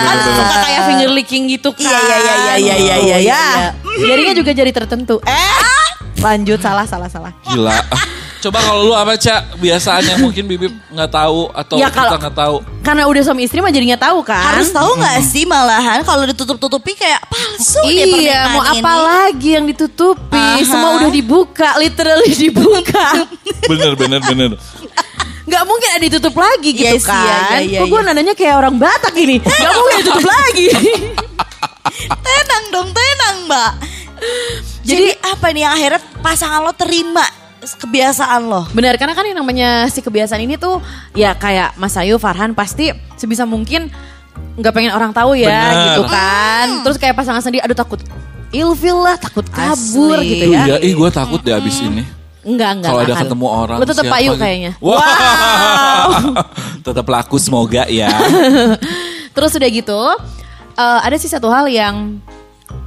Kan 0.00 0.16
suka 0.26 0.56
kayak 0.58 0.80
finger 0.86 1.10
licking 1.12 1.44
gitu 1.48 1.70
kan. 1.72 1.82
Iya, 1.82 1.98
iya, 1.98 2.16
iya, 2.16 2.16
iya, 2.16 2.34
iya, 2.36 2.74
iya, 2.76 2.96
iya, 2.96 3.16
Ya. 3.18 3.18
iya. 3.18 3.68
Jarinya 4.00 4.34
juga 4.34 4.50
jari 4.52 4.70
tertentu. 4.70 5.18
Eh, 5.22 5.86
lanjut 6.18 6.58
salah 6.58 6.84
salah 6.84 7.06
salah. 7.06 7.32
Gila. 7.44 7.74
Coba 8.38 8.62
kalau 8.62 8.86
lu 8.86 8.94
apa 8.94 9.18
Cak? 9.18 9.58
Biasaan 9.58 10.06
yang 10.06 10.22
mungkin 10.22 10.46
Bibip 10.46 10.70
nggak 10.88 11.10
tahu 11.10 11.50
atau 11.50 11.74
Ya, 11.74 11.90
kita 11.90 12.22
nggak 12.22 12.36
tahu. 12.38 12.62
Karena 12.86 13.10
udah 13.10 13.18
suami 13.20 13.42
istri 13.42 13.58
mah 13.58 13.68
jadinya 13.68 13.98
tahu 13.98 14.22
kan. 14.22 14.54
Harus 14.54 14.70
tahu 14.70 14.94
nggak 14.94 15.18
sih 15.26 15.42
malahan 15.42 16.06
kalau 16.06 16.22
ditutup-tutupi 16.22 16.94
kayak 16.94 17.18
palsu 17.26 17.82
deh 17.82 17.90
Iya, 17.90 18.06
pernikahan 18.06 18.54
mau 18.54 18.62
apa 18.62 18.78
ini. 18.94 19.02
lagi 19.02 19.48
yang 19.58 19.66
ditutupi? 19.66 20.38
Aha. 20.54 20.62
Semua 20.62 20.90
udah 20.96 21.10
dibuka, 21.10 21.74
literally 21.76 22.30
dibuka. 22.30 23.26
Bener 23.70 23.98
bener 23.98 24.20
bener. 24.22 24.50
Gak 25.48 25.64
mungkin 25.64 25.88
ada 25.96 26.04
ditutup 26.04 26.34
lagi 26.36 26.70
gitu 26.76 26.84
Iya 26.84 27.00
sih, 27.00 27.08
kan. 27.08 27.24
iya, 27.24 27.58
iya, 27.64 27.78
Kok 27.80 27.86
gue 27.88 28.00
iya. 28.00 28.06
nadanya 28.06 28.34
kayak 28.36 28.54
orang 28.60 28.76
Batak 28.76 29.14
ini. 29.16 29.36
Gak 29.64 29.72
mungkin 29.74 29.96
ditutup 30.04 30.26
lagi. 30.28 30.66
Tenang 32.24 32.64
dong, 32.70 32.88
tenang 32.92 33.36
mbak. 33.48 33.72
Jadi, 34.84 35.08
apa 35.18 35.46
nih 35.50 35.62
yang 35.66 35.72
akhirnya 35.74 36.00
pasangan 36.20 36.60
lo 36.62 36.72
terima 36.76 37.24
kebiasaan 37.64 38.40
lo? 38.46 38.62
Benar, 38.70 38.94
karena 39.00 39.16
kan 39.16 39.24
yang 39.26 39.40
namanya 39.40 39.88
si 39.90 39.98
kebiasaan 39.98 40.44
ini 40.44 40.54
tuh 40.60 40.78
ya 41.12 41.34
kayak 41.34 41.74
Mas 41.74 41.96
Ayu, 41.98 42.20
Farhan 42.20 42.54
pasti 42.54 42.92
sebisa 43.18 43.48
mungkin 43.48 43.90
nggak 44.58 44.72
pengen 44.74 44.92
orang 44.94 45.10
tahu 45.10 45.34
ya 45.34 45.50
Benar. 45.50 45.74
gitu 45.90 46.02
kan. 46.06 46.66
Terus 46.86 46.96
kayak 47.00 47.14
pasangan 47.18 47.42
sendiri, 47.42 47.64
aduh 47.64 47.74
takut 47.74 47.98
ilfil 48.54 48.98
lah, 49.00 49.16
takut 49.18 49.44
kabur 49.48 50.18
Asli. 50.22 50.28
gitu 50.38 50.46
ya. 50.54 50.62
Iya, 50.70 50.76
ih 50.80 50.92
gue 50.94 51.10
takut 51.10 51.40
deh 51.42 51.52
abis 51.56 51.82
ini. 51.82 52.04
Enggak, 52.46 52.70
enggak. 52.78 52.90
Kalau 52.90 53.02
ada 53.02 53.14
akan. 53.14 53.22
ketemu 53.26 53.46
orang. 53.46 53.76
Lo 53.78 53.84
tetap 53.84 54.04
siapa 54.06 54.14
payu 54.14 54.30
gitu. 54.30 54.40
kayaknya. 54.40 54.72
Wow. 54.78 56.08
Tetap 56.86 57.06
laku 57.06 57.36
semoga 57.36 57.82
ya. 57.86 58.08
Terus 59.34 59.52
udah 59.54 59.68
gitu, 59.70 60.00
eh, 60.74 60.98
ada 61.02 61.16
sih 61.18 61.30
satu 61.30 61.50
hal 61.50 61.66
yang 61.66 62.18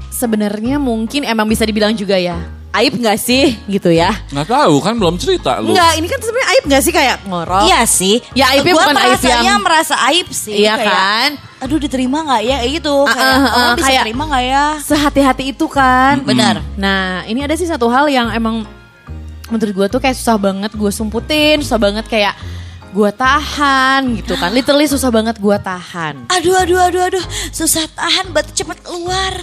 sebenarnya 0.09 0.77
mungkin 0.77 1.23
emang 1.23 1.47
bisa 1.47 1.63
dibilang 1.63 1.91
juga 1.93 2.15
ya. 2.15 2.39
Aib 2.71 3.03
gak 3.03 3.19
sih 3.19 3.59
gitu 3.67 3.91
ya? 3.91 4.15
Nggak 4.31 4.47
tahu 4.47 4.79
kan 4.79 4.95
belum 4.95 5.19
cerita 5.19 5.59
lu. 5.59 5.75
Enggak, 5.75 5.91
ini 5.99 6.07
kan 6.07 6.23
sebenarnya 6.23 6.49
aib 6.55 6.63
gak 6.71 6.83
sih 6.87 6.93
kayak 6.95 7.17
ngorok? 7.27 7.67
Iya 7.67 7.83
sih. 7.83 8.23
Ya, 8.31 8.47
aibnya 8.55 8.71
Gua 8.71 8.87
bukan 8.87 8.95
aib 8.95 9.07
merasanya 9.11 9.43
yang- 9.43 9.59
merasa 9.59 9.95
aib 10.07 10.27
sih. 10.31 10.55
Iya 10.63 10.79
Kayak, 10.79 10.87
kan? 10.87 11.29
Aduh 11.61 11.77
diterima 11.77 12.23
nggak 12.23 12.41
ya? 12.47 12.57
Gitu. 12.63 12.95
Ah, 13.03 13.11
Kayak 13.11 13.27
ah, 13.27 13.35
ah, 13.35 13.51
orang 13.51 13.75
bisa 13.75 13.87
kayak- 13.91 14.05
terima 14.07 14.23
nggak 14.23 14.45
ya? 14.47 14.65
Sehati-hati 14.79 15.43
itu 15.51 15.65
kan. 15.67 16.23
Benar. 16.23 16.63
Nah, 16.79 17.27
ini 17.27 17.43
ada 17.43 17.59
sih 17.59 17.67
satu 17.67 17.91
hal 17.91 18.07
yang 18.07 18.31
emang 18.31 18.63
menurut 19.51 19.73
gue 19.75 19.87
tuh 19.91 19.99
kayak 19.99 20.15
susah 20.15 20.39
banget 20.39 20.71
gue 20.71 20.91
sumputin, 20.91 21.59
susah 21.59 21.77
banget 21.77 22.07
kayak 22.07 22.33
gue 22.91 23.09
tahan 23.15 24.01
gitu 24.19 24.35
kan. 24.39 24.51
Literally 24.51 24.87
susah 24.87 25.11
banget 25.11 25.35
gue 25.39 25.57
tahan. 25.59 26.27
Aduh, 26.31 26.55
aduh, 26.55 26.79
aduh, 26.87 27.01
aduh. 27.11 27.25
Susah 27.51 27.83
tahan, 27.91 28.31
berarti 28.31 28.63
cepat 28.63 28.79
keluar. 28.83 29.35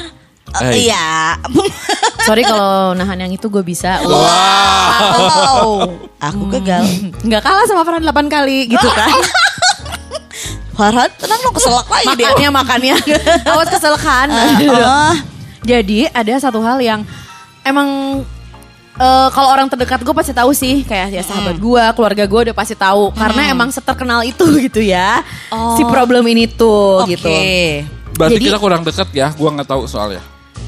Eh. 0.64 0.88
Iya. 0.88 1.36
Sorry 2.28 2.40
kalau 2.44 2.96
nahan 2.96 3.28
yang 3.28 3.32
itu 3.32 3.52
gue 3.52 3.60
bisa. 3.60 4.00
wow. 4.04 5.84
Aku 6.20 6.48
gagal. 6.48 6.84
Nggak 7.24 7.42
kalah 7.44 7.64
sama 7.68 7.84
Farhan 7.84 8.04
8 8.04 8.32
kali 8.32 8.72
gitu 8.72 8.88
kan. 8.88 9.12
Farhan, 10.78 11.10
tenang 11.18 11.40
lo 11.42 11.50
keselak 11.50 11.88
lagi 11.90 12.06
dia. 12.14 12.30
makannya 12.30 12.50
makannya. 12.54 12.96
Awas 13.50 13.68
kesel 13.68 13.98
kan. 13.98 14.30
Ah. 14.30 15.16
Jadi 15.66 16.06
ada 16.06 16.32
satu 16.38 16.62
hal 16.62 16.78
yang 16.78 17.02
emang 17.66 18.22
eh, 18.98 19.28
kalau 19.30 19.48
orang 19.48 19.66
terdekat 19.66 20.02
gue 20.02 20.12
pasti 20.12 20.30
tahu 20.30 20.50
sih 20.50 20.82
kayak 20.82 21.08
ya 21.10 21.22
sahabat 21.22 21.56
gue, 21.56 21.82
keluarga 21.94 22.24
gue 22.24 22.40
udah 22.50 22.56
pasti 22.56 22.74
tahu 22.74 23.10
karena 23.12 23.48
emang 23.48 23.70
seterkenal 23.70 24.20
itu 24.22 24.44
gitu 24.66 24.82
ya 24.82 25.22
si 25.74 25.82
problem 25.84 26.26
ini 26.26 26.44
tuh 26.46 27.02
Oke. 27.02 27.14
gitu. 27.14 27.30
Berarti 28.18 28.34
Jadi- 28.36 28.46
kita 28.50 28.58
kurang 28.58 28.82
dekat 28.82 29.08
ya. 29.14 29.30
Gua 29.30 29.54
nggak 29.54 29.68
tahu 29.68 29.86
soalnya. 29.86 30.18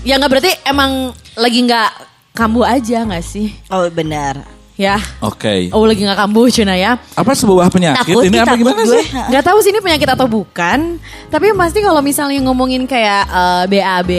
Ya 0.06 0.14
nggak 0.16 0.30
berarti 0.30 0.50
emang 0.62 1.10
lagi 1.34 1.58
nggak 1.60 1.90
kambuh 2.30 2.62
aja 2.62 3.02
nggak 3.02 3.24
sih? 3.26 3.50
Oh 3.68 3.90
benar. 3.90 4.38
Ya, 4.80 4.96
Oke. 5.20 5.68
oh 5.76 5.84
lagi 5.84 6.00
nggak 6.00 6.16
kambuh 6.16 6.48
Cuna 6.48 6.72
ya. 6.72 6.96
Apa 7.12 7.36
sebuah 7.36 7.68
penyakit? 7.68 8.16
Takut 8.16 8.24
Ini 8.24 8.38
apa 8.40 8.56
gimana 8.56 8.80
gue. 8.80 8.96
sih? 8.96 9.12
Nggak 9.12 9.44
tahu 9.44 9.58
sih 9.60 9.76
ini 9.76 9.80
penyakit 9.84 10.08
atau 10.08 10.24
bukan, 10.24 10.96
tapi 11.28 11.52
yang 11.52 11.58
pasti 11.60 11.84
kalau 11.84 12.00
misalnya 12.00 12.40
ngomongin 12.40 12.88
kayak 12.88 13.28
eh, 13.28 13.64
BAB 13.68 14.10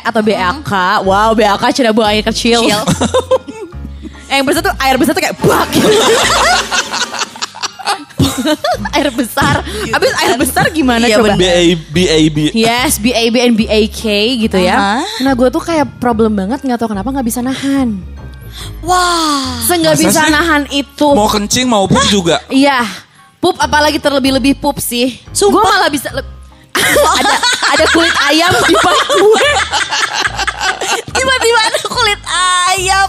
atau 0.00 0.20
BAK, 0.24 0.72
wow 1.04 1.36
BAK 1.36 1.64
Cuna 1.68 1.90
buang 1.92 2.08
air 2.08 2.24
kecil. 2.24 2.64
air 4.86 4.96
besar 4.96 5.12
tuh 5.12 5.22
kayak 5.22 5.36
bak. 5.38 5.68
air 8.92 9.08
besar. 9.10 9.54
Abis 9.88 10.10
air 10.16 10.34
besar 10.36 10.64
gimana 10.70 11.04
Iya, 11.04 11.18
coba? 11.18 11.34
bener. 11.34 11.38
B 11.38 11.44
A 11.44 11.62
B 11.88 11.96
A 12.06 12.18
B. 12.28 12.38
Yes, 12.52 12.96
BAB 12.96 13.34
and 13.36 13.54
BAK 13.56 14.02
gitu 14.40 14.58
ya. 14.58 14.76
Aha. 14.76 15.00
Nah 15.20 15.32
gue 15.32 15.48
tuh 15.48 15.60
kayak 15.60 15.98
problem 15.98 16.34
banget 16.34 16.60
nggak 16.60 16.78
tahu 16.78 16.90
kenapa 16.90 17.08
nggak 17.10 17.26
bisa 17.26 17.40
nahan. 17.40 17.98
Wah. 18.80 19.60
Seenggak 19.62 19.96
Masa 19.96 20.02
bisa 20.02 20.20
sih? 20.22 20.32
nahan 20.32 20.62
itu. 20.70 21.08
Mau 21.12 21.28
kencing 21.28 21.66
mau 21.66 21.84
pup 21.84 22.00
juga. 22.06 22.40
Iya, 22.48 22.84
pup 23.36 23.58
apalagi 23.58 23.98
terlebih-lebih 23.98 24.56
pup 24.56 24.78
sih. 24.78 25.20
Sumpah. 25.30 25.52
Gue 25.52 25.62
malah 25.66 25.90
bisa 25.90 26.08
le- 26.10 26.24
ada 27.18 27.34
ada 27.72 27.84
kulit 27.90 28.14
ayam 28.22 28.52
di 28.62 28.74
paha 28.76 29.06
gue. 29.10 29.46
Tiba-tiba 31.16 31.60
ada 31.62 31.80
kulit 31.84 32.20
ayam. 32.68 33.08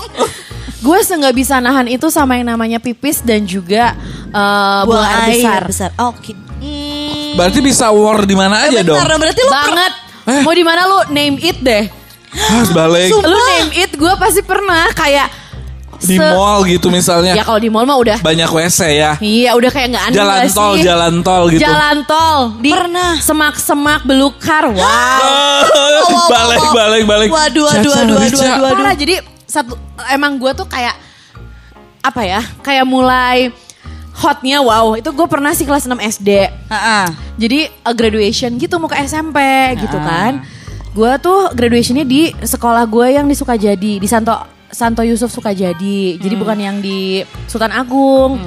Gue 0.77 0.99
seenggak 1.01 1.33
bisa 1.33 1.57
nahan 1.57 1.85
itu 1.85 2.07
sama 2.07 2.35
yang 2.35 2.47
namanya 2.47 2.77
pipis 2.77 3.19
dan 3.19 3.43
juga 3.43 3.97
eh, 4.27 4.81
buang 4.85 5.09
air 5.25 5.41
besar. 5.41 5.61
besar. 5.65 5.89
Oke. 6.03 6.33
Hmm. 6.57 7.33
Berarti 7.33 7.59
bisa 7.59 7.89
war 7.89 8.21
di 8.21 8.33
mana 8.33 8.65
aja 8.65 8.81
dong. 8.81 8.93
Bentar, 8.93 9.13
berarti 9.15 9.41
lu 9.41 9.51
Banget. 9.51 9.93
Mau 10.41 10.51
di 10.51 10.61
mana 10.61 10.81
lu 10.83 10.99
name 11.09 11.37
it 11.39 11.57
deh. 11.59 11.85
Harus 12.27 12.69
balik 12.69 13.09
Lu 13.09 13.39
name 13.47 13.71
it 13.73 13.91
gue 13.91 14.13
pasti 14.15 14.41
pernah 14.41 14.91
kayak 14.91 15.29
di 15.97 16.13
se- 16.13 16.21
mall 16.21 16.61
gitu 16.61 16.89
misalnya. 16.89 17.33
Ya 17.33 17.41
kalau 17.41 17.57
di 17.57 17.69
mall 17.69 17.81
mah 17.81 17.97
udah 17.97 18.17
Banyak 18.21 18.45
WC 18.47 18.79
ya. 18.93 19.11
Iya 19.17 19.57
udah 19.57 19.69
kayak 19.71 19.87
nggak 19.89 20.03
aneh 20.05 20.15
Jalan 20.15 20.41
tol, 20.51 20.73
sih? 20.73 20.83
jalan 20.83 21.13
tol 21.21 21.43
gitu. 21.47 21.61
Jalan 21.63 21.97
tol 22.05 22.39
di 22.59 22.69
Pernah. 22.69 23.11
semak-semak 23.17 24.01
belukar. 24.03 24.69
Wow. 24.77 26.27
balik, 26.29 26.63
balik, 26.71 27.03
balik. 27.05 27.29
Waduh, 27.29 27.65
waduh, 27.65 27.91
waduh, 27.91 28.15
waduh, 28.15 28.39
waduh. 28.39 28.75
Parah 28.75 28.93
jadi 28.93 29.15
satu 29.57 29.73
emang 30.13 30.37
gue 30.37 30.51
tuh 30.53 30.69
kayak 30.69 30.93
apa 32.05 32.21
ya? 32.23 32.41
Kayak 32.61 32.85
mulai 32.85 33.49
hotnya 34.17 34.65
wow 34.65 34.97
itu 34.97 35.09
gue 35.13 35.27
pernah 35.29 35.53
sih 35.53 35.65
kelas 35.65 35.89
6 35.89 35.97
SD. 35.97 36.29
Heeh. 36.49 37.05
Jadi 37.37 37.59
uh, 37.85 37.93
graduation 37.93 38.57
gitu 38.57 38.77
mau 38.77 38.89
ke 38.89 38.97
SMP 39.05 39.37
gitu 39.81 39.97
kan. 39.97 40.41
Gue 40.93 41.11
tuh 41.21 41.53
graduationnya 41.53 42.05
di 42.05 42.33
sekolah 42.33 42.85
gue 42.89 43.17
yang 43.17 43.29
di 43.29 43.37
Sukajadi 43.37 44.01
di 44.01 44.07
Santo 44.09 44.33
Santo 44.73 45.01
Yusuf 45.05 45.29
Sukajadi. 45.29 46.17
Jadi 46.17 46.35
bukan 46.37 46.57
yang 46.57 46.77
di 46.81 47.21
Sultan 47.45 47.73
Agung. 47.73 48.37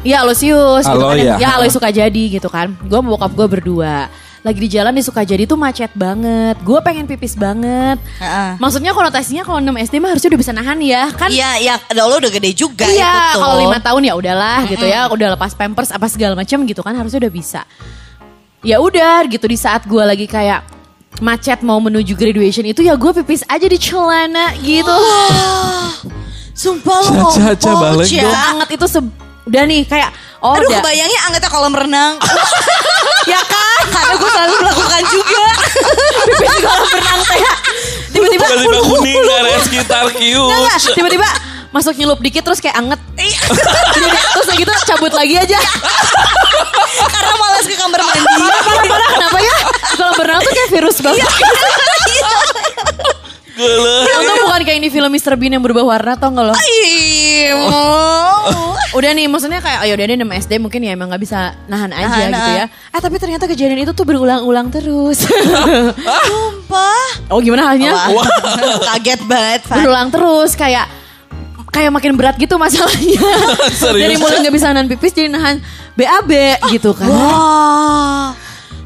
Iya 0.00 0.24
Aloysius 0.24 0.88
gitu 0.88 1.06
kan. 1.06 1.18
ya. 1.18 1.36
Ya 1.36 1.48
Aloy 1.58 1.68
Sukajadi 1.68 2.40
gitu 2.40 2.48
kan. 2.48 2.72
Gue 2.86 3.00
bokap 3.02 3.34
gue 3.34 3.46
berdua. 3.46 4.08
Lagi 4.40 4.56
di 4.56 4.72
jalan 4.72 4.96
di 4.96 5.04
Sukajadi 5.04 5.44
tuh 5.44 5.54
macet 5.54 5.92
banget. 5.92 6.56
Gue 6.60 6.80
pengen 6.80 7.04
pipis 7.04 7.36
banget. 7.36 8.00
Heeh. 8.16 8.56
Maksudnya 8.56 8.90
konotasinya 8.90 9.44
kalau 9.44 9.60
6 9.60 9.68
SD 9.84 10.00
mah 10.00 10.10
harusnya 10.10 10.32
udah 10.32 10.40
bisa 10.40 10.52
nahan 10.52 10.80
ya 10.80 11.12
kan. 11.12 11.28
Iya, 11.28 11.50
iya, 11.60 11.74
lo 11.92 12.16
udah 12.16 12.30
gede 12.30 12.50
juga 12.52 12.88
Iya, 12.88 13.04
itu 13.04 13.36
tuh. 13.36 13.40
kalau 13.44 13.56
lima 13.60 13.78
tahun 13.78 14.02
ya 14.02 14.14
udahlah 14.16 14.58
gitu 14.64 14.82
ya, 14.82 15.00
udah 15.06 15.36
lepas 15.36 15.52
pampers 15.52 15.92
apa 15.92 16.08
segala 16.08 16.32
macam 16.32 16.64
gitu 16.64 16.80
kan 16.80 16.96
harusnya 16.96 17.20
udah 17.20 17.32
bisa. 17.32 17.60
Ya 18.60 18.80
udah 18.80 19.28
gitu 19.28 19.44
di 19.44 19.56
saat 19.56 19.84
gue 19.84 20.00
lagi 20.00 20.24
kayak 20.24 20.64
macet 21.20 21.60
mau 21.60 21.76
menuju 21.76 22.16
graduation 22.16 22.64
itu 22.64 22.80
ya 22.80 22.96
gue 22.96 23.12
pipis 23.20 23.44
aja 23.44 23.66
di 23.66 23.76
celana 23.76 24.56
gitu. 24.56 24.96
Sumpah 26.52 26.96
lo 26.96 27.04
Caca, 27.04 27.12
ngomong, 27.12 27.34
Caca, 27.56 27.70
balik 27.76 28.08
Ca. 28.08 28.20
dong. 28.20 28.36
Anget 28.56 28.68
itu 28.72 28.86
se- 28.86 29.12
udah 29.48 29.62
nih 29.64 29.82
kayak 29.84 30.10
oh 30.40 30.52
Aduh 30.54 30.68
udah. 30.68 30.80
kebayangnya 30.80 31.20
angetnya 31.28 31.50
kolam 31.50 31.72
renang. 31.72 32.14
ya 33.32 33.40
kan 33.42 33.69
Karena 34.00 34.14
gue 34.16 34.30
selalu 34.30 34.54
melakukan 34.58 35.02
juga. 35.06 35.44
pipis 36.24 36.50
di 36.50 36.60
kolam 36.60 36.88
renang 36.90 37.20
teh. 37.22 37.40
Tiba-tiba 38.10 38.44
Tiba-tiba 38.44 38.78
kuning 38.82 39.22
area 39.38 39.58
sekitar 39.60 40.04
cute. 40.10 40.94
tiba-tiba 40.96 41.28
masuk 41.70 41.94
nyelup 41.94 42.18
dikit 42.18 42.42
terus 42.42 42.58
kayak 42.58 42.76
anget. 42.76 42.98
Iya. 43.14 43.40
Terus 44.34 44.46
kayak 44.48 44.58
gitu 44.58 44.72
cabut 44.88 45.12
lagi 45.12 45.34
aja. 45.36 45.58
Karena 47.06 47.32
malas 47.36 47.62
ke 47.62 47.76
kamar 47.76 48.00
mandi. 48.00 48.20
Parah, 48.26 48.62
parah. 48.88 49.08
Kenapa 49.12 49.38
ya? 49.38 49.54
Kolam 49.94 50.14
renang 50.16 50.40
tuh 50.40 50.50
kayak 50.50 50.70
virus 50.72 50.96
banget. 50.98 51.28
Gele. 53.60 53.96
Untung 54.16 54.36
bukan 54.48 54.62
kayak 54.64 54.78
ini 54.80 54.88
film 54.88 55.10
Mr. 55.12 55.36
Bean 55.36 55.52
yang 55.52 55.64
berubah 55.64 55.84
warna 55.84 56.16
tau 56.16 56.32
gak 56.32 56.44
lo? 56.48 56.54
Oh. 57.68 58.72
Udah 58.96 59.12
nih 59.14 59.30
maksudnya 59.30 59.60
kayak 59.62 59.86
oh 59.86 59.88
udah 59.94 60.04
deh 60.08 60.16
6 60.18 60.42
SD 60.48 60.52
mungkin 60.58 60.80
ya 60.82 60.96
emang 60.96 61.12
gak 61.12 61.22
bisa 61.22 61.54
nahan 61.70 61.92
aja 61.94 62.08
Nahan, 62.10 62.32
gitu 62.32 62.50
ya. 62.56 62.64
Eh 62.90 63.00
tapi 63.00 63.16
ternyata 63.20 63.44
kejadian 63.46 63.84
itu 63.86 63.92
tuh 63.94 64.02
berulang-ulang 64.08 64.72
terus. 64.72 65.28
Sumpah. 65.28 67.06
oh 67.30 67.38
gimana 67.38 67.70
halnya? 67.70 67.92
Wah, 68.10 68.26
Kaget 68.96 69.20
banget, 69.28 69.60
Fan. 69.68 69.84
Berulang 69.84 70.08
terus 70.10 70.56
kayak 70.58 70.90
kayak 71.70 71.90
makin 71.94 72.18
berat 72.18 72.34
gitu 72.34 72.58
masalahnya. 72.58 73.22
Serius? 73.70 74.02
Dari 74.10 74.16
mulai 74.18 74.42
gak 74.42 74.54
bisa 74.54 74.74
nahan 74.74 74.88
pipis 74.90 75.12
jadi 75.14 75.30
nahan 75.30 75.62
BAB 75.94 76.30
gitu 76.74 76.90
kan. 76.96 77.06
Wah. 77.06 78.34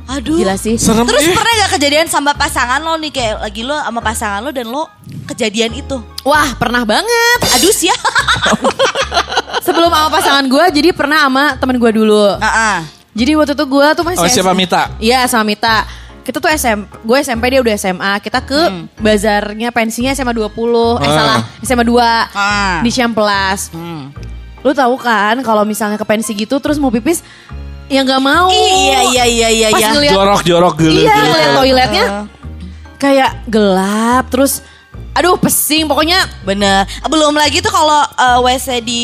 Aduh. 0.07 0.37
Gila 0.37 0.55
sih. 0.55 0.77
Serem 0.77 1.05
Terus 1.05 1.25
ih. 1.25 1.33
pernah 1.33 1.53
gak 1.61 1.71
kejadian 1.75 2.07
sama 2.07 2.33
pasangan 2.33 2.79
lo 2.79 2.95
nih 2.97 3.09
kayak 3.09 3.35
lagi 3.41 3.63
lo 3.63 3.75
sama 3.75 4.01
pasangan 4.01 4.41
lo 4.41 4.51
dan 4.51 4.67
lo 4.67 4.85
kejadian 5.25 5.73
itu? 5.73 5.97
Wah 6.23 6.53
pernah 6.55 6.85
banget. 6.85 7.39
Aduh 7.55 7.71
sih 7.71 7.89
ya. 7.89 7.97
Sebelum 9.65 9.89
sama 9.89 10.09
pasangan 10.11 10.45
gue 10.45 10.65
jadi 10.73 10.89
pernah 10.93 11.25
sama 11.25 11.45
temen 11.57 11.77
gue 11.77 11.91
dulu. 11.91 12.37
Heeh. 12.37 12.77
Jadi 13.15 13.31
waktu 13.35 13.53
itu 13.55 13.65
gue 13.65 13.87
tuh 13.93 14.05
masih 14.05 14.21
Oh, 14.21 14.29
siapa 14.29 14.51
SM. 14.51 14.59
Mita? 14.59 14.83
Iya 14.99 15.25
sama 15.25 15.45
Mita. 15.47 15.87
Kita 16.21 16.41
tuh 16.41 16.49
SMP, 16.51 16.89
gue 16.99 17.17
SMP 17.21 17.45
dia 17.49 17.61
udah 17.61 17.75
SMA. 17.75 18.13
Kita 18.19 18.41
ke 18.41 18.61
bazarnya 18.97 19.69
pensinya 19.71 20.09
SMA 20.11 20.33
20. 20.33 20.97
Eh 20.99 21.05
Ah. 21.05 21.13
salah, 21.13 21.41
SMA 21.63 21.85
2 21.85 22.01
Ah. 22.29 22.81
di 22.81 22.89
Ciamplas. 22.89 23.69
Hmm. 23.71 24.09
Lu 24.61 24.73
tahu 24.73 24.97
kan 24.97 25.37
kalau 25.41 25.63
misalnya 25.63 25.95
ke 25.95 26.05
pensi 26.05 26.33
gitu 26.33 26.57
terus 26.57 26.77
mau 26.77 26.89
pipis 26.89 27.21
ya 27.89 28.01
nggak 28.05 28.23
mau. 28.23 28.49
Iya 28.51 29.01
iya 29.13 29.25
iya 29.29 29.49
iya 29.49 29.69
Pas 29.71 29.81
iya. 29.81 29.91
ngeliat 29.93 30.15
Jorok-jorok 30.15 30.75
gele. 30.81 31.01
Iya, 31.05 31.15
gele. 31.15 31.29
ngeliat 31.29 31.51
toiletnya 31.57 32.05
kayak 32.99 33.31
gelap 33.51 34.25
terus 34.33 34.65
aduh 35.11 35.37
pesing 35.37 35.85
pokoknya 35.85 36.27
Bener. 36.43 36.85
Belum 37.05 37.33
lagi 37.33 37.59
tuh 37.59 37.71
kalau 37.71 38.03
eh, 38.03 38.39
WC 38.43 38.81
di 38.81 39.03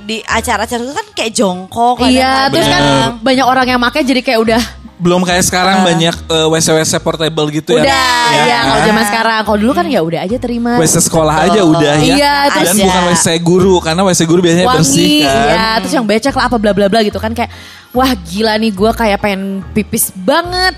di 0.00 0.16
acara-acara 0.20 0.78
itu 0.78 0.92
kan 0.92 1.06
kayak 1.12 1.32
jongkok. 1.32 2.02
iya 2.04 2.46
terus 2.46 2.64
kan 2.64 2.82
banyak 3.18 3.42
orang 3.42 3.66
yang 3.66 3.80
pakai 3.80 4.02
jadi 4.02 4.20
kayak 4.20 4.40
udah 4.40 4.62
Belum 4.96 5.24
kayak 5.24 5.40
sekarang 5.42 5.80
banyak 5.80 6.12
eh, 6.12 6.46
WC-WC 6.46 7.00
portable 7.00 7.48
gitu 7.48 7.72
ya. 7.72 7.82
udah 7.82 7.88
Ya 8.28 8.36
ya 8.36 8.44
kan? 8.52 8.64
kalau 8.68 8.80
zaman 8.84 9.04
sekarang 9.06 9.38
kalau 9.42 9.58
dulu 9.58 9.72
kan 9.72 9.86
ya 9.86 10.00
udah 10.00 10.20
aja 10.20 10.36
terima 10.36 10.76
WC 10.76 10.94
sekolah 11.02 11.34
aja 11.42 11.60
udah 11.62 11.94
ya. 11.98 12.14
Iya, 12.14 12.34
Dan 12.52 12.52
terus- 12.68 12.84
bukan 12.84 13.02
WC 13.08 13.26
guru 13.40 13.74
karena 13.80 14.02
WC 14.04 14.20
guru 14.22 14.40
biasanya 14.40 14.68
bersih 14.70 15.00
wangi 15.00 15.24
kan. 15.24 15.40
iya 15.48 15.66
terus 15.80 15.94
yang 15.94 16.04
becek 16.04 16.30
lah 16.30 16.44
apa 16.46 16.56
bla 16.56 16.70
bla 16.70 16.86
bla 16.86 17.00
gitu 17.00 17.16
kan 17.16 17.32
kayak 17.32 17.48
wah 17.90 18.12
gila 18.14 18.54
nih 18.54 18.70
gue 18.70 18.90
kayak 18.92 19.18
pengen 19.18 19.42
pipis 19.72 20.12
banget 20.14 20.76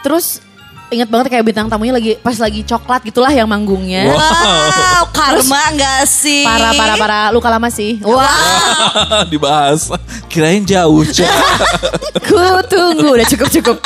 terus 0.00 0.45
inget 0.90 1.08
banget 1.10 1.26
kayak 1.34 1.44
bintang 1.44 1.66
tamunya 1.66 1.94
lagi 1.94 2.14
pas 2.22 2.36
lagi 2.38 2.62
coklat 2.62 3.02
gitulah 3.02 3.32
yang 3.34 3.50
manggungnya. 3.50 4.06
Wow, 4.06 5.10
karma 5.10 5.74
gak 5.74 6.06
sih? 6.06 6.46
parah 6.46 6.72
parah 6.78 6.96
parah. 6.96 7.26
Luka 7.34 7.48
lama 7.50 7.68
sih. 7.70 7.98
Wah. 8.06 9.26
Dibahas. 9.32 9.90
Kirain 10.30 10.62
jauh, 10.62 11.02
ku 12.22 12.36
tunggu 12.72 13.18
udah 13.18 13.26
cukup 13.26 13.48
cukup. 13.50 13.76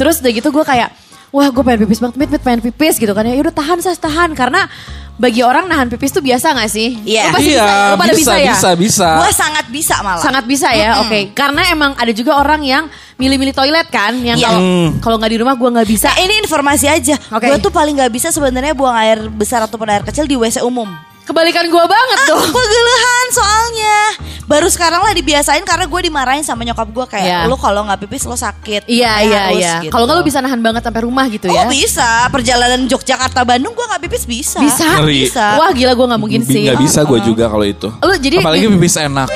Terus 0.00 0.24
udah 0.24 0.32
gitu 0.32 0.48
gue 0.48 0.64
kayak 0.64 0.88
wah 1.32 1.48
gue 1.48 1.62
pengen 1.62 1.80
pipis 1.82 1.98
banget 1.98 2.16
mit 2.16 2.28
mit 2.28 2.40
pengen 2.40 2.60
pipis 2.62 2.94
gitu 2.94 3.10
kan 3.10 3.24
ya 3.24 3.34
udah 3.34 3.50
tahan 3.50 3.80
sas 3.80 3.96
tahan 3.96 4.30
karena 4.32 4.68
bagi 5.14 5.40
orang 5.40 5.64
nahan 5.64 5.88
pipis 5.88 6.08
tuh 6.10 6.20
biasa 6.20 6.52
gak 6.52 6.68
sih 6.68 6.96
Iya. 7.02 7.28
Lu 7.28 7.34
pasti 7.34 7.50
Iya, 7.50 7.62
bisa, 7.62 7.96
pada 7.96 8.12
bisa, 8.12 8.16
bisa, 8.16 8.34
ya 8.34 8.52
bisa, 8.52 8.70
bisa. 8.74 9.08
Gue 9.16 9.30
sangat 9.30 9.66
bisa 9.68 9.94
malah. 10.00 10.20
sangat 10.20 10.44
bisa 10.44 10.68
ya 10.70 11.00
oke 11.00 11.32
karena 11.32 11.62
emang 11.68 11.92
ada 11.94 12.10
juga 12.10 12.32
orang 12.34 12.60
yang 12.62 12.84
milih-milih 13.16 13.52
toilet 13.52 13.88
kan 13.88 14.12
yang 14.18 14.36
Iya. 14.36 14.44
kalau 14.46 14.60
Hmm. 14.60 14.88
kalau 14.98 15.16
nggak 15.16 15.30
di 15.30 15.38
rumah 15.38 15.54
gue 15.54 15.68
nggak 15.70 15.88
bisa. 15.88 16.08
Nah 16.08 16.18
ini 16.18 16.34
informasi 16.38 16.86
aja. 16.86 17.16
Oke. 17.30 17.44
Gue 17.46 17.58
tuh 17.60 17.70
paling 17.70 17.94
nggak 17.94 18.10
bisa 18.10 18.28
sebenarnya 18.28 18.72
buang 18.72 18.92
air 18.94 19.28
besar 19.28 19.62
ataupun 19.62 19.86
air 19.86 20.02
kecil 20.02 20.24
di 20.24 20.34
WC 20.34 20.60
umum. 20.60 20.90
Kebalikan 21.22 21.64
gue 21.64 21.84
banget 21.84 22.18
Ah, 22.20 22.28
dong. 22.28 22.44
pegelehan 22.50 23.26
soalnya. 23.30 23.98
Baru 24.42 24.66
sekarang 24.66 25.00
lah 25.00 25.10
dibiasain 25.10 25.62
karena 25.62 25.84
gue 25.84 26.00
dimarahin 26.02 26.42
sama 26.42 26.62
nyokap 26.62 26.84
gue 26.84 27.04
kayak 27.08 27.24
Iya. 27.24 27.38
lu 27.46 27.56
kalau 27.56 27.86
nggak 27.86 27.98
pipis 28.00 28.24
lo 28.24 28.34
sakit. 28.34 28.84
Iya 28.84 29.12
iya 29.22 29.40
harus," 29.48 29.56
iya. 29.56 29.72
gitu. 29.80 29.90
Kalau 29.90 30.04
nggak 30.04 30.16
lu 30.18 30.24
bisa 30.26 30.38
nahan 30.40 30.60
banget 30.60 30.82
sampai 30.82 31.00
rumah 31.00 31.24
gitu 31.26 31.46
Oh 31.46 31.54
ya. 31.54 31.66
bisa 31.70 32.26
perjalanan 32.28 32.84
Yogyakarta 32.84 33.42
Bandung 33.42 33.72
gue 33.72 33.86
nggak 33.86 34.02
pipis 34.02 34.22
bisa. 34.26 34.58
Bisa? 34.60 34.98
Ngeri. 34.98 35.24
Bisa. 35.24 35.56
Wah 35.56 35.70
gila 35.70 35.92
gue 35.94 36.06
nggak 36.06 36.20
mungkin 36.20 36.40
sih. 36.42 36.66
nggak 36.66 36.80
bisa 36.80 37.00
gue 37.02 37.18
juga 37.22 37.44
kalau 37.46 37.64
itu. 37.64 37.88
Lu 37.88 38.14
jadi 38.18 38.34
Apalagi 38.38 38.66
pipis 38.68 38.94
enak. 38.98 39.28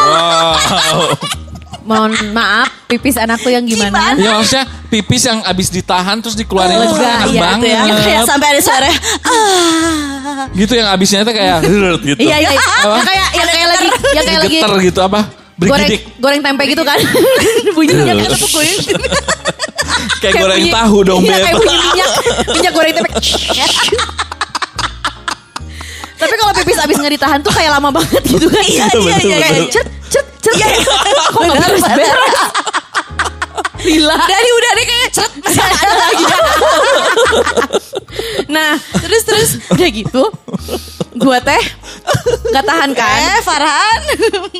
Wow. 0.00 1.36
Mohon 1.90 2.14
maaf 2.30 2.70
pipis 2.86 3.18
anak 3.18 3.42
tuh 3.42 3.50
yang 3.50 3.66
gimana? 3.66 4.14
Ya 4.14 4.30
maksudnya 4.32 4.62
pipis 4.86 5.26
yang 5.26 5.42
abis 5.42 5.68
ditahan 5.68 6.22
terus 6.22 6.34
dikeluarin 6.34 6.78
itu 6.78 6.94
Lega, 6.94 7.10
enak 7.12 7.28
iya, 7.28 7.40
banget. 7.40 7.58
itu 7.58 7.66
ya. 7.66 7.80
Yang 7.82 7.98
kayak 8.00 8.22
sampai 8.24 8.46
ada 8.48 8.60
suara 8.60 8.86
ah. 8.86 10.46
Gitu 10.50 10.72
yang 10.72 10.88
abisnya 10.88 11.20
tuh 11.20 11.34
kayak 11.34 11.56
gitu. 12.00 12.20
Iya 12.22 12.36
iya. 12.38 12.50
Yang 12.54 13.04
kayak 13.04 13.28
yang 13.34 13.48
kayak 13.48 13.68
lagi 13.68 13.86
yang 14.14 14.24
kayak 14.24 14.40
lagi 14.40 14.56
Geter 14.56 14.72
gitu 14.80 15.00
apa? 15.02 15.20
goreng 15.60 15.76
Brigidik. 15.76 16.00
goreng 16.16 16.40
tempe 16.40 16.62
gitu 16.64 16.82
kan. 16.82 16.96
Bunyinya 17.76 18.04
Iya. 18.06 18.14
kayak 18.16 18.30
tepuk 18.32 18.50
goreng. 18.50 18.78
Kayak 20.20 20.34
goreng 20.40 20.64
tahu 20.72 20.98
dong, 21.04 21.20
Iya 21.20 21.32
Beb. 21.32 21.44
kayak 21.44 21.56
bunyi 21.58 21.76
minyak 21.82 22.08
minyak 22.48 22.72
goreng 22.72 22.92
tempe. 22.94 23.10
Tapi 26.20 26.34
kalau 26.36 26.52
pipis 26.52 26.78
abis 26.78 26.96
nggak 26.96 27.14
ditahan 27.16 27.40
tuh 27.40 27.50
kayak 27.50 27.72
lama 27.72 27.88
banget 27.90 28.22
gitu 28.22 28.46
kan. 28.46 28.60
Iya, 28.60 28.86
iya, 28.92 29.16
iya, 29.18 29.36
Kayak 29.40 29.56
iya. 29.56 29.70
cet 29.72 29.86
cet 30.06 30.26
cet. 30.44 30.70
Kok 31.32 31.40
nggak 31.40 31.56
beres 31.58 31.84
beres? 31.88 32.34
Lila. 33.80 34.12
Dari 34.20 34.50
udah 34.52 34.70
deh 34.70 34.84
kayak 34.84 35.08
masih 35.40 35.62
ada 35.64 35.94
lagi. 35.96 36.24
Nah 38.46 38.70
terus 39.00 39.22
terus 39.24 39.48
udah 39.70 39.88
gitu. 39.88 40.22
Gue 41.16 41.38
teh 41.40 41.62
nggak 42.50 42.64
tahan 42.64 42.90
kan. 42.92 43.18
Eh 43.32 43.40
Farhan. 43.40 44.00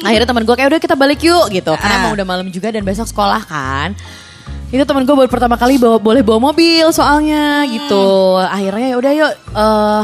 akhirnya 0.00 0.26
teman 0.26 0.42
gue 0.42 0.54
kayak 0.54 0.68
udah 0.70 0.80
kita 0.80 0.96
balik 0.96 1.20
yuk 1.20 1.46
gitu 1.50 1.72
karena 1.74 1.94
Ah. 1.94 2.00
emang 2.00 2.12
udah 2.14 2.26
malam 2.26 2.46
juga 2.48 2.72
dan 2.72 2.80
besok 2.80 3.04
sekolah 3.06 3.44
kan 3.44 3.92
itu 4.70 4.86
teman 4.86 5.02
gue 5.02 5.11
baru 5.12 5.26
pertama 5.26 5.58
kali 5.58 5.82
bawa 5.82 5.98
boleh 5.98 6.22
bawa 6.22 6.54
mobil 6.54 6.86
soalnya 6.94 7.66
gitu 7.66 8.06
akhirnya 8.38 8.94
ya 8.94 8.96
udah 8.96 9.12
yuk 9.12 9.32
eh 9.50 10.02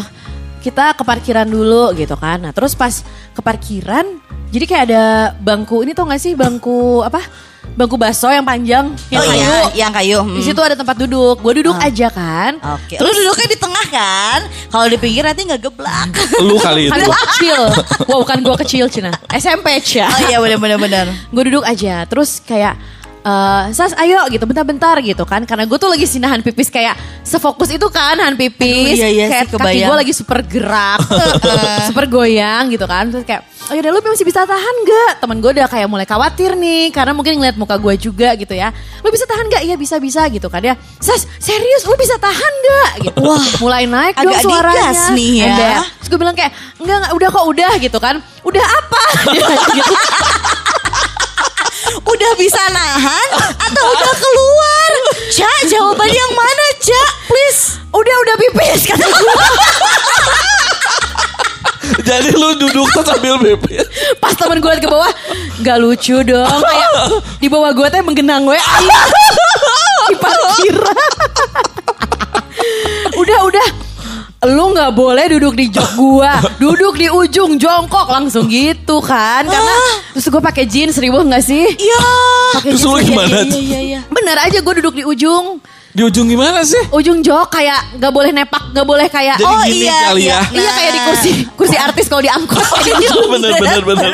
kita 0.67 0.93
ke 0.93 1.03
parkiran 1.03 1.47
dulu 1.47 1.95
gitu 1.95 2.15
kan 2.15 2.41
nah 2.41 2.51
terus 2.51 2.75
pas 2.75 2.91
ke 3.31 3.41
parkiran 3.41 4.03
jadi 4.47 4.65
kayak 4.65 4.85
ada 4.85 5.05
bangku 5.37 5.81
ini 5.81 5.93
tuh 5.93 6.05
gak 6.05 6.19
sih 6.19 6.35
bangku 6.35 7.01
apa 7.01 7.23
bangku 7.69 7.95
baso 7.95 8.27
yang 8.29 8.43
panjang 8.43 8.89
yang 9.09 9.21
Oh 9.21 9.27
kayu 9.29 9.43
iya, 9.43 9.59
yang 9.77 9.93
kayu. 9.93 10.19
di 10.33 10.43
situ 10.43 10.59
ada 10.59 10.73
tempat 10.73 10.97
duduk 10.97 11.39
gue 11.39 11.53
duduk 11.57 11.77
Ah. 11.77 11.87
aja 11.87 12.09
kan 12.09 12.53
Oke. 12.75 12.97
Lu 12.97 13.11
duduknya 13.11 13.47
di 13.47 13.59
tengah 13.59 13.87
kan? 13.87 14.41
Kalau 14.67 14.87
di 14.87 14.97
pinggir 14.97 15.23
nanti 15.23 15.43
nggak 15.45 15.61
geblak. 15.61 16.09
Lu 16.41 16.57
kali 16.57 16.87
itu. 16.87 16.95
gue 16.97 17.19
kecil 17.27 17.59
wow 18.07 18.23
kan 18.23 18.39
gue 18.41 18.57
kecil 18.61 18.87
Cina 18.87 19.11
SMP 19.31 19.77
Cina 19.81 20.09
Oh 20.09 20.21
iya 20.25 20.39
benar 20.39 20.59
benar 20.59 20.79
benar. 20.79 21.07
gue 21.11 21.43
duduk 21.45 21.63
aja 21.63 22.03
terus 22.05 22.39
kayak 22.41 22.79
eh 23.27 23.65
Sas 23.75 23.91
ayo 23.99 24.23
gitu 24.31 24.47
bentar-bentar 24.47 25.03
gitu 25.03 25.27
kan. 25.27 25.43
Karena 25.43 25.67
gue 25.67 25.75
tuh 25.75 25.91
lagi 25.91 26.07
sih 26.07 26.23
nahan 26.23 26.47
pipis 26.47 26.71
kayak 26.71 26.95
sefokus 27.27 27.75
itu 27.75 27.91
kan 27.91 28.15
nahan 28.15 28.39
pipis. 28.39 28.95
Aduh, 28.95 29.03
iya, 29.03 29.09
iya 29.11 29.27
kayak 29.27 29.47
sih, 29.51 29.59
kaki 29.59 29.79
gue 29.83 29.97
lagi 29.99 30.13
super 30.15 30.39
gerak 30.47 31.03
super 31.91 32.07
goyang 32.07 32.71
gitu 32.71 32.87
kan. 32.87 33.11
Terus 33.11 33.27
kayak 33.27 33.43
oh 33.67 33.75
yaudah 33.75 33.91
lu 33.91 33.99
masih 33.99 34.23
bisa 34.23 34.47
tahan 34.47 34.75
gak 34.87 35.13
temen 35.27 35.43
gue 35.43 35.51
udah 35.51 35.67
kayak 35.67 35.91
mulai 35.91 36.07
khawatir 36.07 36.55
nih 36.55 36.95
karena 36.95 37.11
mungkin 37.11 37.43
ngeliat 37.43 37.59
muka 37.59 37.75
gue 37.83 37.95
juga 37.99 38.39
gitu 38.39 38.55
ya. 38.55 38.71
Lu 39.03 39.11
bisa 39.11 39.27
tahan 39.27 39.51
gak 39.51 39.63
iya 39.67 39.75
bisa 39.75 39.99
bisa 39.99 40.31
gitu 40.31 40.47
kan 40.47 40.63
ya. 40.63 40.79
Sas 41.03 41.27
serius? 41.43 41.83
Lu 41.83 41.99
bisa 41.99 42.15
tahan 42.23 42.53
gak 42.63 42.91
gitu. 43.11 43.19
Wah, 43.27 43.43
mulai 43.59 43.91
naik 43.91 44.15
dong 44.23 44.31
agak 44.31 44.47
suaranya. 44.47 45.11
nih 45.19 45.33
ya. 45.43 45.47
Ember. 45.51 45.75
terus 45.99 46.09
gue 46.15 46.19
bilang 46.23 46.37
kayak 46.39 46.53
enggak 46.79 46.97
enggak 47.03 47.13
udah 47.19 47.29
kok 47.35 47.47
udah 47.51 47.73
gitu 47.83 47.99
kan. 47.99 48.15
Udah 48.47 48.63
apa? 48.63 49.03
Dia 49.35 49.49
gitu 49.83 49.95
Udah 52.03 52.33
bisa 52.35 52.63
nahan 52.71 53.29
atau 53.57 53.85
udah 53.87 54.13
keluar? 54.15 54.91
Cak, 55.29 55.59
jawaban 55.67 56.09
yang 56.09 56.33
mana, 56.33 56.67
Cak? 56.79 57.11
Please. 57.27 57.63
udah 57.91 58.17
udah 58.23 58.35
pipis 58.37 58.81
kata 58.87 59.03
gue 59.03 59.35
Jadi 62.05 62.31
lu 62.35 62.55
duduk 62.57 62.87
tuh 62.93 63.03
sambil 63.03 63.41
pipis. 63.41 63.83
pas 64.21 64.31
temen 64.31 64.61
gue 64.61 64.73
ke 64.77 64.85
bawah 64.85 65.09
nggak 65.59 65.79
lucu 65.81 66.21
dong 66.21 66.61
kayak 66.61 66.91
di 67.41 67.49
bawah 67.49 67.73
gue 67.73 67.87
teh 67.89 68.03
menggenang 68.05 68.45
gue 68.45 68.59
di 70.07 70.17
parkiran 70.21 71.09
udah 73.17 73.39
udah 73.49 73.67
lu 74.47 74.65
nggak 74.71 74.93
boleh 74.93 75.27
duduk 75.33 75.55
di 75.55 75.67
jok 75.69 75.91
gua 75.95 76.39
duduk 76.63 76.95
di 76.95 77.09
ujung 77.09 77.59
jongkok 77.59 78.07
langsung 78.07 78.47
gitu 78.47 79.03
kan 79.03 79.43
karena 79.43 79.75
terus 80.13 80.27
gue 80.27 80.39
pakai 80.39 80.65
jeans 80.65 80.97
ribu 80.97 81.19
nggak 81.21 81.43
sih 81.43 81.67
Ya. 81.77 82.03
pakai 82.55 82.71
Terus 82.73 82.85
lu 82.85 82.99
gimana? 83.01 83.43
Iya, 83.43 83.59
iya, 83.59 83.81
iya. 83.81 84.01
bener 84.07 84.37
aja 84.39 84.59
gue 84.59 84.75
duduk 84.81 84.95
di 84.95 85.05
ujung 85.05 85.59
Di 85.97 86.05
ujung 86.05 86.29
gimana 86.29 86.61
sih? 86.61 86.93
ujung 86.93 87.25
jok 87.25 87.57
kayak 87.57 87.97
nggak 87.97 88.13
boleh 88.13 88.29
nepak 88.29 88.69
nggak 88.69 88.85
boleh 88.85 89.09
kayak 89.09 89.41
Jadi 89.41 89.49
oh 89.49 89.61
gini 89.65 89.89
iya, 89.89 89.99
kali 90.05 90.23
iya. 90.29 90.41
ya. 90.45 90.61
iya 90.61 90.71
kayak 90.77 90.93
di 90.93 91.01
kursi 91.09 91.31
kursi 91.57 91.77
artis 91.81 92.05
kalau 92.13 92.21
diangkut 92.21 92.61
bener 93.33 93.53
bener 93.57 93.83
bener. 93.83 94.11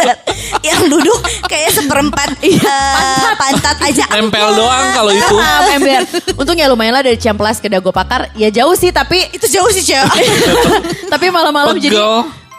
Yang 0.62 0.80
duduk 0.95 1.18
kayak 1.51 1.74
seperempat 1.74 2.39
eh, 2.47 3.35
pantat 3.35 3.76
aja. 3.83 4.05
Nempel 4.14 4.55
doang 4.55 4.87
kalau 4.95 5.11
itu. 5.11 5.35
Paham, 5.35 5.62
ember. 5.74 6.03
Untung 6.39 6.55
ya 6.55 6.70
lumayan 6.70 6.95
lah 6.95 7.03
dari 7.03 7.18
Ciamplas 7.18 7.59
ke 7.59 7.66
Dago 7.66 7.91
Pakar. 7.91 8.30
Ya 8.39 8.55
jauh 8.55 8.78
sih 8.78 8.95
tapi 8.95 9.18
Itu 9.35 9.51
jauh 9.51 9.70
sih, 9.74 9.83
Cak. 9.83 10.07
tapi 11.12 11.35
malam-malam 11.35 11.83
jadi. 11.83 11.99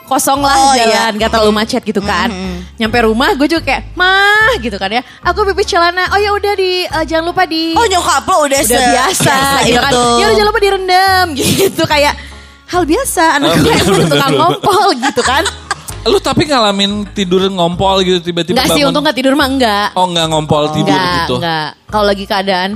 Kosong 0.04 0.40
lah 0.40 0.54
Oh, 0.54 0.74
jalan, 0.74 1.12
gak 1.16 1.30
terlalu 1.30 1.52
macet 1.54 1.82
gitu 1.82 2.00
kan. 2.00 2.28
Nyampe 2.74 2.98
rumah 3.02 3.32
gue 3.32 3.48
juga 3.48 3.64
kayak, 3.64 3.94
"Mah," 3.94 4.58
gitu 4.58 4.76
kan 4.76 4.90
ya. 4.90 5.02
Aku 5.22 5.46
pipis 5.46 5.68
celana. 5.68 6.10
Oh 6.10 6.18
ya 6.18 6.32
udah 6.32 6.54
di 6.54 6.84
eh, 6.84 7.04
jangan 7.04 7.26
lupa 7.26 7.44
di 7.44 7.72
Oh, 7.72 7.84
nyokap 7.84 8.24
lo 8.24 8.44
udah, 8.44 8.60
udah 8.60 8.62
se- 8.62 8.92
biasa 8.92 9.36
gitu 9.64 9.80
kan. 9.80 9.90
gitu. 9.90 10.02
Ya 10.20 10.26
udah 10.26 10.36
jangan 10.36 10.50
lupa 10.50 10.60
direndam 10.60 11.26
gitu 11.40 11.84
kayak 11.84 12.14
hal 12.66 12.84
biasa 12.84 13.24
anak 13.36 13.48
Oh, 13.50 13.56
gue 13.56 13.74
bener, 13.74 14.10
tukang 14.10 14.34
ngompol 14.34 14.86
gitu 15.00 15.22
kan. 15.22 15.44
Lu 16.04 16.20
tapi 16.20 16.44
ngalamin 16.44 17.08
tidur 17.10 17.48
ngompol 17.48 18.04
gitu 18.04 18.20
tiba-tiba 18.22 18.60
Enggak 18.60 18.76
sih, 18.76 18.84
untung 18.84 19.02
gak 19.02 19.16
tidur 19.16 19.34
mah 19.34 19.48
enggak. 19.48 19.88
Oh 19.96 20.04
enggak 20.06 20.28
ngompol 20.28 20.68
tidur 20.70 20.92
enggak, 20.92 21.16
gitu. 21.22 21.36
Enggak, 21.38 21.70
Kalau 21.88 22.06
lagi 22.06 22.26
keadaan 22.26 22.70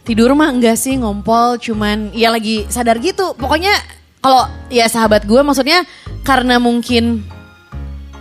tidur 0.00 0.30
mah 0.32 0.48
enggak 0.48 0.76
sih 0.76 0.94
ngompol, 0.94 1.58
cuman 1.58 2.12
ya 2.12 2.30
lagi 2.30 2.62
sadar 2.68 2.96
gitu. 2.98 3.34
Pokoknya 3.34 3.74
kalau 4.24 4.42
ya 4.66 4.88
sahabat 4.88 5.22
gue 5.22 5.36
maksudnya 5.38 5.84
karena 6.24 6.56
mungkin 6.56 7.20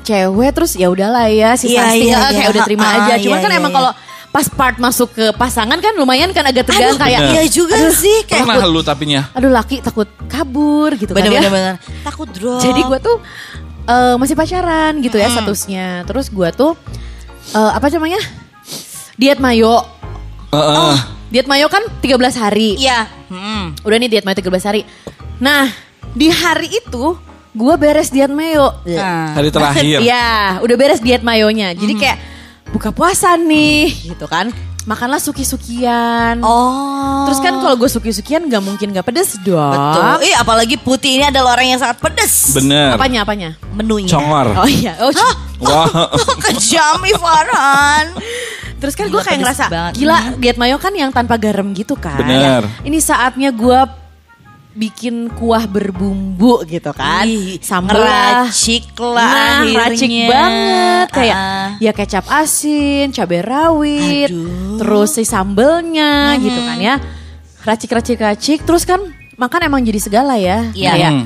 cewek 0.04 0.52
terus 0.52 0.76
ya 0.76 0.92
udahlah 0.92 1.32
ya 1.32 1.56
si 1.56 1.72
Iya, 1.72 1.82
Sasti 1.82 2.04
iya, 2.04 2.18
ah, 2.18 2.28
iya. 2.28 2.36
kayak 2.36 2.50
udah 2.52 2.64
terima 2.68 2.84
Ah, 2.84 2.94
aja. 3.00 3.14
iya, 3.16 3.24
Cuman 3.24 3.40
kan 3.40 3.48
iya, 3.48 3.58
emang 3.58 3.72
iya. 3.72 3.78
kalau 3.80 3.92
pas 4.30 4.48
part 4.50 4.76
masuk 4.76 5.14
ke 5.14 5.26
pasangan 5.32 5.78
kan 5.78 5.94
lumayan 5.94 6.34
kan 6.34 6.44
agak 6.44 6.66
tegang 6.66 6.98
kayak 6.98 7.22
bener. 7.22 7.34
Iya 7.34 7.44
juga 7.48 7.78
sih 7.94 8.26
kayak 8.26 8.44
Pernah 8.44 8.68
lu 8.68 8.82
tapinya? 8.82 9.30
aduh 9.32 9.48
laki 9.48 9.80
takut 9.80 10.10
kabur 10.28 10.92
gitu 10.98 11.14
kan 11.14 11.22
ya. 11.22 11.40
bener-bener 11.40 11.52
bener. 11.80 12.04
Takut 12.04 12.28
drop. 12.28 12.60
Jadi 12.60 12.82
gue 12.84 13.00
tuh 13.00 13.18
eh, 13.86 14.16
masih 14.18 14.36
pacaran 14.36 15.00
gitu 15.00 15.16
ya 15.16 15.32
statusnya. 15.32 16.04
Terus 16.04 16.28
gue 16.28 16.50
tuh 16.52 16.76
eh, 17.54 17.72
apa 17.72 17.88
namanya? 17.88 18.20
Diet 19.16 19.40
mayo. 19.40 19.86
Heeh. 20.52 20.96
Diet 21.30 21.48
mayo 21.48 21.66
kan 21.66 21.86
13 22.02 22.12
hari. 22.36 22.76
Iya. 22.76 23.08
Hmm. 23.30 23.72
Udah 23.86 23.98
nih 23.98 24.10
diet 24.10 24.26
mayo 24.26 24.36
13 24.36 24.50
hari. 24.66 24.82
Nah, 25.38 25.70
di 26.12 26.28
hari 26.28 26.68
itu 26.76 27.16
gue 27.54 27.74
beres 27.78 28.10
diet 28.10 28.34
mayo. 28.34 28.74
Nah. 28.84 29.38
Hari 29.38 29.50
terakhir. 29.54 30.02
Iya, 30.02 30.60
udah 30.60 30.76
beres 30.76 31.00
diet 31.00 31.22
mayonya. 31.22 31.72
Jadi 31.78 31.94
kayak 31.96 32.18
buka 32.74 32.90
puasa 32.90 33.38
nih 33.38 33.94
gitu 34.14 34.26
kan. 34.26 34.50
Makanlah 34.84 35.22
suki-sukian. 35.24 36.44
Oh. 36.44 37.24
Terus 37.24 37.40
kan 37.40 37.56
kalau 37.56 37.80
gue 37.80 37.88
suki-sukian 37.88 38.52
gak 38.52 38.60
mungkin 38.60 38.92
gak 38.92 39.08
pedes 39.08 39.40
dong. 39.40 39.72
Betul. 39.72 40.28
Ih, 40.28 40.36
apalagi 40.36 40.76
putih 40.76 41.16
ini 41.16 41.32
adalah 41.32 41.56
orang 41.56 41.72
yang 41.72 41.80
sangat 41.80 42.04
pedes. 42.04 42.52
Bener. 42.52 43.00
Apanya, 43.00 43.24
apanya? 43.24 43.56
Menunya. 43.72 44.12
Congor. 44.12 44.52
Oh 44.60 44.68
iya, 44.68 45.00
oh 45.00 45.08
Wah. 45.64 45.88
Kejam 46.44 47.00
ih 47.08 47.16
Farhan. 47.16 48.06
Terus 48.84 49.00
kan 49.00 49.08
gue 49.08 49.22
kayak 49.24 49.40
ngerasa 49.40 49.64
banget. 49.72 49.94
gila 49.96 50.36
diet 50.36 50.60
mayo 50.60 50.76
kan 50.76 50.92
yang 50.92 51.16
tanpa 51.16 51.40
garam 51.40 51.72
gitu 51.72 51.96
kan. 51.96 52.20
Bener. 52.20 52.68
Ini 52.84 53.00
saatnya 53.00 53.56
gue 53.56 54.03
bikin 54.74 55.30
kuah 55.30 55.64
berbumbu 55.64 56.66
gitu 56.66 56.90
kan. 56.92 57.30
Sambal 57.62 58.02
lah. 58.02 58.50
ngeracik 58.50 58.98
lah 58.98 59.62
Nah, 59.62 59.86
racik 59.86 60.10
banget 60.10 61.08
kayak 61.14 61.38
Ah. 61.38 61.70
ya 61.78 61.92
kecap 61.92 62.26
asin, 62.28 63.14
cabai 63.14 63.42
rawit, 63.42 64.30
Aduh. 64.34 64.82
terus 64.82 65.14
si 65.14 65.24
sambelnya 65.24 66.34
gitu 66.38 66.58
kan 66.58 66.78
ya. 66.78 66.96
Racik-racik-racik 67.64 68.66
terus 68.66 68.84
kan 68.84 69.00
makan 69.34 69.66
emang 69.66 69.82
jadi 69.82 70.00
segala 70.00 70.36
ya. 70.36 70.68
Iya. 70.74 70.92
Kayak 70.92 71.12
Hmm. 71.14 71.26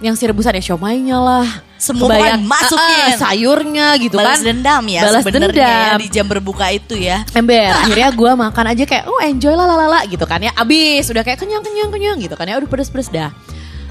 Yang 0.00 0.16
si 0.16 0.24
rebusan 0.24 0.56
ya 0.56 0.64
siomay-nya 0.64 1.20
lah. 1.20 1.48
Semua 1.76 2.12
Kebayang, 2.12 2.44
pokoknya 2.44 2.48
masukin. 2.48 3.00
ah, 3.00 3.08
ah, 3.08 3.16
sayurnya 3.16 3.86
gitu 3.96 4.16
Balas 4.20 4.40
kan. 4.40 4.52
dendam 4.52 4.84
ya 4.84 5.00
Balas 5.00 5.24
dendam. 5.24 5.52
ya, 5.56 5.96
di 5.96 6.08
jam 6.12 6.26
berbuka 6.28 6.66
itu 6.72 6.92
ya. 6.96 7.24
Ember, 7.32 7.72
akhirnya 7.84 8.08
gue 8.12 8.32
makan 8.36 8.64
aja 8.72 8.84
kayak, 8.84 9.04
oh 9.08 9.20
enjoy 9.20 9.52
lah 9.56 9.64
lalala 9.64 10.04
gitu 10.04 10.24
kan 10.24 10.40
ya. 10.40 10.52
Abis, 10.56 11.08
udah 11.08 11.24
kayak 11.24 11.40
kenyang, 11.40 11.64
kenyang, 11.64 11.88
kenyang 11.92 12.16
gitu 12.20 12.36
kan 12.36 12.48
ya. 12.48 12.56
Udah 12.60 12.68
pedes-pedes 12.68 13.08
dah. 13.08 13.32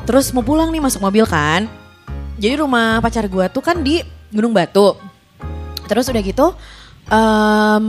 Terus 0.05 0.29
mau 0.33 0.41
pulang 0.41 0.69
nih 0.69 0.81
masuk 0.81 1.01
mobil 1.01 1.25
kan. 1.25 1.65
Jadi 2.37 2.61
rumah 2.61 3.01
pacar 3.01 3.25
gue 3.25 3.45
tuh 3.49 3.61
kan 3.61 3.81
di 3.81 4.01
Gunung 4.29 4.53
Batu. 4.53 4.93
Terus 5.85 6.05
udah 6.09 6.21
gitu, 6.21 6.45
em, 7.09 7.85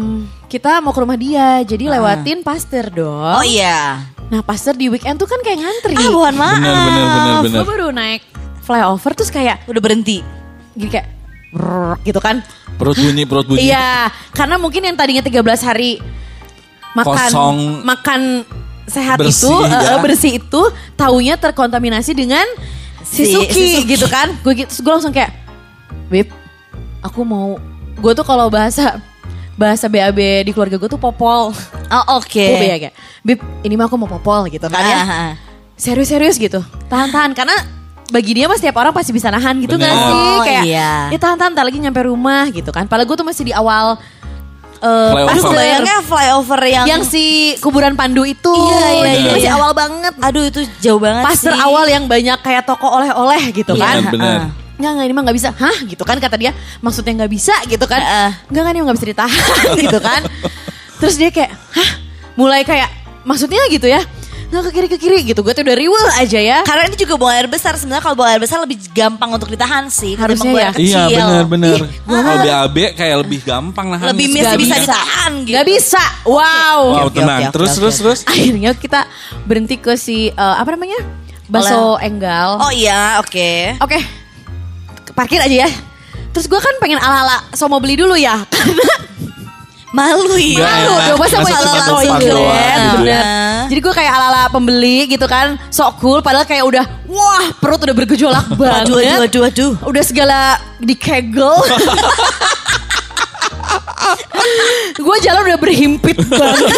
kita 0.48 0.80
mau 0.80 0.92
ke 0.92 1.00
rumah 1.00 1.16
dia. 1.20 1.60
Jadi 1.60 1.88
lewatin 1.88 2.40
pasteur 2.40 2.88
dong. 2.88 3.36
Oh 3.36 3.44
iya. 3.44 4.00
Nah 4.30 4.40
pasteur 4.40 4.72
di 4.72 4.86
weekend 4.86 5.16
tuh 5.16 5.26
kan 5.26 5.38
kayak 5.40 5.58
ngantri. 5.58 5.94
Ah 5.94 6.08
mohon 6.08 6.34
maaf. 6.34 6.56
Bener, 6.56 6.70
bener, 6.70 7.04
bener, 7.04 7.34
bener. 7.42 7.58
Gue 7.58 7.66
baru 7.68 7.86
naik 7.90 8.22
flyover 8.60 9.12
terus 9.12 9.28
kayak 9.28 9.66
Udah 9.66 9.82
berhenti. 9.82 10.22
gini 10.70 10.86
kayak 10.88 11.08
brrrr 11.50 11.98
gitu 12.00 12.18
kan. 12.18 12.46
Perut 12.78 12.94
bunyi, 12.94 13.26
perut 13.26 13.44
bunyi. 13.44 13.68
Iya, 13.68 14.06
karena 14.30 14.56
mungkin 14.56 14.80
yang 14.80 14.94
tadinya 14.94 15.20
13 15.20 15.36
hari 15.60 15.98
makan 16.92 17.28
Kosong. 17.28 17.56
makan 17.82 18.20
sehat 18.86 19.18
Bersih, 19.18 19.46
itu 19.46 19.54
eh, 19.62 19.82
ya. 19.84 19.98
bersih 19.98 20.32
itu 20.38 20.62
taunya 20.94 21.34
terkontaminasi 21.34 22.10
dengan 22.10 22.42
si, 23.04 23.26
Si- 23.26 23.34
Suki, 23.34 23.50
si 23.52 23.66
Suki. 23.76 23.90
gitu 23.90 24.06
kan. 24.06 24.30
Gue 24.40 24.54
gitu, 24.56 24.80
gue 24.80 24.90
langsung 24.90 25.10
kayak, 25.10 25.34
Bib, 26.06 26.30
aku 27.00 27.20
mau 27.20 27.58
gue 27.94 28.12
tuh 28.14 28.24
kalau 28.24 28.46
bahasa 28.46 28.96
bahasa 29.60 29.86
BAB 29.86 30.16
di 30.40 30.50
keluarga 30.50 30.80
gue 30.80 30.88
tuh 30.88 30.96
popol. 30.96 31.52
Oh 31.92 32.04
oke. 32.16 32.32
Gue 32.32 32.64
ya 32.64 32.78
kayak, 32.80 32.94
Bib, 33.20 33.36
ini 33.60 33.76
mah 33.76 33.84
aku 33.84 34.00
mau 34.00 34.08
popol 34.08 34.48
gitu 34.48 34.64
kan 34.66 34.80
ya. 34.80 34.96
Ah, 34.96 35.04
ah. 35.04 35.30
Serius-serius 35.76 36.40
gitu. 36.40 36.64
Tahan-tahan 36.88 37.36
karena 37.36 37.52
bagi 38.08 38.32
dia 38.32 38.48
mah 38.48 38.56
setiap 38.56 38.74
orang 38.74 38.90
pasti 38.90 39.12
bisa 39.12 39.28
nahan 39.28 39.60
gitu 39.60 39.76
Bener. 39.76 39.86
gak 39.86 39.96
sih? 40.00 40.16
Oh, 40.16 40.40
Kayak 40.42 40.64
iya. 40.64 40.92
ya 41.08 41.18
tahan-tahan 41.20 41.52
ntar 41.52 41.62
lagi 41.62 41.76
nyampe 41.76 42.00
rumah 42.02 42.48
gitu 42.48 42.72
kan. 42.72 42.88
Padahal 42.88 43.04
gue 43.04 43.16
tuh 43.16 43.28
masih 43.28 43.44
di 43.44 43.52
awal 43.52 44.00
eh 44.80 45.12
Flyover. 45.12 45.28
Pasteur. 45.28 45.52
bayangnya 45.52 45.96
flyover 46.00 46.60
yang, 46.64 46.86
yang 46.88 47.02
si 47.04 47.24
kuburan 47.60 47.92
Pandu 47.92 48.24
itu. 48.24 48.48
Iya, 48.48 48.88
iya, 48.96 49.12
iya, 49.14 49.30
Masih 49.30 49.50
iya. 49.52 49.58
awal 49.60 49.76
banget. 49.76 50.14
Aduh 50.16 50.44
itu 50.48 50.60
jauh 50.80 50.96
banget 50.96 51.20
Pasteur 51.20 51.52
sih. 51.52 51.60
awal 51.60 51.84
yang 51.84 52.08
banyak 52.08 52.40
kayak 52.40 52.64
toko 52.64 52.88
oleh-oleh 52.88 53.52
gitu 53.52 53.76
Iya, 53.76 53.84
kan. 53.84 53.96
Benar, 54.08 54.12
benar. 54.16 54.40
Nggak, 54.80 54.90
nggak 54.96 55.06
ini 55.06 55.14
mah 55.14 55.22
nggak 55.22 55.36
bisa. 55.36 55.48
Hah 55.52 55.76
gitu 55.84 56.02
kan 56.02 56.16
kata 56.16 56.34
dia. 56.34 56.52
Maksudnya 56.80 57.12
nggak 57.20 57.32
bisa 57.32 57.52
gitu 57.68 57.84
kan. 57.84 58.00
Heeh. 58.00 58.30
Nggak, 58.48 58.60
nggak 58.60 58.72
ini 58.72 58.78
mah 58.80 58.86
nggak 58.88 58.98
bisa 58.98 59.08
ditahan 59.12 59.66
gitu 59.84 59.98
kan. 60.00 60.20
Terus 60.96 61.14
dia 61.14 61.28
kayak, 61.28 61.52
hah 61.52 61.90
mulai 62.34 62.64
kayak 62.64 62.88
maksudnya 63.22 63.60
gitu 63.68 63.84
ya. 63.84 64.00
Nggak 64.50 64.62
ke 64.66 64.70
kiri 64.72 64.88
ke 64.88 64.98
kiri 64.98 65.18
gitu. 65.22 65.46
Gue 65.46 65.54
tuh 65.54 65.62
udah 65.62 65.76
riwel 65.78 66.06
aja 66.16 66.40
ya. 66.42 66.58
Karena 66.66 66.90
ini 66.90 66.98
juga 66.98 67.14
buang 67.14 67.30
air 67.30 67.46
besar. 67.46 67.78
Sebenarnya 67.78 68.02
kalau 68.02 68.18
buang 68.18 68.34
air 68.34 68.42
besar 68.42 68.58
lebih 68.58 68.82
gampang 68.90 69.30
untuk 69.30 69.46
ditahan 69.46 69.86
sih. 69.86 70.18
Harusnya 70.18 70.50
ya. 70.50 70.58
air 70.58 70.74
kecil. 70.74 70.90
Iya 70.90 71.02
benar 71.06 71.44
benar. 71.46 71.78
Kalau 72.02 72.36
BAB 72.42 72.76
kayak 72.98 73.16
lebih 73.22 73.40
gampang 73.46 73.86
nah. 73.94 74.00
Lebih 74.10 74.26
mis- 74.26 74.42
Nggak 74.42 74.58
bisa 74.58 74.74
bisa. 74.74 74.84
ditahan 74.90 75.32
gitu. 75.46 75.54
Nggak 75.54 75.66
bisa. 75.70 76.02
Wow. 76.26 76.80
Wow 76.82 77.06
Oke, 77.06 77.22
tenang. 77.22 77.38
oke, 77.38 77.46
oke, 77.46 77.54
terus 77.54 77.70
oke, 77.70 77.78
terus 77.78 77.94
oke. 77.94 78.02
terus. 78.02 78.20
Akhirnya 78.26 78.70
kita 78.74 79.00
berhenti 79.46 79.76
ke 79.78 79.92
si 79.94 80.34
eh, 80.34 80.54
apa 80.58 80.74
namanya? 80.74 80.98
Baso 81.46 81.98
enggal. 81.98 82.58
Oh 82.58 82.70
iya 82.70 83.18
oke. 83.18 83.78
Oke, 83.82 83.98
parkir 85.14 85.40
aja 85.42 85.66
ya. 85.66 85.70
Terus 86.30 86.46
gue 86.46 86.60
kan 86.62 86.74
pengen 86.78 87.02
ala-ala, 87.02 87.42
so 87.54 87.66
mau 87.66 87.82
beli 87.82 87.98
dulu 87.98 88.14
ya. 88.14 88.44
Karena 88.54 88.86
Malu 89.90 90.38
ya. 90.38 90.86
Malu 90.86 90.94
dong, 91.02 91.18
masa 91.18 91.42
mau 91.42 91.50
doang, 91.50 92.22
gitu 92.22 92.38
ya. 93.10 93.22
Jadi 93.66 93.80
gue 93.82 93.94
kayak 93.94 94.12
ala-ala 94.14 94.46
pembeli 94.46 95.10
gitu 95.10 95.26
kan, 95.26 95.58
sok 95.66 95.98
cool. 95.98 96.18
Padahal 96.22 96.46
kayak 96.46 96.62
udah, 96.62 96.84
wah 97.10 97.50
perut 97.58 97.82
udah 97.82 97.94
bergejolak 97.98 98.46
banget. 98.58 98.86
Aduh 98.86 99.02
aduh 99.02 99.26
aduh 99.26 99.42
aduh. 99.50 99.72
Udah 99.90 100.02
segala 100.06 100.62
dikegel. 100.78 101.58
gue 104.94 105.16
jalan 105.26 105.42
udah 105.50 105.58
berhimpit 105.58 106.22
banget. 106.22 106.70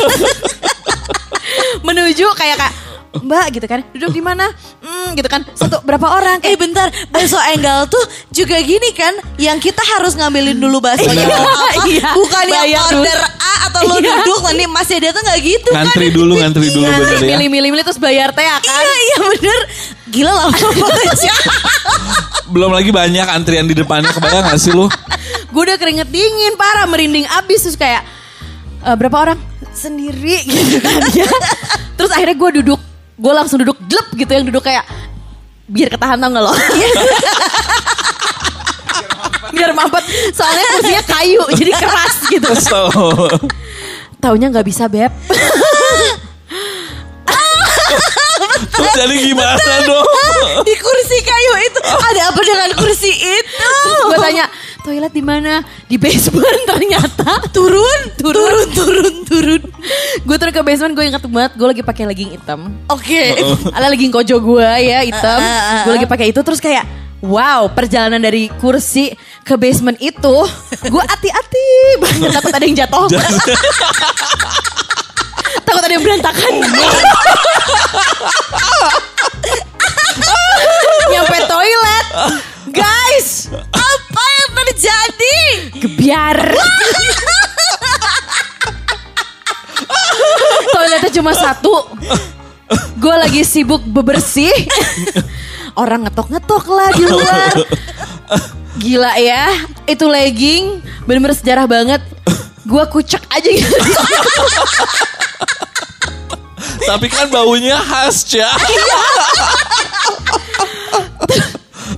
Menuju 1.85 2.33
kayak 2.33 2.57
kak, 2.65 2.73
Mbak 3.15 3.47
gitu 3.53 3.67
kan, 3.67 3.85
duduk 3.93 4.09
di 4.11 4.21
mana? 4.21 4.49
Hmm, 4.81 5.13
gitu 5.13 5.27
kan. 5.27 5.45
Satu 5.53 5.81
berapa 5.81 6.09
orang? 6.09 6.41
Eh 6.41 6.55
bentar, 6.55 6.89
bakso 7.07 7.37
enggal 7.47 7.85
tuh 7.85 8.01
juga 8.29 8.57
gini 8.59 8.89
kan, 8.91 9.13
yang 9.37 9.57
kita 9.57 9.85
harus 9.87 10.15
ngambilin 10.15 10.57
dulu 10.57 10.81
baksonya 10.81 11.21
Iya. 11.21 11.37
apa, 11.37 11.69
Iya. 11.85 12.09
bukan 12.15 12.45
yang 12.47 12.65
Bayar 12.65 12.85
dulu. 12.89 13.05
order 13.05 13.19
A 13.37 13.55
atau 13.63 13.81
lo 13.85 13.95
Iya. 13.95 14.17
duduk 14.17 14.39
nanti 14.43 14.65
masih 14.67 14.95
ada 14.97 15.09
tuh 15.11 15.23
nggak 15.23 15.39
gitu 15.41 15.71
Ngantri 15.71 16.07
kan? 16.07 16.15
dulu, 16.15 16.33
ngantri 16.37 16.67
dulu 16.67 16.83
Iya, 16.83 16.97
bener 16.99 17.21
ya. 17.21 17.37
Milih-milih 17.37 17.85
terus 17.85 18.01
bayar 18.01 18.29
teh 18.33 18.43
ya 18.43 18.57
kan? 18.59 18.81
Iya 18.81 18.97
iya 18.99 19.19
bener, 19.23 19.61
gila 20.09 20.33
lama 20.33 20.57
banget 20.57 21.17
sih. 21.19 21.31
Belum 22.49 22.71
lagi 22.71 22.91
banyak 22.91 23.27
antrian 23.29 23.65
di 23.65 23.73
depannya 23.73 24.09
kebayang 24.11 24.45
gak 24.47 24.57
sih 24.57 24.73
lu? 24.73 24.89
Gue 25.49 25.63
udah 25.63 25.77
keringet 25.77 26.09
dingin, 26.09 26.57
parah, 26.57 26.85
merinding 26.85 27.29
abis 27.31 27.65
terus 27.65 27.77
kayak 27.77 28.05
"Eh, 28.83 28.97
berapa 28.97 29.17
orang 29.21 29.39
sendiri 29.71 30.41
gitu 30.49 30.81
kan 30.81 31.01
ya. 31.13 31.29
Terus 31.95 32.09
akhirnya 32.11 32.35
gue 32.35 32.51
duduk, 32.61 32.81
gue 33.23 33.33
langsung 33.33 33.63
duduk 33.63 33.79
glep 33.87 34.09
gitu 34.19 34.33
yang 34.35 34.43
duduk 34.51 34.67
kayak 34.67 34.83
biar 35.71 35.89
ketahan 35.95 36.19
tau 36.19 36.29
gak 36.35 36.43
lo? 36.43 36.53
biar 39.53 39.71
mampet, 39.77 40.05
soalnya 40.33 40.65
kursinya 40.75 41.03
kayu 41.07 41.43
jadi 41.55 41.73
keras 41.77 42.17
gitu. 42.27 42.51
So, 42.57 42.89
Taunya 44.23 44.49
nggak 44.49 44.67
bisa 44.67 44.89
beb. 44.89 45.13
terus 48.73 48.93
jadi 48.97 49.17
gimana 49.29 49.75
dong? 49.85 50.07
Di 50.65 50.75
kursi 50.79 51.19
kayu 51.21 51.53
itu 51.69 51.81
ada 51.85 52.33
apa 52.33 52.41
dengan 52.41 52.71
kursi 52.81 53.13
itu? 53.13 53.71
Gue 54.09 54.19
tanya 54.19 54.49
toilet 54.83 55.15
di 55.15 55.23
mana? 55.23 55.63
Di 55.87 55.97
basement 55.97 56.63
ternyata. 56.71 57.47
turun, 57.55 58.01
turun, 58.19 58.67
turun, 58.75 59.15
turun. 59.23 59.63
gue 60.27 60.37
turun 60.37 60.53
ke 60.53 60.63
basement 60.67 60.93
gue 60.99 61.05
inget 61.07 61.23
banget 61.31 61.53
gue 61.55 61.69
lagi 61.71 61.83
pakai 61.87 62.05
legging 62.11 62.35
hitam. 62.35 62.67
Oke. 62.91 63.39
ala 63.79 63.87
legging 63.95 64.11
kojo 64.11 64.43
gue 64.43 64.69
ya 64.83 65.07
hitam. 65.07 65.39
Ah, 65.39 65.47
ah, 65.47 65.63
ah, 65.63 65.83
gue 65.87 65.93
lagi 65.95 66.07
pakai 66.11 66.35
itu 66.35 66.41
terus 66.43 66.59
kayak 66.59 66.83
wow 67.23 67.71
perjalanan 67.71 68.19
dari 68.19 68.51
kursi 68.59 69.15
ke 69.47 69.55
basement 69.55 69.95
itu 70.03 70.37
gue 70.83 71.03
hati-hati 71.07 71.69
banget 72.03 72.31
takut 72.37 72.51
ada 72.51 72.65
yang 72.67 72.77
jatuh. 72.83 73.07
takut 75.63 75.83
ada 75.87 75.93
yang 75.95 76.03
berantakan. 76.03 76.53
Nyampe 81.07 81.39
toilet. 81.47 82.07
Guys, 82.73 83.53
Terjadi? 84.83 85.39
gebiar. 85.79 86.35
Toiletnya 90.75 91.11
cuma 91.23 91.31
satu. 91.39 91.87
Gue 92.99 93.15
lagi 93.15 93.47
sibuk 93.47 93.87
bebersih. 93.87 94.51
Orang 95.79 96.03
ngetok-ngetok 96.03 96.67
lah 96.67 96.91
di 96.99 97.07
luar. 97.07 97.55
Gila 98.83 99.23
ya, 99.23 99.55
itu 99.87 100.03
legging 100.03 100.83
bener-bener 101.07 101.39
sejarah 101.39 101.71
banget. 101.71 102.03
Gue 102.67 102.83
kucek 102.91 103.23
aja 103.31 103.51
gitu. 103.55 103.79
Tapi 106.91 107.07
kan 107.07 107.31
baunya 107.31 107.79
khas, 107.79 108.27
Cak. 108.27 108.59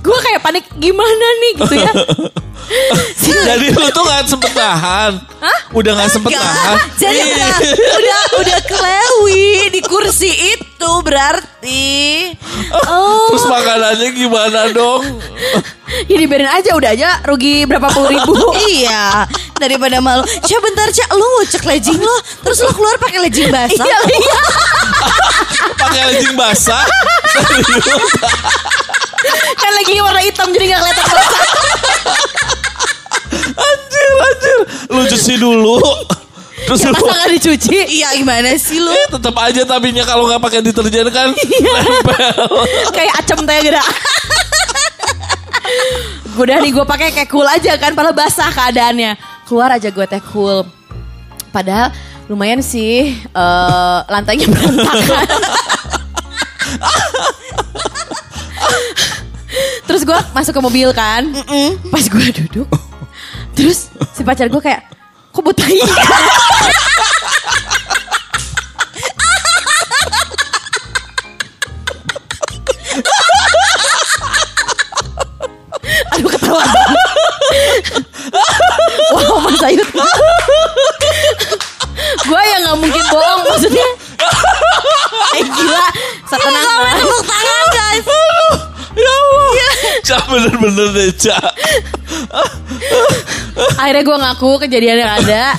Gue 0.05 0.17
kayak 0.21 0.41
panik 0.45 0.65
gimana 0.77 1.25
nih 1.41 1.51
gitu 1.65 1.75
ya. 1.81 1.91
Jadi 3.45 3.73
lu 3.73 3.89
tuh 3.89 4.05
gak 4.05 4.25
sempet 4.29 4.53
nahan. 4.53 5.17
Udah 5.73 5.91
gak 5.97 6.09
sempet 6.13 6.33
nahan. 6.33 6.77
Jadi 7.01 7.17
udah, 7.25 7.57
udah, 7.97 8.21
udah 8.41 8.59
kelewi 8.69 9.73
di 9.73 9.81
kursi 9.81 10.29
itu 10.29 10.91
berarti. 11.01 11.85
Oh, 12.65 13.29
Terus 13.29 13.45
makanannya 13.45 14.09
gimana 14.17 14.67
dong? 14.73 15.21
ya 16.09 16.17
dibiarin 16.17 16.49
aja 16.49 16.73
udah 16.73 16.91
aja 16.97 17.21
rugi 17.23 17.61
berapa 17.69 17.87
puluh 17.93 18.09
ribu. 18.09 18.33
iya, 18.73 19.29
daripada 19.61 20.01
malu. 20.01 20.25
Coba 20.25 20.59
bentar, 20.65 20.89
Cak, 20.89 21.13
lu 21.13 21.25
ngecek 21.39 21.63
legging 21.63 22.01
lo, 22.01 22.15
terus 22.41 22.65
lu 22.65 22.73
keluar 22.73 22.97
pakai 22.97 23.21
legging 23.21 23.53
basah. 23.53 23.85
Iya, 23.85 23.99
iya. 24.11 24.39
Pakai 25.77 26.01
legging 26.09 26.33
basah. 26.33 26.83
Kan 29.55 29.71
lagi 29.73 29.93
warna 30.01 30.21
hitam 30.21 30.47
jadi 30.53 30.65
gak 30.71 30.79
kelihatan 30.81 31.05
basah. 31.05 31.41
Anjir, 33.55 34.09
anjir. 34.19 34.57
Lu 34.91 35.01
cuci 35.05 35.33
dulu. 35.37 35.77
Terus 36.65 36.81
Ya, 36.81 36.89
lu 36.89 36.97
masa 36.97 37.13
gak 37.13 37.29
dicuci? 37.29 37.77
Iya, 38.01 38.09
gimana 38.17 38.49
sih 38.57 38.81
lu? 38.81 38.89
Eh, 38.89 39.07
tetap 39.11 39.35
aja 39.37 39.61
tapinya 39.63 40.01
kalau 40.01 40.25
nggak 40.25 40.41
pakai 40.41 40.59
deterjen 40.65 41.07
kan 41.13 41.29
nempel. 41.29 42.49
kayak 42.89 43.13
acem 43.21 43.39
teh 43.45 43.57
gede. 43.61 43.81
Udah 46.35 46.57
nih 46.59 46.71
gue 46.73 46.85
pakai 46.85 47.13
kayak 47.13 47.29
cool 47.29 47.45
aja 47.45 47.77
kan, 47.77 47.93
padahal 47.93 48.17
basah 48.17 48.49
keadaannya. 48.49 49.13
Keluar 49.45 49.77
aja 49.77 49.93
gue 49.93 50.05
teh 50.09 50.21
cool. 50.33 50.65
Padahal 51.53 51.93
lumayan 52.25 52.65
sih 52.65 53.13
eh, 53.13 53.99
lantainya 54.09 54.49
berantakan. 54.49 55.29
gue 59.85 60.19
masuk 60.37 60.53
ke 60.53 60.61
mobil 60.61 60.89
kan. 60.93 61.25
Pas 61.89 62.05
gue 62.05 62.25
duduk. 62.45 62.69
Terus 63.57 63.89
si 64.13 64.21
pacar 64.21 64.51
gue 64.51 64.61
kayak, 64.61 64.85
kok 65.33 65.41
butai? 65.41 65.79
Aduh 76.15 76.29
ketawa 76.31 76.63
wow 79.13 79.37
Mas 79.43 79.61
Ayut. 79.63 79.87
gue 82.25 82.41
yang 82.41 82.61
gak 82.65 82.77
mungkin 82.81 83.03
bohong 83.13 83.41
maksudnya. 83.45 83.87
Eh 85.35 85.45
gila, 85.45 85.87
setenang 86.25 86.65
lah. 86.81 86.95
Tepuk 86.97 87.21
tangan 87.27 87.65
guys. 87.69 88.05
Cak 90.05 90.29
bener-bener 90.29 90.87
deh 90.93 91.09
Cak. 91.17 91.49
Akhirnya 93.81 94.03
gue 94.05 94.17
ngaku 94.21 94.51
kejadian 94.61 95.01
yang 95.01 95.13
ada. 95.17 95.57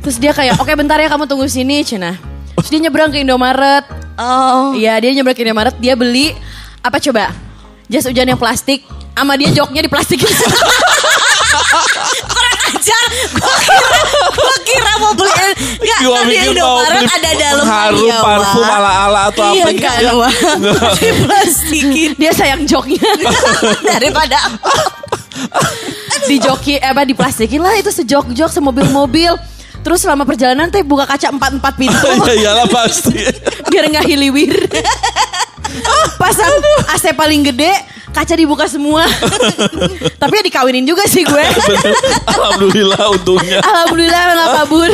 Terus 0.00 0.16
dia 0.16 0.32
kayak, 0.32 0.56
oke 0.58 0.72
bentar 0.72 0.96
ya 0.96 1.12
kamu 1.12 1.28
tunggu 1.28 1.44
sini, 1.46 1.84
Cina. 1.84 2.16
Terus 2.56 2.68
dia 2.72 2.80
nyebrang 2.88 3.12
ke 3.12 3.20
Indomaret. 3.20 3.84
Oh. 4.16 4.72
Iya, 4.72 4.96
dia 4.96 5.12
nyebrang 5.12 5.36
ke 5.36 5.44
Indomaret. 5.44 5.76
Dia 5.76 5.92
beli 5.92 6.32
apa 6.80 6.96
coba? 6.98 7.36
Jas 7.92 8.08
hujan 8.08 8.24
yang 8.24 8.40
plastik. 8.40 8.82
Sama 9.12 9.36
dia 9.36 9.52
joknya 9.52 9.84
diplastikin. 9.84 10.24
Ajar. 12.72 13.06
Gue 13.36 13.54
kira, 13.60 14.00
gue 14.32 14.56
kira 14.64 14.92
mau 14.98 15.12
beli. 15.12 15.32
Enggak, 15.82 16.00
Gua 16.02 16.16
tadi 16.16 16.28
mikir 16.32 16.42
mau 16.42 16.52
Indomaret 16.52 17.02
beli 17.02 17.06
ada 17.12 17.30
dalam 17.36 17.66
harum, 17.68 18.08
parfum 18.22 18.64
ala-ala 18.64 19.20
atau 19.28 19.44
iya, 19.52 19.64
apa 19.64 19.70
gitu 19.72 19.84
kan, 19.84 20.00
ya. 20.00 20.12
Wah. 20.16 20.34
Diplastikin 21.00 22.10
dia 22.16 22.32
sayang 22.32 22.62
joknya. 22.64 23.10
daripada 23.92 24.38
di 26.28 26.36
joki, 26.38 26.78
eh 26.78 26.90
apa 26.92 27.02
diplastikin 27.04 27.60
lah 27.60 27.74
itu 27.76 27.90
sejok-jok 27.90 28.50
semobil-mobil. 28.52 29.34
Terus 29.82 29.98
selama 29.98 30.22
perjalanan 30.22 30.70
teh 30.70 30.86
buka 30.86 31.04
kaca 31.10 31.34
empat-empat 31.34 31.74
pintu. 31.74 32.08
Ya 32.30 32.34
iyalah 32.38 32.66
pasti. 32.70 33.18
biar 33.66 33.90
nggak 33.90 34.06
hiliwir. 34.06 34.54
Pasang 36.20 36.52
AC 36.94 37.10
paling 37.18 37.42
gede, 37.42 37.72
kaca 38.12 38.34
dibuka 38.36 38.68
semua. 38.68 39.08
Tapi 40.22 40.32
ya 40.38 40.42
dikawinin 40.44 40.84
juga 40.84 41.08
sih 41.08 41.24
gue. 41.24 41.44
Alhamdulillah 42.36 43.02
untungnya. 43.10 43.58
Alhamdulillah 43.64 44.20
nggak 44.36 44.50
kabur. 44.62 44.90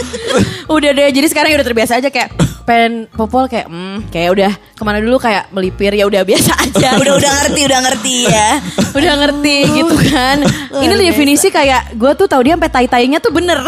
udah 0.76 0.90
deh, 0.92 1.08
jadi 1.10 1.26
sekarang 1.32 1.50
ya 1.50 1.56
udah 1.58 1.68
terbiasa 1.72 1.98
aja 1.98 2.12
kayak 2.12 2.36
pengen 2.68 3.06
popol 3.14 3.46
kayak 3.48 3.70
hmm, 3.70 4.10
kayak 4.10 4.30
udah 4.34 4.52
ke 4.52 4.82
mana 4.84 4.98
dulu 5.00 5.16
kayak 5.16 5.48
melipir 5.54 5.94
ya 5.96 6.04
udah 6.04 6.22
biasa 6.22 6.52
aja. 6.60 7.00
udah 7.00 7.14
udah 7.16 7.32
ngerti, 7.42 7.60
udah 7.64 7.80
ngerti 7.80 8.16
ya. 8.28 8.50
udah 8.92 9.12
ngerti 9.24 9.56
gitu 9.82 9.96
kan. 10.12 10.36
Ini 10.76 10.94
definisi 11.10 11.48
kayak 11.48 11.96
gue 11.96 12.12
tuh 12.14 12.28
tahu 12.28 12.44
dia 12.44 12.54
sampai 12.54 12.70
tai-tainya 12.70 13.18
tuh 13.18 13.32
bener. 13.32 13.64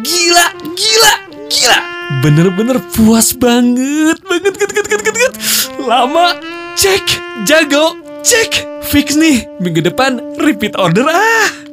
Gila, 0.00 0.46
gila, 0.78 1.12
gila. 1.50 1.99
Bener-bener 2.20 2.76
puas 2.92 3.32
banget, 3.32 4.20
banget, 4.28 4.52
banget, 4.52 4.70
banget, 4.76 4.86
banget, 4.92 5.14
banget. 5.16 5.34
Lama, 5.88 6.36
cek, 6.76 7.16
jago, 7.48 7.96
cek. 8.20 8.68
Fix 8.84 9.16
nih, 9.16 9.48
minggu 9.56 9.80
depan 9.80 10.20
repeat 10.36 10.76
order 10.76 11.08
ah. 11.08 11.69